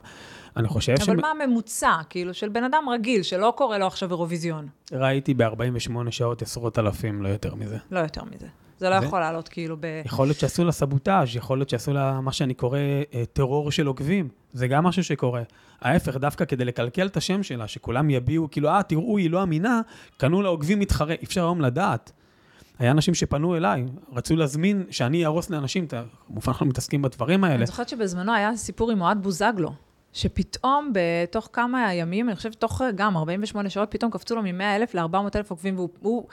אני 0.58 0.68
חושב 0.68 0.96
אבל 1.08 1.22
מה 1.22 1.32
הממוצע, 1.32 1.94
כאילו, 2.10 2.34
של 2.34 2.50
בן 2.50 2.64
אדם 2.64 2.84
רגיל, 2.94 3.24
שלא 3.24 3.54
קורא 3.58 3.78
לו 3.78 3.88
עכשיו 3.88 4.10
אירוויזיון? 4.10 4.68
שראיתי 4.90 5.34
ב-48 5.34 5.72
שעות 6.12 6.42
עשרות 6.42 6.80
אלפים, 6.80 7.22
לא 7.24 7.28
יותר 7.28 7.56
מזה. 7.56 7.78
לא 7.92 8.00
יותר 8.00 8.24
מזה. 8.24 8.48
זה 8.80 8.90
לא 8.90 9.00
זה- 9.00 9.06
יכול 9.06 9.20
לעלות 9.20 9.48
כאילו 9.48 9.78
ב... 9.80 10.02
יכול 10.06 10.28
להיות 10.28 10.40
שעשו 10.40 10.64
לה 10.64 10.72
סבוטאז', 10.72 11.36
יכול 11.36 11.58
להיות 11.58 11.70
שעשו 11.70 11.94
לה 11.94 12.22
מה 12.22 12.32
שאני 12.32 12.54
קורא 12.54 12.80
אה, 13.14 13.24
טרור 13.34 13.72
של 13.72 13.88
עוקבים. 13.88 14.30
זה 14.54 14.68
גם 14.68 14.84
משהו 14.84 15.04
שקורה. 15.04 15.42
ההפך, 15.82 16.16
דווקא 16.18 16.46
כדי 16.46 16.66
לקלקל 16.66 17.06
את 17.08 17.18
השם 17.18 17.44
שלה, 17.44 17.68
שכולם 17.68 18.10
יביעו, 18.10 18.48
כאילו, 18.52 18.70
אה, 18.70 18.84
תראו, 18.84 19.18
היא 19.18 19.30
לא 19.30 19.44
אמינה, 19.44 19.82
קנו 20.18 20.42
לה 20.42 20.50
עוקבים 20.50 20.80
מתחרה. 20.80 21.12
אי 21.14 21.26
אפשר 21.26 21.42
היום 21.42 21.62
לדעת. 21.62 22.12
היה 22.80 22.92
אנשים 22.92 23.14
שפנו 23.14 23.56
אליי, 23.56 23.86
רצו 24.14 24.36
להזמין 24.36 24.84
שאני 24.90 25.24
אהרוס 25.24 25.50
לאנשים, 25.50 25.88
כמובן 25.88 26.42
אנחנו 26.48 26.66
מתעסקים 26.66 27.02
בדברים 27.02 27.44
האלה. 27.44 27.56
אני 27.56 27.66
זוכרת 27.66 27.90
שבזמנו 27.90 28.34
היה 28.34 28.56
סיפור 28.56 28.92
עם 28.92 29.02
אוהד 29.02 29.24
בוזגלו. 29.24 29.74
שפתאום 30.14 30.92
בתוך 30.94 31.50
כמה 31.54 31.94
ימים, 31.94 32.30
אני 32.30 32.36
חושבת 32.36 32.56
תוך 32.56 32.82
גם 32.96 33.18
48 33.18 33.70
שעות, 33.70 33.92
פתאום 33.92 34.12
קפצו 34.12 34.36
לו 34.36 34.42
מ-100 34.42 34.64
אלף 34.64 34.96
ל-400 34.96 35.16
אלף 35.36 35.52
עוקבים, 35.52 35.76
והוא 35.76 35.90
הוא, 36.00 36.28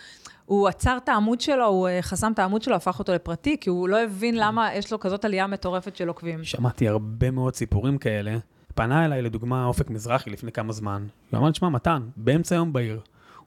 הוא 0.44 0.68
עצר 0.68 0.96
את 1.04 1.08
העמוד 1.08 1.40
שלו, 1.40 1.66
הוא 1.66 1.88
אה, 1.88 2.02
חסם 2.02 2.32
את 2.32 2.38
העמוד 2.38 2.62
שלו, 2.62 2.74
הפך 2.74 2.98
אותו 2.98 3.14
לפרטי, 3.14 3.56
כי 3.60 3.70
הוא 3.70 3.88
לא 3.88 4.02
הבין 4.02 4.34
למה 4.36 4.74
יש 4.74 4.92
לו 4.92 5.00
כזאת 5.00 5.24
עלייה 5.24 5.46
מטורפת 5.46 5.96
של 5.96 6.08
עוקבים. 6.08 6.44
שמעתי 6.44 6.88
הרבה 6.88 7.30
מאוד 7.30 7.54
סיפורים 7.54 7.98
כאלה. 7.98 8.38
פנה 8.74 9.04
אליי 9.04 9.22
לדוגמה 9.22 9.64
אופק 9.64 9.90
מזרחי 9.90 10.30
לפני 10.30 10.52
כמה 10.52 10.72
זמן. 10.72 11.06
הוא 11.30 11.38
אמר, 11.38 11.52
שמע, 11.52 11.68
מתן, 11.68 12.02
באמצע 12.16 12.54
היום 12.54 12.72
בעיר. 12.72 13.00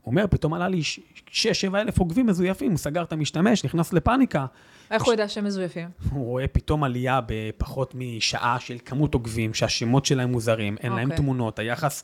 אומר, 0.05 0.25
פתאום 0.29 0.53
עלה 0.53 0.67
לי 0.67 0.81
6-7 1.27 1.31
אלף 1.75 1.99
עוקבים 1.99 2.25
מזויפים, 2.25 2.71
הוא 2.71 2.77
סגר 2.77 3.03
את 3.03 3.13
המשתמש, 3.13 3.65
נכנס 3.65 3.93
לפאניקה. 3.93 4.45
איך 4.91 5.03
הוא 5.03 5.13
יודע 5.13 5.27
שהם 5.27 5.45
מזויפים? 5.45 5.89
הוא 6.11 6.25
רואה 6.25 6.47
פתאום 6.47 6.83
עלייה 6.83 7.19
בפחות 7.25 7.95
משעה 7.95 8.59
של 8.59 8.77
כמות 8.85 9.13
עוקבים, 9.13 9.53
שהשמות 9.53 10.05
שלהם 10.05 10.31
מוזרים, 10.31 10.77
אין 10.79 10.93
להם 10.93 11.03
אוקיי. 11.03 11.17
תמונות, 11.17 11.59
היחס 11.59 12.03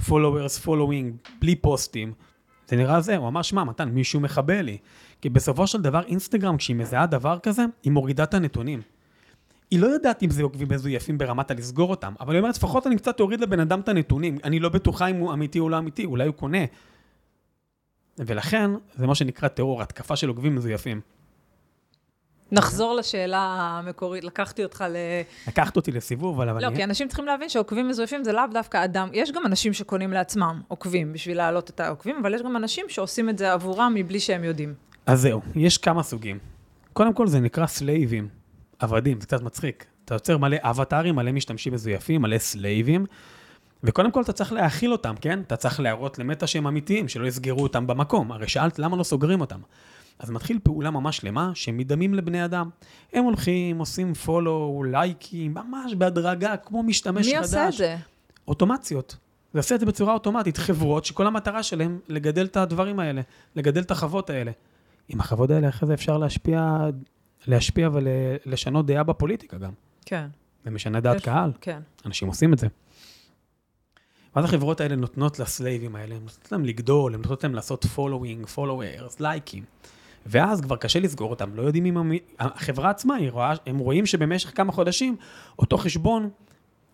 followers 0.00 0.66
following, 0.66 1.30
בלי 1.40 1.56
פוסטים. 1.56 2.12
זה 2.68 2.76
נראה 2.76 3.00
זה, 3.00 3.16
הוא 3.16 3.28
אמר, 3.28 3.42
שמע, 3.42 3.64
מתן, 3.64 3.88
מישהו 3.88 4.20
מכבה 4.20 4.62
לי. 4.62 4.78
כי 5.20 5.28
בסופו 5.28 5.66
של 5.66 5.82
דבר, 5.82 6.02
אינסטגרם, 6.02 6.56
כשהיא 6.56 6.76
מזהה 6.76 7.06
דבר 7.06 7.38
כזה, 7.38 7.64
היא 7.82 7.92
מורידה 7.92 8.22
את 8.22 8.34
הנתונים. 8.34 8.80
היא 9.70 9.80
לא 9.80 9.86
יודעת 9.86 10.22
אם 10.22 10.30
זה 10.30 10.42
עוקבים 10.42 10.68
מזויפים 10.70 11.18
ברמת 11.18 11.50
הלסגור 11.50 11.90
אותם, 11.90 12.14
אבל 12.20 12.34
היא 12.34 12.40
אומרת, 12.40 12.56
לפחות 12.56 12.86
אני 12.86 12.96
קצת 12.96 13.20
אוריד 13.20 13.40
לבן 13.40 13.60
אדם 13.60 13.80
את 13.80 13.88
הנתונים. 13.88 14.38
אני 14.44 14.60
לא 14.60 14.68
בטוחה 14.68 15.06
אם 15.06 15.16
הוא 15.16 15.32
אמיתי 15.32 15.58
או 15.58 15.68
לא 15.68 15.78
אמיתי, 15.78 16.04
אולי 16.04 16.26
הוא 16.26 16.34
קונה. 16.34 16.58
ולכן, 18.26 18.70
זה 18.96 19.06
מה 19.06 19.14
שנקרא 19.14 19.48
טרור, 19.48 19.82
התקפה 19.82 20.16
של 20.16 20.28
עוקבים 20.28 20.54
מזויפים. 20.54 21.00
נחזור 22.52 22.94
לשאלה 22.94 23.38
המקורית, 23.38 24.24
לקחתי 24.24 24.64
אותך 24.64 24.84
ל... 24.90 24.96
לקחת 25.48 25.76
אותי 25.76 25.92
לסיבוב, 25.92 26.40
אבל... 26.40 26.62
לא, 26.62 26.66
אני- 26.68 26.76
כי 26.76 26.84
אנשים 26.84 27.08
צריכים 27.08 27.26
להבין 27.26 27.48
שעוקבים 27.48 27.88
מזויפים 27.88 28.24
זה 28.24 28.32
לאו 28.32 28.42
דווקא 28.52 28.84
אדם, 28.84 29.08
יש 29.12 29.32
גם 29.32 29.46
אנשים 29.46 29.72
שקונים 29.72 30.12
לעצמם 30.12 30.60
עוקבים 30.68 31.12
בשביל 31.12 31.36
להעלות 31.36 31.70
את 31.70 31.80
העוקבים, 31.80 32.16
אבל 32.22 32.34
יש 32.34 32.42
גם 32.42 32.56
אנשים 32.56 32.84
שעושים 32.88 33.28
את 33.28 33.38
זה 33.38 33.52
עבורם 33.52 33.92
מבלי 33.94 34.20
שהם 34.20 34.44
יודעים. 34.44 34.74
אז 35.06 35.20
זהו, 35.20 35.40
יש 35.54 35.78
כמה 35.78 36.02
סוגים. 36.02 36.38
קודם 36.92 37.12
כל 37.14 37.26
זה 37.26 37.40
נקרא 37.40 37.66
סלייבים, 37.66 38.28
עבדים, 38.78 39.20
זה 39.20 39.26
קצת 39.26 39.42
מצחיק. 39.42 39.84
אתה 40.04 40.14
יוצר 40.14 40.38
מלא 40.38 40.56
אבטארים, 40.60 41.14
מלא 41.14 41.32
משתמשים 41.32 41.72
מזויפים, 41.72 42.22
מלא 42.22 42.38
סלייבים, 42.38 43.06
וקודם 43.84 44.10
כל 44.10 44.22
אתה 44.22 44.32
צריך 44.32 44.52
להאכיל 44.52 44.92
אותם, 44.92 45.14
כן? 45.20 45.40
אתה 45.40 45.56
צריך 45.56 45.80
להראות 45.80 46.18
למטה 46.18 46.46
שהם 46.46 46.66
אמיתיים, 46.66 47.08
שלא 47.08 47.26
יסגרו 47.26 47.62
אותם 47.62 47.86
במקום. 47.86 48.32
הרי 48.32 48.48
שאלת 48.48 48.78
למה 48.78 48.96
לא 48.96 49.02
סוגרים 49.02 49.40
אותם. 49.40 49.60
אז 50.18 50.30
מתחיל 50.30 50.58
פעולה 50.62 50.90
ממש 50.90 51.16
שלמה 51.16 51.50
שמדמים 51.54 52.14
לבני 52.14 52.44
אדם. 52.44 52.70
הם 53.12 53.24
הולכים, 53.24 53.78
עושים 53.78 54.14
פולו, 54.14 54.84
לייקים, 54.90 55.54
ממש 55.54 55.94
בהדרגה, 55.94 56.56
כמו 56.56 56.82
משתמש 56.82 57.26
מי 57.26 57.32
חדש. 57.38 57.44
עושה 57.44 57.68
את 57.68 57.72
זה? 57.72 57.96
אוטומציות. 58.48 59.16
זה 59.52 59.58
עושה 59.58 59.74
את 59.74 59.80
זה 59.80 59.86
בצורה 59.86 60.12
אוטומטית. 60.14 60.56
חברות 60.56 61.04
שכל 61.04 61.26
המטרה 61.26 61.62
שלהן 61.62 61.98
לגדל 62.08 62.44
את 62.44 62.56
הדברים 62.56 63.00
האלה, 63.00 63.20
לגדל 63.56 63.80
את 63.80 63.90
החוות 63.90 64.30
האלה. 64.30 64.50
עם 65.08 65.20
החוות 65.20 65.50
האלה 65.50 65.68
אחרי 65.68 65.86
זה 65.86 65.94
אפשר 65.94 66.18
להשפיע, 66.18 66.76
להשפיע 67.46 67.88
ולשנות 67.92 68.86
דעה 68.86 69.02
בפוליטיקה 69.02 69.58
גם. 69.58 69.70
כן. 70.06 70.26
זה 70.64 70.70
משנה 70.70 71.00
דעת 71.00 71.16
יש- 71.16 71.22
קהל, 71.22 71.52
כן. 71.60 71.80
אנשים 72.06 72.28
עושים 72.28 72.52
את 72.52 72.58
זה. 72.58 72.66
ואז 74.36 74.44
החברות 74.44 74.80
האלה 74.80 74.96
נותנות 74.96 75.38
לסלייבים 75.38 75.96
האלה, 75.96 76.14
הן 76.14 76.22
נותנות 76.22 76.52
להם 76.52 76.64
לגדול, 76.64 77.14
הן 77.14 77.20
נותנות 77.20 77.44
להם 77.44 77.54
לעשות 77.54 77.84
following, 77.84 78.56
followers, 78.56 79.14
לייקים. 79.20 79.64
ואז 80.26 80.60
כבר 80.60 80.76
קשה 80.76 81.00
לסגור 81.00 81.30
אותם, 81.30 81.54
לא 81.54 81.62
יודעים 81.62 81.86
אם 81.86 81.96
המ- 81.96 82.12
החברה 82.38 82.90
עצמה, 82.90 83.16
רואה, 83.28 83.52
הם 83.66 83.78
רואים 83.78 84.06
שבמשך 84.06 84.56
כמה 84.56 84.72
חודשים 84.72 85.16
אותו 85.58 85.78
חשבון 85.78 86.30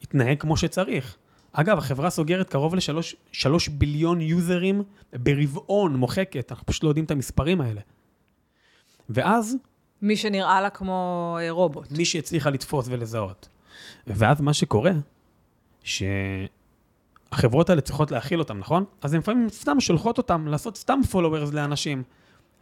יתנהג 0.02 0.40
כמו 0.40 0.56
שצריך. 0.56 1.16
אגב, 1.52 1.78
החברה 1.78 2.10
סוגרת 2.10 2.48
קרוב 2.48 2.74
לשלוש 2.74 3.16
שלוש 3.32 3.68
ביליון 3.68 4.20
יוזרים 4.20 4.82
ברבעון 5.12 5.96
מוחקת, 5.96 6.52
אנחנו 6.52 6.66
פשוט 6.66 6.84
לא 6.84 6.88
יודעים 6.88 7.04
את 7.04 7.10
המספרים 7.10 7.60
האלה. 7.60 7.80
ואז 9.08 9.56
מי 10.02 10.16
שנראה 10.16 10.60
לה 10.60 10.70
כמו 10.70 11.38
אה, 11.40 11.50
רובוט. 11.50 11.92
מי 11.92 12.04
שהצליחה 12.04 12.50
לתפוס 12.50 12.86
ולזהות. 12.88 13.48
ואז 14.06 14.40
מה 14.40 14.52
שקורה, 14.54 14.92
שהחברות 17.34 17.70
האלה 17.70 17.80
צריכות 17.80 18.10
להכיל 18.10 18.38
אותם, 18.38 18.58
נכון? 18.58 18.84
אז 19.02 19.14
הן 19.14 19.20
לפעמים 19.20 19.48
סתם 19.48 19.80
שולחות 19.80 20.18
אותם 20.18 20.46
לעשות 20.48 20.76
סתם 20.76 21.00
followers 21.12 21.52
לאנשים. 21.52 22.02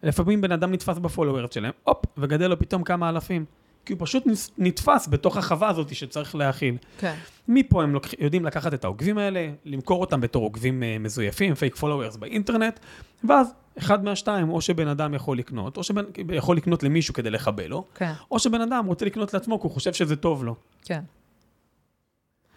לפעמים 0.03 0.41
בן 0.41 0.53
אדם 0.53 0.73
נתפס 0.73 0.99
ב 0.99 1.04
followers 1.04 1.55
שלהם, 1.55 1.73
הופ, 1.85 2.05
וגדל 2.19 2.47
לו 2.47 2.59
פתאום 2.59 2.83
כמה 2.83 3.09
אלפים. 3.09 3.45
כי 3.87 3.93
הוא 3.93 4.01
פשוט 4.01 4.25
נתפס 4.59 5.09
בתוך 5.09 5.37
החווה 5.37 5.69
הזאת 5.69 5.95
שצריך 5.95 6.35
להכיל. 6.35 6.77
כן. 6.99 7.15
מפה 7.49 7.83
הם 7.83 7.93
לוקח, 7.93 8.11
יודעים 8.19 8.45
לקחת 8.45 8.75
את 8.75 8.85
העוקבים 8.85 9.19
האלה, 9.19 9.51
למכור 9.65 10.01
אותם 10.01 10.21
בתור 10.21 10.45
עוקבים 10.45 10.83
אה, 10.83 10.97
מזויפים, 11.01 11.55
fake 11.55 11.77
followers 11.77 12.17
באינטרנט, 12.17 12.81
ואז 13.25 13.55
אחד 13.79 14.05
מהשתיים, 14.05 14.51
או 14.51 14.61
שבן 14.61 14.89
אדם 14.89 15.15
יכול 15.15 15.39
לקנות, 15.39 15.77
או 15.77 15.83
שבן 15.83 16.05
יכול 16.33 16.57
לקנות 16.57 16.83
למישהו 16.83 17.15
כדי 17.15 17.31
לחבל 17.31 17.67
לו, 17.67 17.85
כן. 17.95 18.13
או 18.31 18.39
שבן 18.39 18.61
אדם 18.61 18.87
רוצה 18.87 19.05
לקנות 19.05 19.35
לעצמו 19.35 19.61
כי 19.61 19.67
הוא 19.67 19.73
חושב 19.73 19.93
שזה 19.93 20.17
טוב 20.17 20.45
לו. 20.45 20.55
כן. 20.85 21.01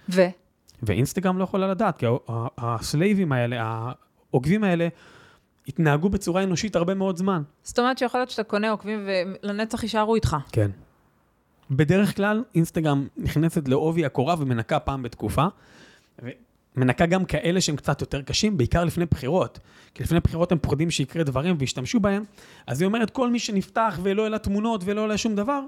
ו? 0.09 0.21
ואינסטגרם 0.83 1.37
לא 1.37 1.43
יכולה 1.43 1.67
לדעת, 1.67 1.97
כי 1.97 2.05
הסלייבים 2.57 3.31
האלה, 3.31 3.85
העוקבים 4.31 4.63
האלה, 4.63 4.87
התנהגו 5.67 6.09
בצורה 6.09 6.43
אנושית 6.43 6.75
הרבה 6.75 6.93
מאוד 6.93 7.17
זמן. 7.17 7.41
זאת 7.63 7.79
אומרת 7.79 7.97
שיכול 7.97 8.19
להיות 8.19 8.29
שאתה 8.29 8.43
קונה 8.43 8.69
עוקבים 8.69 9.07
ולנצח 9.43 9.83
יישארו 9.83 10.15
איתך. 10.15 10.37
כן. 10.51 10.71
בדרך 11.71 12.15
כלל, 12.15 12.43
אינסטגרם 12.55 13.07
נכנסת 13.17 13.67
לעובי 13.67 14.05
הקורה 14.05 14.35
ומנקה 14.39 14.79
פעם 14.79 15.03
בתקופה. 15.03 15.45
ומנקה 16.75 17.05
גם 17.05 17.25
כאלה 17.25 17.61
שהם 17.61 17.75
קצת 17.75 18.01
יותר 18.01 18.21
קשים, 18.21 18.57
בעיקר 18.57 18.83
לפני 18.83 19.05
בחירות. 19.05 19.59
כי 19.93 20.03
לפני 20.03 20.19
בחירות 20.19 20.51
הם 20.51 20.57
פוחדים 20.57 20.91
שיקרה 20.91 21.23
דברים 21.23 21.55
וישתמשו 21.59 21.99
בהם. 21.99 22.23
אז 22.67 22.81
היא 22.81 22.87
אומרת, 22.87 23.09
כל 23.09 23.29
מי 23.29 23.39
שנפתח 23.39 23.99
ולא 24.03 24.23
העלה 24.23 24.39
תמונות 24.39 24.81
ולא 24.85 25.01
העלה 25.01 25.17
שום 25.17 25.35
דבר, 25.35 25.61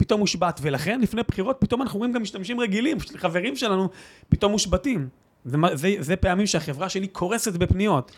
פתאום 0.00 0.20
מושבת. 0.20 0.60
ולכן, 0.62 1.00
לפני 1.00 1.22
בחירות, 1.28 1.56
פתאום 1.58 1.82
אנחנו 1.82 1.98
רואים 1.98 2.12
גם 2.12 2.22
משתמשים 2.22 2.60
רגילים, 2.60 2.98
חברים 3.16 3.56
שלנו, 3.56 3.88
פתאום 4.28 4.52
מושבתים. 4.52 5.08
זה, 5.44 5.56
זה, 5.74 5.88
זה 5.98 6.16
פעמים 6.16 6.46
שהחברה 6.46 6.88
שלי 6.88 7.06
קורסת 7.06 7.52
בפניות. 7.52 8.12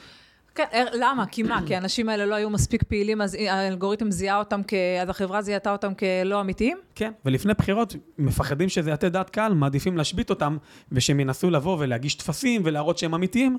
כן, 0.55 0.65
אה, 0.73 0.85
למה? 0.93 1.27
כי 1.27 1.43
מה? 1.43 1.61
כי 1.67 1.75
האנשים 1.75 2.09
האלה 2.09 2.27
לא 2.27 2.35
היו 2.35 2.51
מספיק 2.51 2.83
פעילים, 2.83 3.23
אז 3.23 3.35
האלגוריתם 3.35 4.11
זיהה 4.11 4.39
אותם 4.39 4.61
כ... 4.69 4.75
אז 5.03 5.09
החברה 5.09 5.43
זיהתה 5.43 5.73
אותם 5.73 5.95
כלא 5.95 6.41
אמיתיים? 6.41 6.79
כן, 6.95 7.13
ולפני 7.25 7.55
בחירות 7.55 7.97
מפחדים 8.19 8.69
שזה 8.69 8.91
יטה 8.91 9.09
דעת 9.09 9.31
קהל, 9.31 9.55
מעדיפים 9.55 9.97
להשבית 9.97 10.31
אותם, 10.31 10.57
ושהם 10.93 11.21
ינסו 11.21 11.51
לבוא 11.51 11.77
ולהגיש 11.81 12.15
טפסים 12.15 12.63
ולהראות 12.65 12.99
שהם 12.99 13.15
אמיתיים, 13.15 13.59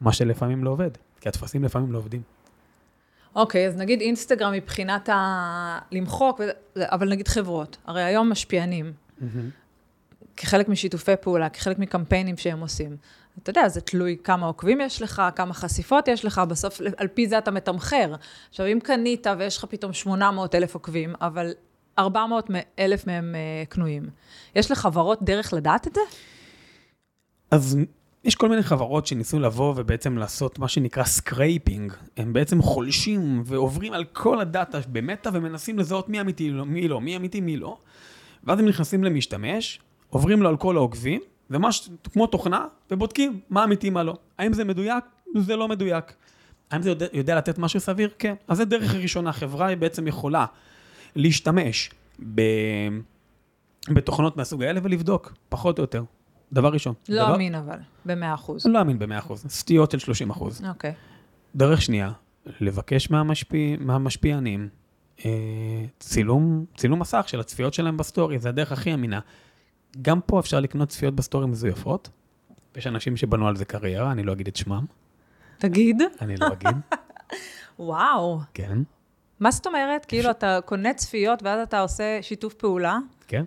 מה 0.00 0.12
שלפעמים 0.12 0.64
לא 0.64 0.70
עובד, 0.70 0.90
כי 1.20 1.28
הטפסים 1.28 1.64
לפעמים 1.64 1.92
לא 1.92 1.98
עובדים. 1.98 2.22
אוקיי, 3.34 3.66
אז 3.68 3.76
נגיד 3.76 4.00
אינסטגרם 4.00 4.52
מבחינת 4.52 5.08
ה... 5.08 5.78
למחוק, 5.92 6.40
וזה- 6.40 6.52
אבל 6.78 7.08
נגיד 7.08 7.28
חברות. 7.28 7.76
הרי 7.86 8.02
היום 8.02 8.30
משפיענים, 8.30 8.92
כחלק 10.36 10.68
משיתופי 10.68 11.12
פעולה, 11.20 11.48
כחלק 11.48 11.78
מקמפיינים 11.78 12.36
שהם 12.36 12.60
עושים. 12.60 12.96
אתה 13.42 13.50
יודע, 13.50 13.68
זה 13.68 13.80
תלוי 13.80 14.16
כמה 14.24 14.46
עוקבים 14.46 14.80
יש 14.80 15.02
לך, 15.02 15.22
כמה 15.36 15.54
חשיפות 15.54 16.08
יש 16.08 16.24
לך, 16.24 16.38
בסוף 16.48 16.80
על 16.96 17.08
פי 17.08 17.28
זה 17.28 17.38
אתה 17.38 17.50
מתמחר. 17.50 18.14
עכשיו, 18.50 18.66
אם 18.66 18.78
קנית 18.82 19.26
ויש 19.38 19.58
לך 19.58 19.64
פתאום 19.64 19.92
800 19.92 20.54
אלף 20.54 20.74
עוקבים, 20.74 21.14
אבל 21.20 21.52
400 21.98 22.46
אלף 22.78 23.06
מהם 23.06 23.34
אה, 23.34 23.64
קנויים, 23.68 24.10
יש 24.54 24.70
לחברות 24.70 25.22
דרך 25.22 25.52
לדעת 25.52 25.86
את 25.86 25.94
זה? 25.94 26.00
אז 27.50 27.78
יש 28.24 28.34
כל 28.34 28.48
מיני 28.48 28.62
חברות 28.62 29.06
שניסו 29.06 29.38
לבוא 29.38 29.74
ובעצם 29.76 30.18
לעשות 30.18 30.58
מה 30.58 30.68
שנקרא 30.68 31.04
scraping. 31.04 31.92
הם 32.16 32.32
בעצם 32.32 32.62
חולשים 32.62 33.42
ועוברים 33.46 33.92
על 33.92 34.04
כל 34.04 34.40
הדאטה 34.40 34.78
במטא 34.92 35.30
ומנסים 35.32 35.78
לזהות 35.78 36.08
מי 36.08 36.20
אמיתי, 36.20 36.50
לא- 36.50 36.66
מי 36.66 36.88
לא, 36.88 37.00
מי 37.00 37.16
אמיתי, 37.16 37.40
מי 37.40 37.56
לא. 37.56 37.78
ואז 38.44 38.58
הם 38.58 38.66
נכנסים 38.66 39.04
למשתמש, 39.04 39.80
עוברים 40.10 40.42
לו 40.42 40.48
על 40.48 40.56
כל 40.56 40.76
העוקבים, 40.76 41.20
וממש 41.50 41.88
כמו 42.12 42.26
תוכנה, 42.26 42.66
ובודקים 42.90 43.40
מה 43.50 43.64
אמיתי, 43.64 43.90
מה 43.90 44.02
לא. 44.02 44.16
האם 44.38 44.52
זה 44.52 44.64
מדויק? 44.64 45.04
זה 45.36 45.56
לא 45.56 45.68
מדויק. 45.68 46.04
האם 46.70 46.82
זה 46.82 46.90
יודע, 46.90 47.06
יודע 47.12 47.36
לתת 47.36 47.58
משהו 47.58 47.80
סביר? 47.80 48.10
כן. 48.18 48.34
אז 48.48 48.56
זה 48.56 48.64
דרך 48.64 48.94
ראשונה. 48.94 49.32
חברה 49.32 49.66
היא 49.66 49.76
בעצם 49.76 50.06
יכולה 50.06 50.46
להשתמש 51.16 51.90
ב... 52.34 52.42
בתוכנות 53.88 54.36
מהסוג 54.36 54.62
האלה 54.62 54.80
ולבדוק, 54.82 55.32
פחות 55.48 55.78
או 55.78 55.82
יותר. 55.82 56.04
דבר 56.52 56.68
ראשון. 56.68 56.94
לא 57.08 57.24
דבר... 57.24 57.34
אמין 57.34 57.54
אבל, 57.54 57.78
ב-100 58.06 58.34
אחוז. 58.34 58.66
לא 58.66 58.78
אאמין 58.78 58.98
ב-100%, 58.98 59.34
סטיות 59.48 59.90
של 59.90 60.28
30%. 60.30 60.68
אוקיי. 60.68 60.92
דרך 61.54 61.82
שנייה, 61.82 62.12
לבקש 62.60 63.10
מהמשפיע, 63.10 63.76
מהמשפיענים 63.80 64.68
אה, 65.24 65.30
צילום, 65.98 66.64
צילום 66.76 67.00
מסך 67.00 67.24
של 67.28 67.40
הצפיות 67.40 67.74
שלהם 67.74 67.96
בסטורי, 67.96 68.38
זה 68.38 68.48
הדרך 68.48 68.72
הכי 68.72 68.94
אמינה. 68.94 69.20
גם 70.02 70.20
פה 70.26 70.40
אפשר 70.40 70.60
לקנות 70.60 70.88
צפיות 70.88 71.14
בסטורי 71.14 71.46
מזויפות. 71.46 72.08
יש 72.76 72.86
אנשים 72.86 73.16
שבנו 73.16 73.48
על 73.48 73.56
זה 73.56 73.64
קריירה, 73.64 74.12
אני 74.12 74.22
לא 74.22 74.32
אגיד 74.32 74.46
את 74.46 74.56
שמם, 74.56 74.84
תגיד. 75.58 76.02
אני 76.20 76.36
לא 76.36 76.46
אגיד, 76.46 76.76
וואו. 77.78 78.40
כן, 78.54 78.78
מה 79.40 79.50
זאת 79.50 79.66
אומרת? 79.66 80.04
כאילו, 80.04 80.30
אתה 80.30 80.58
קונה 80.64 80.94
צפיות 80.94 81.42
ואז 81.42 81.60
אתה 81.62 81.80
עושה 81.80 82.18
שיתוף 82.22 82.54
פעולה? 82.54 82.98
כן. 83.28 83.44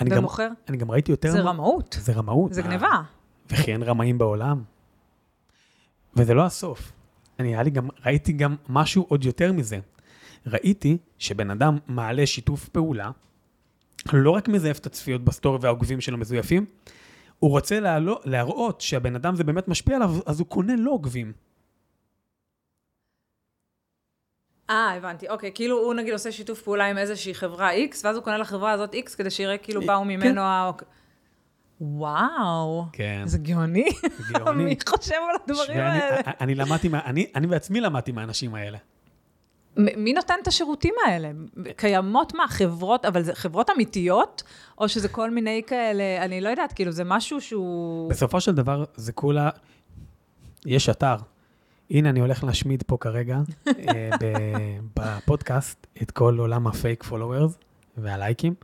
אני 0.00 0.10
גם, 0.10 0.18
ומוכר. 0.18 0.48
אני 0.68 0.76
גם 0.76 0.90
ראיתי 0.90 1.10
יותר... 1.10 1.30
זה 1.30 1.40
רמאות, 1.40 1.96
זה 2.00 2.12
רמאות. 2.12 2.54
זה? 2.54 2.62
גניבה. 2.62 3.02
וכי 3.50 3.72
אין 3.72 3.82
רמאים 3.82 4.18
בעולם. 4.18 4.62
וזה 6.16 6.34
לא 6.34 6.44
הסוף. 6.44 6.92
אני, 7.38 7.48
היה 7.48 7.62
לי 7.62 7.70
גם, 7.70 7.88
ראיתי 8.06 8.32
גם 8.32 8.56
משהו 8.68 9.06
עוד 9.08 9.24
יותר 9.24 9.52
מזה. 9.52 9.78
ראיתי 10.46 10.98
שבן 11.18 11.50
אדם 11.50 11.78
מעלה 11.88 12.26
שיתוף 12.26 12.68
פעולה, 12.68 13.10
לא 14.12 14.30
רק 14.30 14.48
מזייף 14.48 14.78
את 14.78 14.86
הצפיות 14.86 15.24
בסטורי 15.24 15.58
והעוקבים 15.60 16.00
שלו 16.00 16.18
מזויפים, 16.18 16.66
הוא 17.38 17.50
רוצה 17.50 17.80
להעלו, 17.80 18.20
להראות 18.24 18.80
שהבן 18.80 19.14
אדם 19.14 19.36
זה 19.36 19.44
באמת 19.44 19.68
משפיע 19.68 19.96
עליו, 19.96 20.14
אז 20.26 20.40
הוא 20.40 20.46
קונה 20.46 20.76
לו 20.76 20.92
עוקבים. 20.92 21.32
אה, 24.70 24.94
הבנתי, 24.96 25.28
אוקיי, 25.28 25.50
כאילו 25.54 25.78
הוא 25.78 25.94
נגיד 25.94 26.12
עושה 26.12 26.32
שיתוף 26.32 26.62
פעולה 26.62 26.86
עם 26.86 26.98
איזושהי 26.98 27.34
חברה 27.34 27.70
X, 27.74 27.96
ואז 28.04 28.16
הוא 28.16 28.24
קונה 28.24 28.38
לחברה 28.38 28.72
הזאת 28.72 28.94
X 28.94 29.16
כדי 29.16 29.30
שיראה 29.30 29.58
כאילו 29.58 29.80
אה, 29.80 29.86
באו 29.86 30.00
כן. 30.02 30.08
ממנו 30.08 30.40
ה... 30.40 30.70
וואו, 31.80 32.84
כן, 32.92 33.22
זה 33.26 33.38
גאוני. 33.38 33.84
גאוני. 34.32 34.64
מי 34.64 34.76
חושב 34.88 35.14
על 35.30 35.36
הדברים 35.44 35.80
האלה? 35.80 36.20
אני 36.40 36.54
למדתי, 36.54 36.88
מה- 36.88 37.00
אני, 37.06 37.26
אני 37.34 37.46
בעצמי 37.46 37.80
למדתי 37.80 38.12
מהאנשים 38.12 38.54
האלה. 38.54 38.78
מי 39.76 40.12
נותן 40.12 40.34
את 40.42 40.48
השירותים 40.48 40.94
האלה? 41.06 41.30
קיימות 41.76 42.34
מה, 42.34 42.48
חברות, 42.48 43.04
אבל 43.04 43.22
זה 43.22 43.34
חברות 43.34 43.70
אמיתיות? 43.70 44.42
או 44.78 44.88
שזה 44.88 45.08
כל 45.08 45.30
מיני 45.30 45.62
כאלה, 45.66 46.24
אני 46.24 46.40
לא 46.40 46.48
יודעת, 46.48 46.72
כאילו, 46.72 46.92
זה 46.92 47.04
משהו 47.04 47.40
שהוא... 47.40 48.10
בסופו 48.10 48.40
של 48.40 48.54
דבר, 48.54 48.84
זה 48.94 49.12
כולה... 49.12 49.50
יש 50.66 50.88
אתר. 50.88 51.16
הנה, 51.90 52.10
אני 52.10 52.20
הולך 52.20 52.44
להשמיד 52.44 52.82
פה 52.86 52.96
כרגע, 53.00 53.38
אה, 53.68 54.10
בפודקאסט, 54.96 55.86
את 56.02 56.10
כל 56.10 56.36
עולם 56.38 56.66
ה 56.66 56.73
fake 56.73 57.02
followers 57.02 57.58
והלייקים. 57.96 58.54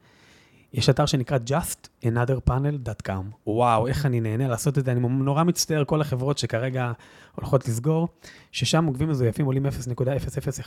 יש 0.73 0.89
אתר 0.91 1.07
שנקרא 1.07 1.39
justanotherpanel.com. 1.49 3.11
וואו, 3.47 3.87
איך 3.87 4.07
אני 4.07 4.21
נהנה 4.21 4.49
לעשות 4.49 4.79
את 4.79 4.85
זה. 4.85 4.93
אני 4.93 5.01
נורא 5.09 5.45
מצטער, 5.45 5.85
כל 5.85 6.01
החברות 6.01 6.39
שכרגע 6.39 6.93
הולכות 7.35 7.69
לסגור, 7.69 8.09
ששם 8.53 8.85
עוקבים 8.85 9.09
מזויפים 9.09 9.47
עולים 9.47 9.67
0.001 9.67 9.71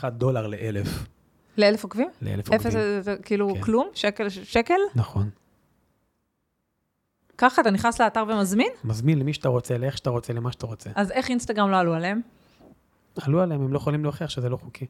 דולר 0.10 0.48
לאלף. 0.48 0.88
לאלף 1.58 1.84
עוקבים? 1.84 2.10
לאלף 2.22 2.48
אפס, 2.54 2.66
עוקבים. 2.66 2.72
זה- 2.84 3.02
זה 3.02 3.16
כאילו 3.24 3.54
כן. 3.56 3.62
כלום? 3.62 3.88
שקל? 3.94 4.30
שקל? 4.30 4.74
נכון. 4.96 5.30
ככה 7.38 7.62
אתה 7.62 7.72
נכנס 7.72 8.02
לאתר 8.02 8.24
ומזמין? 8.30 8.72
מזמין 8.84 9.20
למי 9.20 9.34
שאתה 9.34 9.50
רוצה, 9.50 9.78
לאיך 9.78 9.98
שאתה 9.98 10.10
רוצה, 10.10 10.34
למה 10.34 10.52
שאתה 10.52 10.66
רוצה. 10.66 10.90
אז 10.96 11.12
איך 11.12 11.30
אינסטגרם 11.30 11.72
לא 11.72 11.78
עלו 11.78 11.94
עליהם? 11.94 12.22
עלו 13.28 13.42
עליהם, 13.42 13.62
הם 13.62 13.74
לא 13.74 13.78
יכולים 13.78 14.04
להוכיח 14.04 14.30
שזה 14.30 14.50
לא 14.50 14.58
חוקי. 14.58 14.86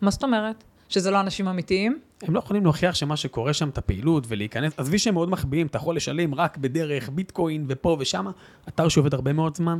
מה 0.00 0.10
זאת 0.10 0.24
אומרת? 0.24 0.64
שזה 0.88 1.10
לא 1.10 1.20
אנשים 1.20 1.48
אמיתיים? 1.48 2.00
הם 2.22 2.34
לא 2.34 2.38
יכולים 2.38 2.62
להוכיח 2.62 2.94
שמה 2.94 3.16
שקורה 3.16 3.52
שם, 3.52 3.68
את 3.68 3.78
הפעילות 3.78 4.24
ולהיכנס, 4.28 4.72
עזבי 4.76 4.98
שהם 4.98 5.14
מאוד 5.14 5.30
מחביאים, 5.30 5.66
אתה 5.66 5.78
יכול 5.78 5.96
לשלם 5.96 6.34
רק 6.34 6.56
בדרך 6.56 7.08
ביטקוין 7.08 7.64
ופה 7.68 7.96
ושם, 8.00 8.26
אתר 8.68 8.88
שעובד 8.88 9.14
הרבה 9.14 9.32
מאוד 9.32 9.56
זמן. 9.56 9.78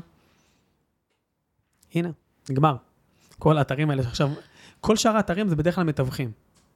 הנה, 1.95 2.11
נגמר. 2.51 2.77
כל 3.39 3.59
האתרים 3.59 3.91
האלה 3.91 4.03
שעכשיו, 4.03 4.31
כל 4.81 4.97
שאר 4.97 5.17
האתרים 5.17 5.49
זה 5.49 5.57
בדרך 5.57 5.75
כלל 5.75 5.85
מתווכים. 5.85 6.33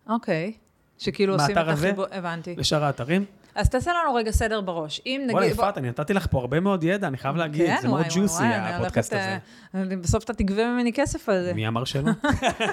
אוקיי. 0.09 0.53
שכאילו 0.99 1.35
עושים 1.35 1.59
את? 1.59 1.69
החיבור, 1.69 2.07
הבנתי. 2.11 2.55
לשאר 2.57 2.85
האתרים. 2.85 3.25
אז 3.55 3.69
תעשה 3.69 3.91
לנו 3.93 4.15
רגע 4.15 4.31
סדר 4.31 4.61
בראש. 4.61 5.01
אם 5.07 5.21
נגיד... 5.23 5.35
וואלה, 5.35 5.47
יפעת, 5.47 5.79
אני 5.79 5.89
נתתי 5.89 6.15
לך 6.15 6.27
פה 6.31 6.39
הרבה 6.39 6.61
מאוד 6.61 6.85
ידע, 6.85 7.09
אני 7.09 7.17
חייב 7.17 7.37
להגיד, 7.37 7.67
כן, 7.67 7.79
זה 7.83 7.89
מאוד 7.89 8.07
ג'וסי 8.15 8.45
הפודקאסט 8.45 9.13
הזה. 9.13 9.39
אה, 9.75 9.97
בסוף 10.01 10.25
אתה 10.25 10.35
תגבה 10.35 10.67
ממני 10.67 10.93
כסף 10.93 11.29
על 11.29 11.45
זה. 11.45 11.55
מי 11.55 11.69
אמר 11.69 11.85
שלא? 11.85 12.11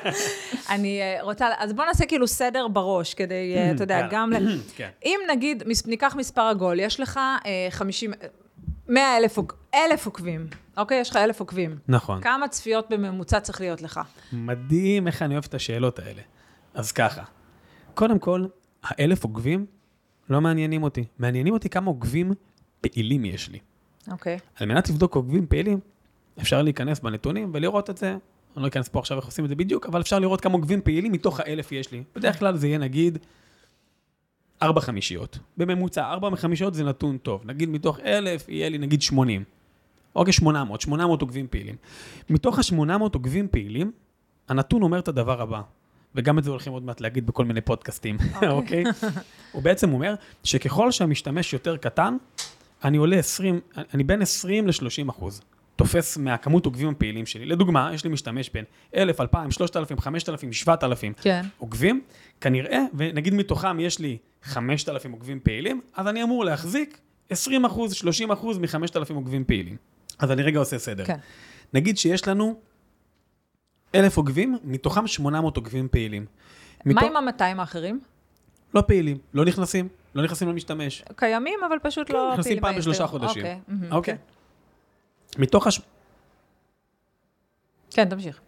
אני 0.73 1.01
אה, 1.01 1.17
רוצה, 1.21 1.47
אז 1.57 1.73
בוא 1.73 1.85
נעשה 1.85 2.05
כאילו 2.05 2.27
סדר 2.27 2.67
בראש, 2.67 3.13
כדי, 3.13 3.55
אה, 3.57 3.71
אתה 3.71 3.83
יודע. 3.83 4.07
גם... 4.11 4.31
כן. 4.75 4.89
אם 5.05 5.19
נגיד, 5.31 5.63
ניקח 5.85 6.15
מספר 6.15 6.41
עגול, 6.41 6.79
יש 6.79 6.99
לך 6.99 7.19
אה, 7.45 7.67
50, 7.69 8.11
100 8.87 9.17
אלף, 9.17 9.37
אלף 9.75 10.05
עוקבים, 10.05 10.47
אוקיי? 10.77 10.99
יש 10.99 11.09
לך 11.09 11.15
אלף 11.15 11.39
עוקבים. 11.39 11.77
נכון. 11.87 12.21
כמה 12.21 12.47
צפיות 12.47 12.89
בממוצע 12.89 13.39
צריך 13.39 13.61
להיות 13.61 13.81
לך? 13.81 13.99
מדהים 14.33 15.07
איך 15.07 15.21
אני 15.21 15.33
אוהב 15.33 15.45
את 15.47 15.53
השאלות 15.53 15.99
האלה. 15.99 16.21
אז 16.73 16.91
ככה, 16.91 17.21
קודם 17.93 18.19
כל, 18.19 18.45
האלף 18.83 19.23
עוקבים 19.23 19.65
לא 20.31 20.41
מעניינים 20.41 20.83
אותי. 20.83 21.03
מעניינים 21.19 21.53
אותי 21.53 21.69
כמה 21.69 21.87
עוקבים 21.87 22.33
פעילים 22.81 23.25
יש 23.25 23.49
לי. 23.49 23.59
אוקיי. 24.11 24.39
על 24.55 24.67
מנת 24.67 24.89
לבדוק 24.89 25.15
עוקבים 25.15 25.47
פעילים, 25.47 25.79
אפשר 26.41 26.61
להיכנס 26.61 26.99
בנתונים 26.99 27.49
ולראות 27.53 27.89
את 27.89 27.97
זה. 27.97 28.17
אני 28.55 28.63
לא 28.63 28.67
אכנס 28.67 28.89
פה 28.89 28.99
עכשיו 28.99 29.17
איך 29.17 29.25
עושים 29.25 29.45
את 29.45 29.49
זה 29.49 29.55
בדיוק, 29.55 29.85
אבל 29.85 30.01
אפשר 30.01 30.19
לראות 30.19 30.41
כמה 30.41 30.53
עוקבים 30.53 30.81
פעילים 30.81 31.11
מתוך 31.11 31.39
האלף 31.39 31.71
יש 31.71 31.91
לי. 31.91 32.03
בדרך 32.15 32.39
כלל 32.39 32.57
זה 32.57 32.67
יהיה 32.67 32.77
נגיד 32.77 33.17
ארבע 34.61 34.81
חמישיות. 34.81 35.39
בממוצע, 35.57 36.11
ארבע 36.11 36.35
חמישיות 36.35 36.73
זה 36.73 36.83
נתון 36.83 37.17
טוב. 37.17 37.41
נגיד 37.45 37.69
מתוך 37.69 37.99
אלף 37.99 38.49
יהיה 38.49 38.69
לי 38.69 38.77
נגיד 38.77 39.01
80. 39.01 39.43
אוקיי, 40.15 40.33
800, 40.33 40.81
800 40.81 41.21
עוקבים 41.21 41.47
פעילים. 41.47 41.75
מתוך 42.29 42.59
ה-800 42.59 43.01
עוקבים 43.01 43.47
פעילים, 43.47 43.91
הנתון 44.49 44.81
אומר 44.81 44.99
את 44.99 45.07
הדבר 45.07 45.41
הבא, 45.41 45.61
וגם 46.15 46.39
את 46.39 46.43
זה 46.43 46.49
הולכים 46.49 46.73
עוד 46.73 46.83
מעט 46.83 47.01
להגיד 47.01 47.27
בכל 47.27 47.45
מיני 47.45 47.61
פודקאסטים, 47.61 48.17
אוקיי? 48.47 48.83
הוא 49.51 49.63
בעצם 49.63 49.93
אומר 49.93 50.15
שככל 50.43 50.91
שהמשתמש 50.91 51.53
יותר 51.53 51.77
קטן, 51.77 52.17
אני 52.83 52.97
עולה 52.97 53.15
20, 53.15 53.59
אני 53.93 54.03
בין 54.03 54.21
20 54.21 54.67
ל-30 54.67 55.09
אחוז. 55.09 55.41
תופס 55.75 56.17
מהכמות 56.17 56.65
עוקבים 56.65 56.89
הפעילים 56.89 57.25
שלי. 57.25 57.45
לדוגמה, 57.45 57.91
יש 57.93 58.03
לי 58.03 58.09
משתמש 58.09 58.49
בין 58.49 58.65
1,000, 58.95 59.21
2,000, 59.21 59.51
3,000, 59.51 59.99
5,000, 59.99 60.53
7,000 60.53 61.13
כן. 61.21 61.41
עוקבים, 61.57 62.01
כנראה, 62.41 62.79
ונגיד 62.93 63.33
מתוכם 63.33 63.79
יש 63.79 63.99
לי 63.99 64.17
5,000 64.43 65.11
עוקבים 65.11 65.39
פעילים, 65.39 65.81
אז 65.95 66.07
אני 66.07 66.23
אמור 66.23 66.45
להחזיק 66.45 66.97
20 67.29 67.65
אחוז, 67.65 67.93
30 67.93 68.31
אחוז 68.31 68.57
מ-5,000 68.57 69.13
עוקבים 69.13 69.43
פעילים. 69.43 69.77
אז 70.19 70.31
אני 70.31 70.43
רגע 70.43 70.59
עושה 70.59 70.79
סדר. 70.79 71.05
כן. 71.05 71.17
נגיד 71.73 71.97
שיש 71.97 72.27
לנו 72.27 72.55
1,000 73.95 74.17
עוקבים, 74.17 74.57
מתוכם 74.63 75.07
800 75.07 75.57
עוקבים 75.57 75.87
פעילים. 75.91 76.25
מה 76.85 77.01
עם 77.01 77.27
ה-200 77.27 77.43
האחרים? 77.59 77.99
לא 78.73 78.81
פעילים, 78.81 79.17
לא 79.33 79.45
נכנסים, 79.45 79.87
לא 80.15 80.23
נכנסים 80.23 80.49
למשתמש. 80.49 81.03
קיימים, 81.15 81.59
אבל 81.67 81.77
פשוט 81.81 82.07
כן, 82.07 82.13
לא 82.13 82.31
נכנסים 82.33 82.43
פעילים 82.43 82.61
פעם 82.63 82.75
בשלושה. 82.77 83.07
חודשים. 83.07 83.45
אוקיי. 83.45 83.91
אוקיי. 83.91 84.17
מתוך 85.37 85.67
הש... 85.67 85.81
כן, 87.91 88.09
תמשיך. 88.09 88.41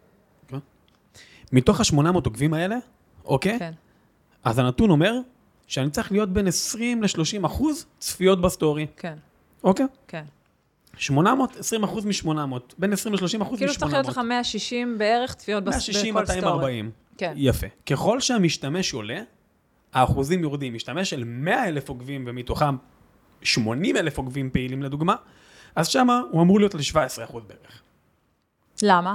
מתוך 1.52 1.80
ה-800 1.80 2.14
עוקבים 2.24 2.54
האלה, 2.54 2.76
אוקיי? 3.24 3.58
כן. 3.58 3.72
אז 4.44 4.58
הנתון 4.58 4.90
אומר 4.90 5.14
שאני 5.66 5.90
צריך 5.90 6.12
להיות 6.12 6.32
בין 6.32 6.46
20 6.46 7.02
ל-30 7.02 7.46
אחוז 7.46 7.86
צפיות 7.98 8.40
בסטורי, 8.40 8.86
כן, 8.96 9.18
אוקיי? 9.64 9.86
כן. 10.08 10.24
800, 10.96 11.56
20 11.56 11.84
אחוז 11.84 12.04
מ-800, 12.04 12.58
בין 12.78 12.92
20 12.92 13.14
ל-30 13.14 13.42
אחוז 13.42 13.58
כאילו 13.58 13.72
שצריך 13.72 13.92
להיות 13.92 14.06
לך 14.06 14.18
מ-800. 14.18 14.22
160 14.22 14.98
בערך 14.98 15.36
160, 15.48 16.14
בכל 16.14 16.26
סטורי. 16.26 16.40
240. 16.40 16.90
כן. 17.18 17.32
יפה. 17.36 17.66
ככל 17.86 18.20
שהמשתמש 18.20 18.92
עולה, 18.92 19.20
האחוזים 19.92 20.42
יורדים. 20.42 20.74
משתמש 20.74 21.10
של 21.10 21.24
100 21.24 21.68
אלף 21.68 21.88
עוקבים 21.88 22.24
ומתוכם 22.26 22.76
80 23.42 23.96
אלף 23.96 24.18
עוקבים 24.18 24.50
פעילים 24.50 24.82
לדוגמה, 24.82 25.14
אז 25.76 25.88
שמה 25.88 26.20
הוא 26.30 26.42
אמור 26.42 26.58
להיות 26.58 26.74
ל-17 26.74 27.24
אחוז 27.24 27.44
בערך. 27.44 27.82
למה? 28.82 29.14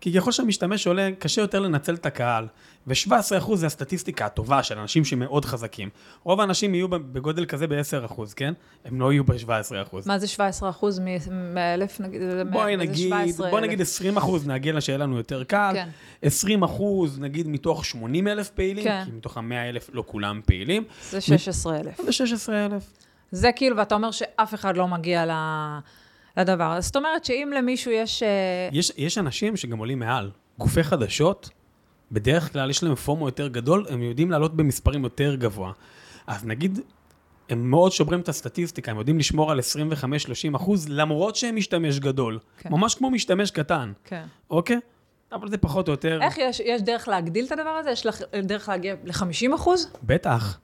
כי 0.00 0.12
ככל 0.12 0.32
שהמשתמש 0.32 0.86
עולה, 0.86 1.08
קשה 1.18 1.40
יותר 1.40 1.60
לנצל 1.60 1.94
את 1.94 2.06
הקהל, 2.06 2.46
ו-17% 2.86 3.54
זה 3.54 3.66
הסטטיסטיקה 3.66 4.26
הטובה 4.26 4.62
של 4.62 4.78
אנשים 4.78 5.04
שמאוד 5.04 5.44
חזקים. 5.44 5.88
רוב 6.22 6.40
האנשים 6.40 6.74
יהיו 6.74 6.88
בגודל 6.88 7.44
כזה 7.44 7.66
ב-10%, 7.66 8.12
כן? 8.36 8.52
הם 8.84 9.00
לא 9.00 9.12
יהיו 9.12 9.24
ב-17%. 9.24 9.96
מה 10.06 10.18
זה 10.18 10.26
17 10.26 10.70
אחוז 10.70 11.00
מהאלף, 11.30 12.00
נגיד? 12.00 12.20
בואי 12.52 12.76
נגיד, 12.76 12.94
17,000? 13.08 13.50
בוא 13.50 13.60
נגיד 13.60 13.80
20 13.80 14.16
אחוז, 14.16 14.46
נעגל 14.46 14.80
שיהיה 14.80 14.98
לנו 14.98 15.16
יותר 15.16 15.44
קל. 15.44 15.70
כן. 15.74 15.88
20 16.22 16.62
אחוז, 16.62 17.18
נגיד 17.20 17.48
מתוך 17.48 17.84
80 17.84 18.28
אלף 18.28 18.50
פעילים, 18.50 18.84
כן. 18.84 19.02
כי 19.04 19.10
מתוך 19.10 19.36
ה-100 19.36 19.68
אלף 19.68 19.90
לא 19.92 20.04
כולם 20.06 20.40
פעילים. 20.46 20.84
זה 21.10 21.20
16,000. 21.20 22.04
זה 22.04 22.12
16 22.12 22.66
אלף. 22.66 22.82
זה 23.30 23.52
כאילו, 23.52 23.76
ואתה 23.76 23.94
אומר 23.94 24.10
שאף 24.10 24.54
אחד 24.54 24.76
לא 24.76 24.88
מגיע 24.88 25.26
ל- 25.26 25.78
לדבר. 26.38 26.72
אז 26.72 26.86
זאת 26.86 26.96
אומרת 26.96 27.24
שאם 27.24 27.52
למישהו 27.56 27.92
יש... 27.92 28.22
אה, 28.22 28.68
יש, 28.72 28.92
יש 28.96 29.18
אנשים 29.18 29.56
שגם 29.56 29.78
עולים 29.78 29.98
מעל. 29.98 30.30
גופי 30.58 30.82
חדשות, 30.82 31.50
בדרך 32.12 32.52
כלל 32.52 32.70
יש 32.70 32.82
להם 32.82 32.94
פומו 32.94 33.28
יותר 33.28 33.48
גדול, 33.48 33.86
הם 33.88 34.02
יודעים 34.02 34.30
לעלות 34.30 34.56
במספרים 34.56 35.04
יותר 35.04 35.34
גבוה. 35.34 35.72
אז 36.26 36.44
נגיד, 36.44 36.80
הם 37.48 37.70
מאוד 37.70 37.92
שוברים 37.92 38.20
את 38.20 38.28
הסטטיסטיקה, 38.28 38.90
הם 38.90 38.98
יודעים 38.98 39.18
לשמור 39.18 39.50
על 39.50 39.58
25-30 40.52 40.56
אחוז, 40.56 40.88
למרות 40.88 41.36
שהם 41.36 41.56
משתמש 41.56 41.98
גדול. 41.98 42.38
כן. 42.58 42.68
ממש 42.72 42.94
כמו 42.94 43.10
משתמש 43.10 43.50
קטן, 43.50 43.92
כן. 44.04 44.24
אוקיי? 44.50 44.80
אבל 45.32 45.48
זה 45.48 45.58
פחות 45.58 45.88
או 45.88 45.92
יותר... 45.92 46.18
איך 46.22 46.38
יש, 46.38 46.60
יש 46.60 46.82
דרך 46.82 47.08
להגדיל 47.08 47.44
את 47.46 47.52
הדבר 47.52 47.70
הזה? 47.70 47.90
יש 47.90 48.06
לך 48.06 48.22
דרך 48.42 48.68
להגיע 48.68 48.94
ל-50 49.04 49.54
אחוז? 49.54 49.92
בטח. 50.02 50.58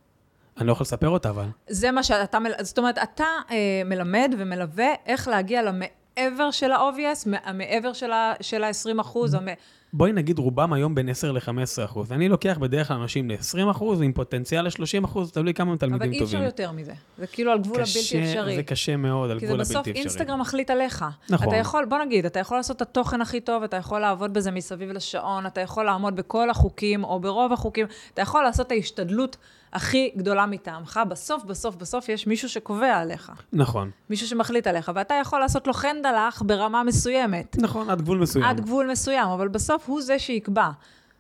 אני 0.58 0.66
לא 0.66 0.72
יכול 0.72 0.84
לספר 0.84 1.08
אותה, 1.08 1.30
אבל. 1.30 1.46
זה 1.68 1.90
מה 1.90 2.02
שאתה, 2.02 2.38
מל- 2.38 2.52
זאת 2.62 2.78
אומרת, 2.78 2.98
אתה 2.98 3.24
אה, 3.50 3.56
מלמד 3.84 4.34
ומלווה 4.38 4.86
איך 5.06 5.28
להגיע 5.28 5.62
למעבר 5.62 6.50
של 6.50 6.72
ה-obvious, 6.72 7.28
המעבר 7.44 7.92
של 7.92 8.12
ה- 8.12 8.32
של 8.40 8.64
ה-20 8.64 9.00
אחוז, 9.00 9.34
המ- 9.34 9.48
בואי 9.96 10.12
נגיד 10.12 10.38
רובם 10.38 10.72
היום 10.72 10.94
בין 10.94 11.08
10 11.08 11.32
ל-15 11.32 11.84
אחוז. 11.84 12.12
אני 12.12 12.28
לוקח 12.28 12.58
בדרך 12.60 12.88
כלל 12.88 12.96
אנשים 12.96 13.30
ל-20 13.30 13.70
אחוז, 13.70 14.02
עם 14.02 14.12
פוטנציאל 14.12 14.64
ל-30 14.64 15.04
אחוז, 15.04 15.32
תלוי 15.32 15.54
כמה 15.54 15.76
תלמידים 15.76 16.02
אבל 16.02 16.18
טובים. 16.18 16.20
אי 16.20 16.24
אפשר 16.24 16.42
יותר 16.42 16.72
מזה. 16.72 16.92
זה 17.18 17.26
כאילו 17.26 17.52
על 17.52 17.58
גבול 17.58 17.76
הבלתי 17.76 18.22
אפשרי. 18.22 18.56
זה 18.56 18.62
קשה 18.62 18.96
מאוד, 18.96 19.30
על 19.30 19.40
כי 19.40 19.46
גבול 19.46 19.64
זה 19.64 19.72
הבלתי 19.72 19.74
בסוף 19.74 19.88
אפשרי. 19.88 20.02
אינסטגרם 20.02 20.40
מחליט 20.40 20.70
עליך. 20.70 21.04
נכון. 21.30 21.48
אתה 21.48 21.56
יכול, 21.56 21.84
בוא 21.84 21.98
נגיד, 21.98 22.26
אתה 22.26 22.38
יכול 22.38 22.56
לעשות 22.56 22.76
את 22.76 22.82
התוכן 22.82 23.20
הכי 23.20 23.40
טוב, 23.40 23.62
אתה 23.62 23.76
יכול 23.76 24.00
לעבוד 24.00 24.34
בזה 24.34 24.50
מסביב 24.50 24.90
לשעון, 24.90 25.46
אתה 25.46 25.60
יכול 25.60 25.84
לעמוד 25.84 26.16
בכל 26.16 26.50
החוקים, 26.50 27.04
או 27.04 27.20
ברוב 27.20 27.52
החוקים, 27.52 27.86
אתה 28.14 28.22
יכול 28.22 28.42
לעשות 28.42 28.66
את 28.66 28.72
ההשתדלות 28.72 29.36
הכי 29.72 30.12
גדולה 30.16 30.46
מטעמך. 30.46 31.00
בסוף, 31.08 31.44
בסוף, 31.44 31.76
בסוף 31.76 32.08
יש 32.08 32.26
מישהו 32.26 32.48
שקובע 32.48 32.96
עליך. 32.96 33.32
נכון. 33.52 33.90
מישהו 34.10 34.26
שמחליט 34.26 34.66
עליך, 34.66 34.92
ואתה 34.94 35.14
יכול 35.14 35.40
לעשות 35.40 35.66
לו 35.66 35.72
חן 35.72 35.96
דלך 36.02 36.42
ברמה 36.46 36.82
מסוימת. 36.82 37.56
נכון, 37.60 37.90
עד 37.90 38.02
גבול 38.02 38.18
מסוים. 38.18 38.44
עד 38.44 38.60
גבול 38.60 38.90
מסוים, 38.90 39.28
אבל 39.28 39.48
בסוף 39.48 39.83
הוא 39.86 40.02
זה 40.02 40.18
שיקבע. 40.18 40.70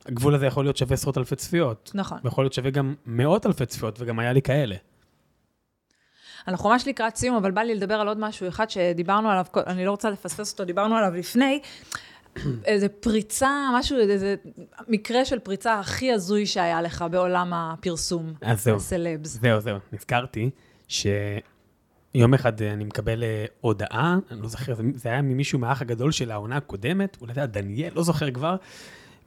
הגבול 0.06 0.34
הזה 0.34 0.46
יכול 0.46 0.64
להיות 0.64 0.76
שווה 0.76 0.94
עשרות 0.94 1.18
אלפי 1.18 1.36
צפיות. 1.36 1.90
נכון. 1.94 2.18
ויכול 2.24 2.44
להיות 2.44 2.52
שווה 2.52 2.70
גם 2.70 2.94
מאות 3.06 3.46
אלפי 3.46 3.66
צפיות, 3.66 4.00
וגם 4.00 4.18
היה 4.18 4.32
לי 4.32 4.42
כאלה. 4.42 4.76
אנחנו 6.48 6.68
ממש 6.70 6.88
לקראת 6.88 7.16
סיום, 7.16 7.36
אבל 7.36 7.50
בא 7.50 7.60
לי 7.60 7.74
לדבר 7.74 7.94
על 7.94 8.08
עוד 8.08 8.18
משהו 8.18 8.48
אחד 8.48 8.70
שדיברנו 8.70 9.30
עליו, 9.30 9.44
אני 9.66 9.84
לא 9.84 9.90
רוצה 9.90 10.10
לפספס 10.10 10.52
אותו, 10.52 10.64
דיברנו 10.64 10.96
עליו 10.96 11.14
לפני. 11.14 11.60
איזה 12.64 12.88
פריצה, 12.88 13.68
משהו, 13.74 13.98
איזה 13.98 14.34
מקרה 14.88 15.24
של 15.24 15.38
פריצה 15.38 15.78
הכי 15.78 16.12
הזוי 16.12 16.46
שהיה 16.46 16.82
לך 16.82 17.04
בעולם 17.10 17.52
הפרסום. 17.52 18.32
אז 18.40 18.64
זהו. 18.64 18.76
הסלבס. 18.76 19.38
זהו, 19.40 19.60
זהו. 19.60 19.78
נזכרתי 19.92 20.50
שיום 22.16 22.34
אחד 22.34 22.62
אה, 22.62 22.72
אני 22.72 22.84
מקבל 22.84 23.22
אה, 23.22 23.44
הודעה, 23.60 24.16
אני 24.30 24.42
לא 24.42 24.48
זוכר, 24.48 24.74
זה- 24.94 25.08
היה 25.08 25.22
ממישהו 25.22 25.58
מהאח 25.58 25.82
הגדול 25.82 26.12
של 26.12 26.30
העונה 26.30 26.56
הקודמת, 26.56 27.16
אולי 27.20 27.34
זה 27.34 27.40
היה 27.40 27.46
דניאל, 27.46 27.90
לא 27.94 28.02
זוכר 28.02 28.30
כבר, 28.30 28.56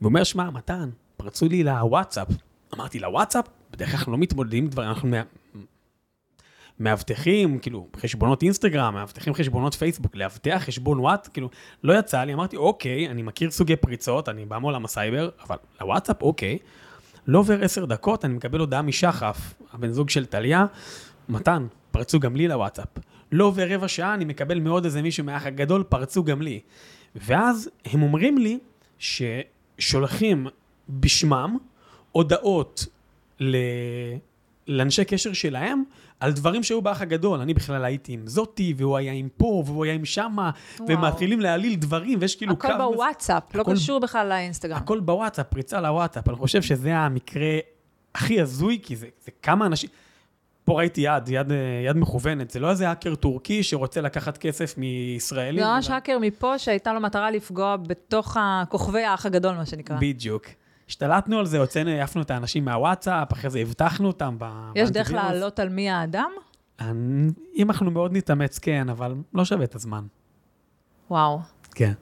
והוא 0.00 0.08
אומר, 0.08 0.24
שמע, 0.24 0.50
מתן, 0.50 0.90
פרצו 1.16 1.48
לי 1.48 1.64
לוואטסאפ. 1.64 2.28
אמרתי, 2.74 2.98
לוואטסאפ? 2.98 3.44
בדרך 3.72 3.88
כלל 3.90 3.96
אנחנו 3.98 4.12
לא 4.12 4.18
מתמודדים 4.18 4.64
עם 4.64 4.70
דברים, 4.70 4.88
אנחנו 4.88 5.08
מאבטחים, 6.80 7.58
כאילו, 7.58 7.88
חשבונות 7.96 8.42
אינסטגרם, 8.42 8.94
מאבטחים 8.94 9.34
חשבונות 9.34 9.74
פייסבוק, 9.74 10.16
לאבטח 10.16 10.62
חשבון 10.64 10.98
וואט, 11.00 11.28
כאילו, 11.32 11.50
לא 11.84 11.98
יצא 11.98 12.24
לי, 12.24 12.34
אמרתי, 12.34 12.56
אוקיי, 12.56 13.08
אני 13.08 13.22
מכיר 13.22 13.50
סוגי 13.50 13.76
פריצות, 13.76 14.28
אני 14.28 14.44
בא 14.44 14.58
מעולם 14.58 14.84
הסייבר, 14.84 15.28
אבל 15.46 15.56
לוואטסאפ, 15.80 16.22
אוקיי. 16.22 16.58
לא 17.26 17.38
עובר 17.38 17.64
עשר 17.64 17.84
דקות, 17.84 18.24
אני 18.24 18.34
מקבל 18.34 18.60
הודעה 18.60 18.82
משחף, 18.82 19.54
הבן 19.72 19.90
זוג 19.92 20.10
של 20.10 20.26
טליה, 20.26 20.66
מתן, 21.28 21.66
פרצו 21.90 22.20
גם 22.20 22.36
לי 22.36 22.48
לוואטסאפ. 22.48 22.88
לא 23.32 23.44
עובר 23.44 23.74
רבע 23.74 23.88
שעה, 23.88 24.14
אני 24.14 24.24
מקבל 24.24 24.60
מעוד 24.60 24.84
איזה 24.84 25.02
מישהו 25.02 25.24
מהאח 25.24 25.46
הגדול, 25.46 25.82
פרצו 25.82 26.24
גם 26.24 26.42
לי. 26.42 26.60
ואז 27.14 27.70
הם 27.84 28.02
אומרים 28.02 28.38
לי 28.38 28.58
ששולחים 28.98 30.46
בשמם 30.88 31.56
הודעות 32.12 32.86
ל... 33.40 33.56
לאנשי 34.68 35.04
קשר 35.04 35.32
שלהם 35.32 35.82
על 36.20 36.32
דברים 36.32 36.62
שהיו 36.62 36.82
באח 36.82 37.02
הגדול. 37.02 37.40
אני 37.40 37.54
בכלל 37.54 37.84
הייתי 37.84 38.12
עם 38.12 38.26
זאתי, 38.26 38.74
והוא 38.76 38.96
היה 38.96 39.12
עם 39.12 39.28
פה, 39.36 39.62
והוא 39.66 39.84
היה 39.84 39.94
עם 39.94 40.04
שמה, 40.04 40.50
וואו. 40.80 40.88
ומתחילים 40.90 41.40
להעליל 41.40 41.74
דברים, 41.74 42.18
ויש 42.22 42.36
כאילו 42.36 42.52
הכל 42.52 42.68
קו... 42.68 42.78
בוואטסאפ, 42.78 43.54
לא 43.54 43.60
הכל- 43.62 43.72
קשור 43.74 44.00
בכלל 44.00 44.28
לאינסטגרם. 44.28 44.76
הכל 44.76 45.00
בוואטסאפ, 45.00 45.46
פריצה 45.46 45.80
לוואטסאפ. 45.80 46.28
אני 46.28 46.36
חושב 46.36 46.62
שזה 46.62 46.96
המקרה 46.96 47.58
הכי 48.14 48.40
הזוי, 48.40 48.78
כי 48.82 48.96
זה, 48.96 49.06
זה 49.24 49.30
כמה 49.42 49.66
אנשים... 49.66 49.90
פה 50.68 50.78
ראיתי 50.78 51.00
יד, 51.00 51.28
יד, 51.28 51.52
יד 51.86 51.96
מכוונת. 51.96 52.50
זה 52.50 52.60
לא 52.60 52.70
איזה 52.70 52.88
האקר 52.88 53.14
טורקי 53.14 53.62
שרוצה 53.62 54.00
לקחת 54.00 54.38
כסף 54.38 54.74
מישראלים. 54.78 55.64
זה 55.64 55.70
ממש 55.70 55.90
האקר 55.90 56.18
מפה 56.20 56.58
שהייתה 56.58 56.92
לו 56.92 57.00
מטרה 57.00 57.30
לפגוע 57.30 57.76
בתוך 57.76 58.36
הכוכבי 58.40 59.04
האח 59.04 59.26
הגדול, 59.26 59.54
מה 59.56 59.66
שנקרא. 59.66 59.96
בדיוק. 60.00 60.46
השתלטנו 60.88 61.38
על 61.38 61.46
זה, 61.46 61.58
הוצאנו, 61.58 61.90
העפנו 61.90 62.22
את 62.22 62.30
האנשים 62.30 62.64
מהוואטסאפ, 62.64 63.32
אחרי 63.32 63.50
זה 63.50 63.58
הבטחנו 63.58 64.06
אותם 64.06 64.36
ב... 64.38 64.44
יש 64.74 64.90
דרך 64.90 65.10
באנטיווירוס. 65.10 65.32
לעלות 65.34 65.58
על 65.58 65.68
מי 65.68 65.90
האדם? 65.90 66.30
אם 67.56 67.70
אנחנו 67.70 67.90
מאוד 67.90 68.16
נתאמץ, 68.16 68.58
כן, 68.58 68.88
אבל 68.88 69.14
לא 69.34 69.44
שווה 69.44 69.64
את 69.64 69.74
הזמן. 69.74 70.04
וואו. 71.10 71.40
כן. 71.74 71.92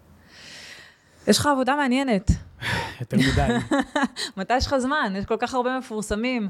יש 1.26 1.38
לך 1.38 1.46
עבודה 1.46 1.76
מעניינת. 1.76 2.30
יותר 3.00 3.16
מדי. 3.16 3.48
מתי 4.36 4.56
יש 4.56 4.66
לך 4.66 4.76
זמן? 4.78 5.12
יש 5.16 5.24
כל 5.24 5.36
כך 5.38 5.54
הרבה 5.54 5.78
מפורסמים. 5.78 6.48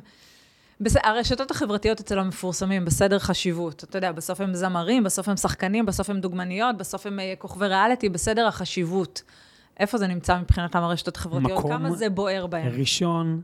בס... 0.80 0.96
הרשתות 1.04 1.50
החברתיות 1.50 2.00
אצל 2.00 2.18
המפורסמים 2.18 2.84
בסדר 2.84 3.18
חשיבות. 3.18 3.84
אתה 3.84 3.98
יודע, 3.98 4.12
בסוף 4.12 4.40
הם 4.40 4.54
זמרים, 4.54 5.04
בסוף 5.04 5.28
הם 5.28 5.36
שחקנים, 5.36 5.86
בסוף 5.86 6.10
הם 6.10 6.20
דוגמניות, 6.20 6.76
בסוף 6.76 7.06
הם 7.06 7.20
אה, 7.20 7.34
כוכבי 7.38 7.66
ריאליטי, 7.66 8.08
בסדר 8.08 8.46
החשיבות. 8.46 9.22
איפה 9.80 9.98
זה 9.98 10.06
נמצא 10.06 10.38
מבחינתם 10.40 10.78
הרשתות 10.78 11.16
החברתיות? 11.16 11.58
מקום 11.58 11.70
כמה 11.70 11.92
זה 11.92 12.10
בוער 12.10 12.46
בהם? 12.46 12.72
ראשון, 12.72 13.42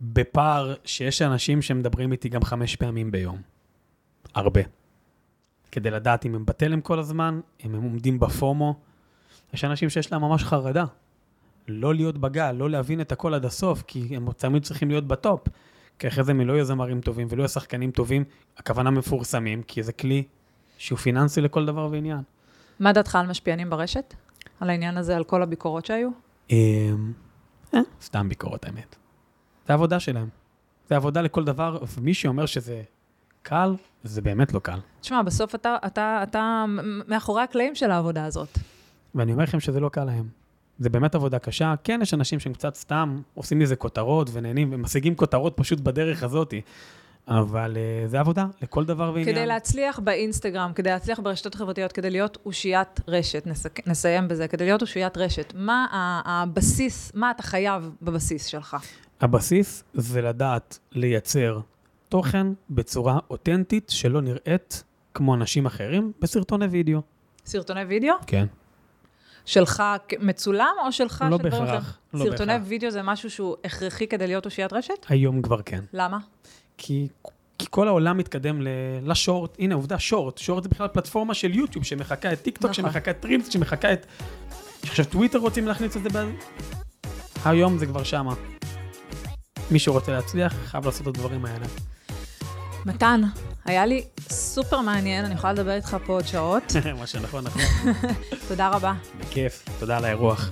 בפער 0.00 0.74
שיש 0.84 1.22
אנשים 1.22 1.62
שמדברים 1.62 2.12
איתי 2.12 2.28
גם 2.28 2.42
חמש 2.42 2.76
פעמים 2.76 3.10
ביום. 3.10 3.38
הרבה. 4.34 4.60
כדי 5.72 5.90
לדעת 5.90 6.26
אם 6.26 6.34
הם 6.34 6.46
בתלם 6.46 6.80
כל 6.80 6.98
הזמן, 6.98 7.40
אם 7.64 7.74
הם 7.74 7.82
עומדים 7.82 8.20
ב 8.20 8.29
FOMO. 8.29 8.74
יש 9.54 9.64
אנשים 9.64 9.90
שיש 9.90 10.12
להם 10.12 10.20
ממש 10.20 10.44
חרדה. 10.44 10.84
לא 11.68 11.94
להיות 11.94 12.18
בגל, 12.18 12.52
לא 12.52 12.70
להבין 12.70 13.00
את 13.00 13.12
הכל 13.12 13.34
עד 13.34 13.44
הסוף, 13.44 13.82
כי 13.86 14.16
הם 14.16 14.32
תמיד 14.32 14.62
צריכים 14.62 14.88
להיות 14.88 15.06
בטופ. 15.06 15.40
כי 16.00 16.08
אחרי 16.08 16.24
זה 16.24 16.30
הם 16.30 16.40
לא 16.40 16.52
יהיו 16.52 16.64
זמרים 16.64 17.00
טובים 17.00 17.26
ולא 17.30 17.42
יהיו 17.42 17.48
שחקנים 17.48 17.90
טובים, 17.90 18.24
הכוונה 18.56 18.90
מפורסמים, 18.90 19.62
כי 19.62 19.82
זה 19.82 19.92
כלי 19.92 20.22
שהוא 20.78 20.98
פיננסי 20.98 21.40
לכל 21.40 21.66
דבר 21.66 21.88
ועניין. 21.90 22.22
מה 22.80 22.92
דעתך 22.92 23.14
על 23.16 23.26
משפיענים 23.26 23.70
ברשת? 23.70 24.14
על 24.60 24.70
העניין 24.70 24.96
הזה, 24.96 25.16
על 25.16 25.24
כל 25.24 25.42
הביקורות 25.42 25.86
שהיו? 25.86 26.08
אמ, 26.50 27.12
אה, 27.74 27.80
סתם 28.02 28.28
ביקורת 28.28 28.64
האמת. 28.64 28.96
זה 29.66 29.72
העבודה 29.72 30.00
שלהם. 30.00 30.28
זה 30.88 30.96
עבודה 30.96 31.20
לכל 31.20 31.44
דבר, 31.44 31.78
ומי 31.98 32.14
שאומר 32.14 32.46
שזה 32.46 32.82
קל, 33.42 33.74
זה 34.02 34.22
באמת 34.22 34.54
לא 34.54 34.58
קל. 34.58 34.78
תשמע, 35.00 35.22
בסוף 35.22 35.54
אתה, 35.54 35.76
אתה, 35.86 36.20
אתה 36.22 36.64
מאחורי 37.08 37.42
הקלעים 37.42 37.74
של 37.74 37.90
העבודה 37.90 38.24
הזאת. 38.24 38.58
ואני 39.14 39.32
אומר 39.32 39.42
לכם 39.44 39.60
שזה 39.60 39.80
לא 39.80 39.88
קל 39.88 40.04
להם. 40.04 40.39
זה 40.80 40.90
באמת 40.90 41.14
עבודה 41.14 41.38
קשה. 41.38 41.74
כן, 41.84 42.00
יש 42.02 42.14
אנשים 42.14 42.40
שהם 42.40 42.52
קצת 42.52 42.74
סתם 42.74 43.20
עושים 43.34 43.58
מזה 43.58 43.76
כותרות 43.76 44.30
ונהנים 44.32 44.68
ומשיגים 44.72 45.14
כותרות 45.14 45.52
פשוט 45.56 45.80
בדרך 45.80 46.22
הזאתי. 46.22 46.60
אבל 47.28 47.76
uh, 47.76 48.08
זה 48.08 48.20
עבודה 48.20 48.46
לכל 48.62 48.84
דבר 48.84 49.12
ועניין. 49.14 49.36
כדי 49.36 49.46
להצליח 49.46 49.98
באינסטגרם, 49.98 50.72
כדי 50.74 50.90
להצליח 50.90 51.20
ברשתות 51.20 51.54
החברתיות, 51.54 51.92
כדי 51.92 52.10
להיות 52.10 52.38
אושיית 52.46 53.00
רשת, 53.08 53.46
נסק... 53.46 53.88
נסיים 53.88 54.28
בזה, 54.28 54.48
כדי 54.48 54.64
להיות 54.64 54.82
אושיית 54.82 55.16
רשת, 55.16 55.52
מה 55.56 55.86
הבסיס, 56.24 57.12
מה 57.14 57.30
אתה 57.30 57.42
חייב 57.42 57.90
בבסיס 58.02 58.46
שלך? 58.46 58.76
הבסיס 59.20 59.84
זה 59.94 60.22
לדעת 60.22 60.78
לייצר 60.92 61.60
תוכן 62.08 62.46
בצורה 62.70 63.18
אותנטית 63.30 63.90
שלא 63.90 64.20
נראית 64.20 64.84
כמו 65.14 65.34
אנשים 65.34 65.66
אחרים 65.66 66.12
בסרטוני 66.20 66.66
וידאו. 66.66 67.00
סרטוני 67.46 67.84
וידאו? 67.84 68.14
כן. 68.26 68.46
שלך 69.44 69.82
מצולם 70.20 70.74
או 70.84 70.92
שלך 70.92 71.24
לא 71.30 71.36
של 71.36 71.42
בהכרח? 71.42 71.98
לא 72.14 72.24
סרטוני 72.24 72.52
בהכרח. 72.52 72.68
וידאו 72.68 72.90
זה 72.90 73.02
משהו 73.02 73.30
שהוא 73.30 73.56
הכרחי 73.64 74.06
כדי 74.06 74.26
להיות 74.26 74.46
אושיית 74.46 74.72
רשת? 74.72 75.06
היום 75.08 75.42
כבר 75.42 75.62
כן. 75.62 75.84
למה? 75.92 76.18
כי, 76.78 77.08
כי 77.58 77.66
כל 77.70 77.88
העולם 77.88 78.18
מתקדם 78.18 78.62
ל, 78.62 78.68
ל 79.02 79.10
short, 79.10 79.56
הנה 79.58 79.74
עובדה, 79.74 79.98
short, 79.98 80.38
short 80.38 80.62
זה 80.62 80.68
בכלל 80.68 80.88
פלטפורמה 80.88 81.34
של 81.34 81.54
יוטיוב 81.54 81.84
שמחקה 81.84 82.32
את 82.32 82.42
טיק 82.42 82.58
טוק, 82.58 82.70
נכון. 82.70 82.74
שמחקה 82.74 83.10
את 83.10 83.20
הרילס, 83.20 83.48
שמחקה 83.48 83.92
את... 83.92 84.06
עכשיו 84.82 85.04
טוויטר 85.04 85.38
רוצים 85.38 85.66
להכניס 85.66 85.96
את 85.96 86.02
זה 86.02 86.08
ב... 86.08 86.30
היום 87.44 87.78
זה 87.78 87.86
כבר 87.86 88.02
שמה. 88.02 88.34
מי 89.70 89.78
שרוצה 89.78 90.12
להצליח 90.12 90.54
חייב 90.64 90.86
לעשות 90.86 91.02
את 91.02 91.06
הדברים 91.06 91.44
האלה. 91.44 91.66
מתן, 92.86 93.20
היה 93.64 93.86
לי 93.86 94.04
סופר 94.28 94.80
מעניין, 94.80 95.24
אני 95.24 95.34
יכולה 95.34 95.52
לדבר 95.52 95.74
איתך 95.74 95.96
פה 96.06 96.12
עוד 96.12 96.26
שעות. 96.26 96.72
מה 97.00 97.06
שנכון, 97.06 97.44
נכון. 97.44 97.62
תודה 98.48 98.68
רבה. 98.68 98.92
בכיף, 99.20 99.64
תודה 99.78 99.96
על 99.96 100.04
האירוח. 100.04 100.50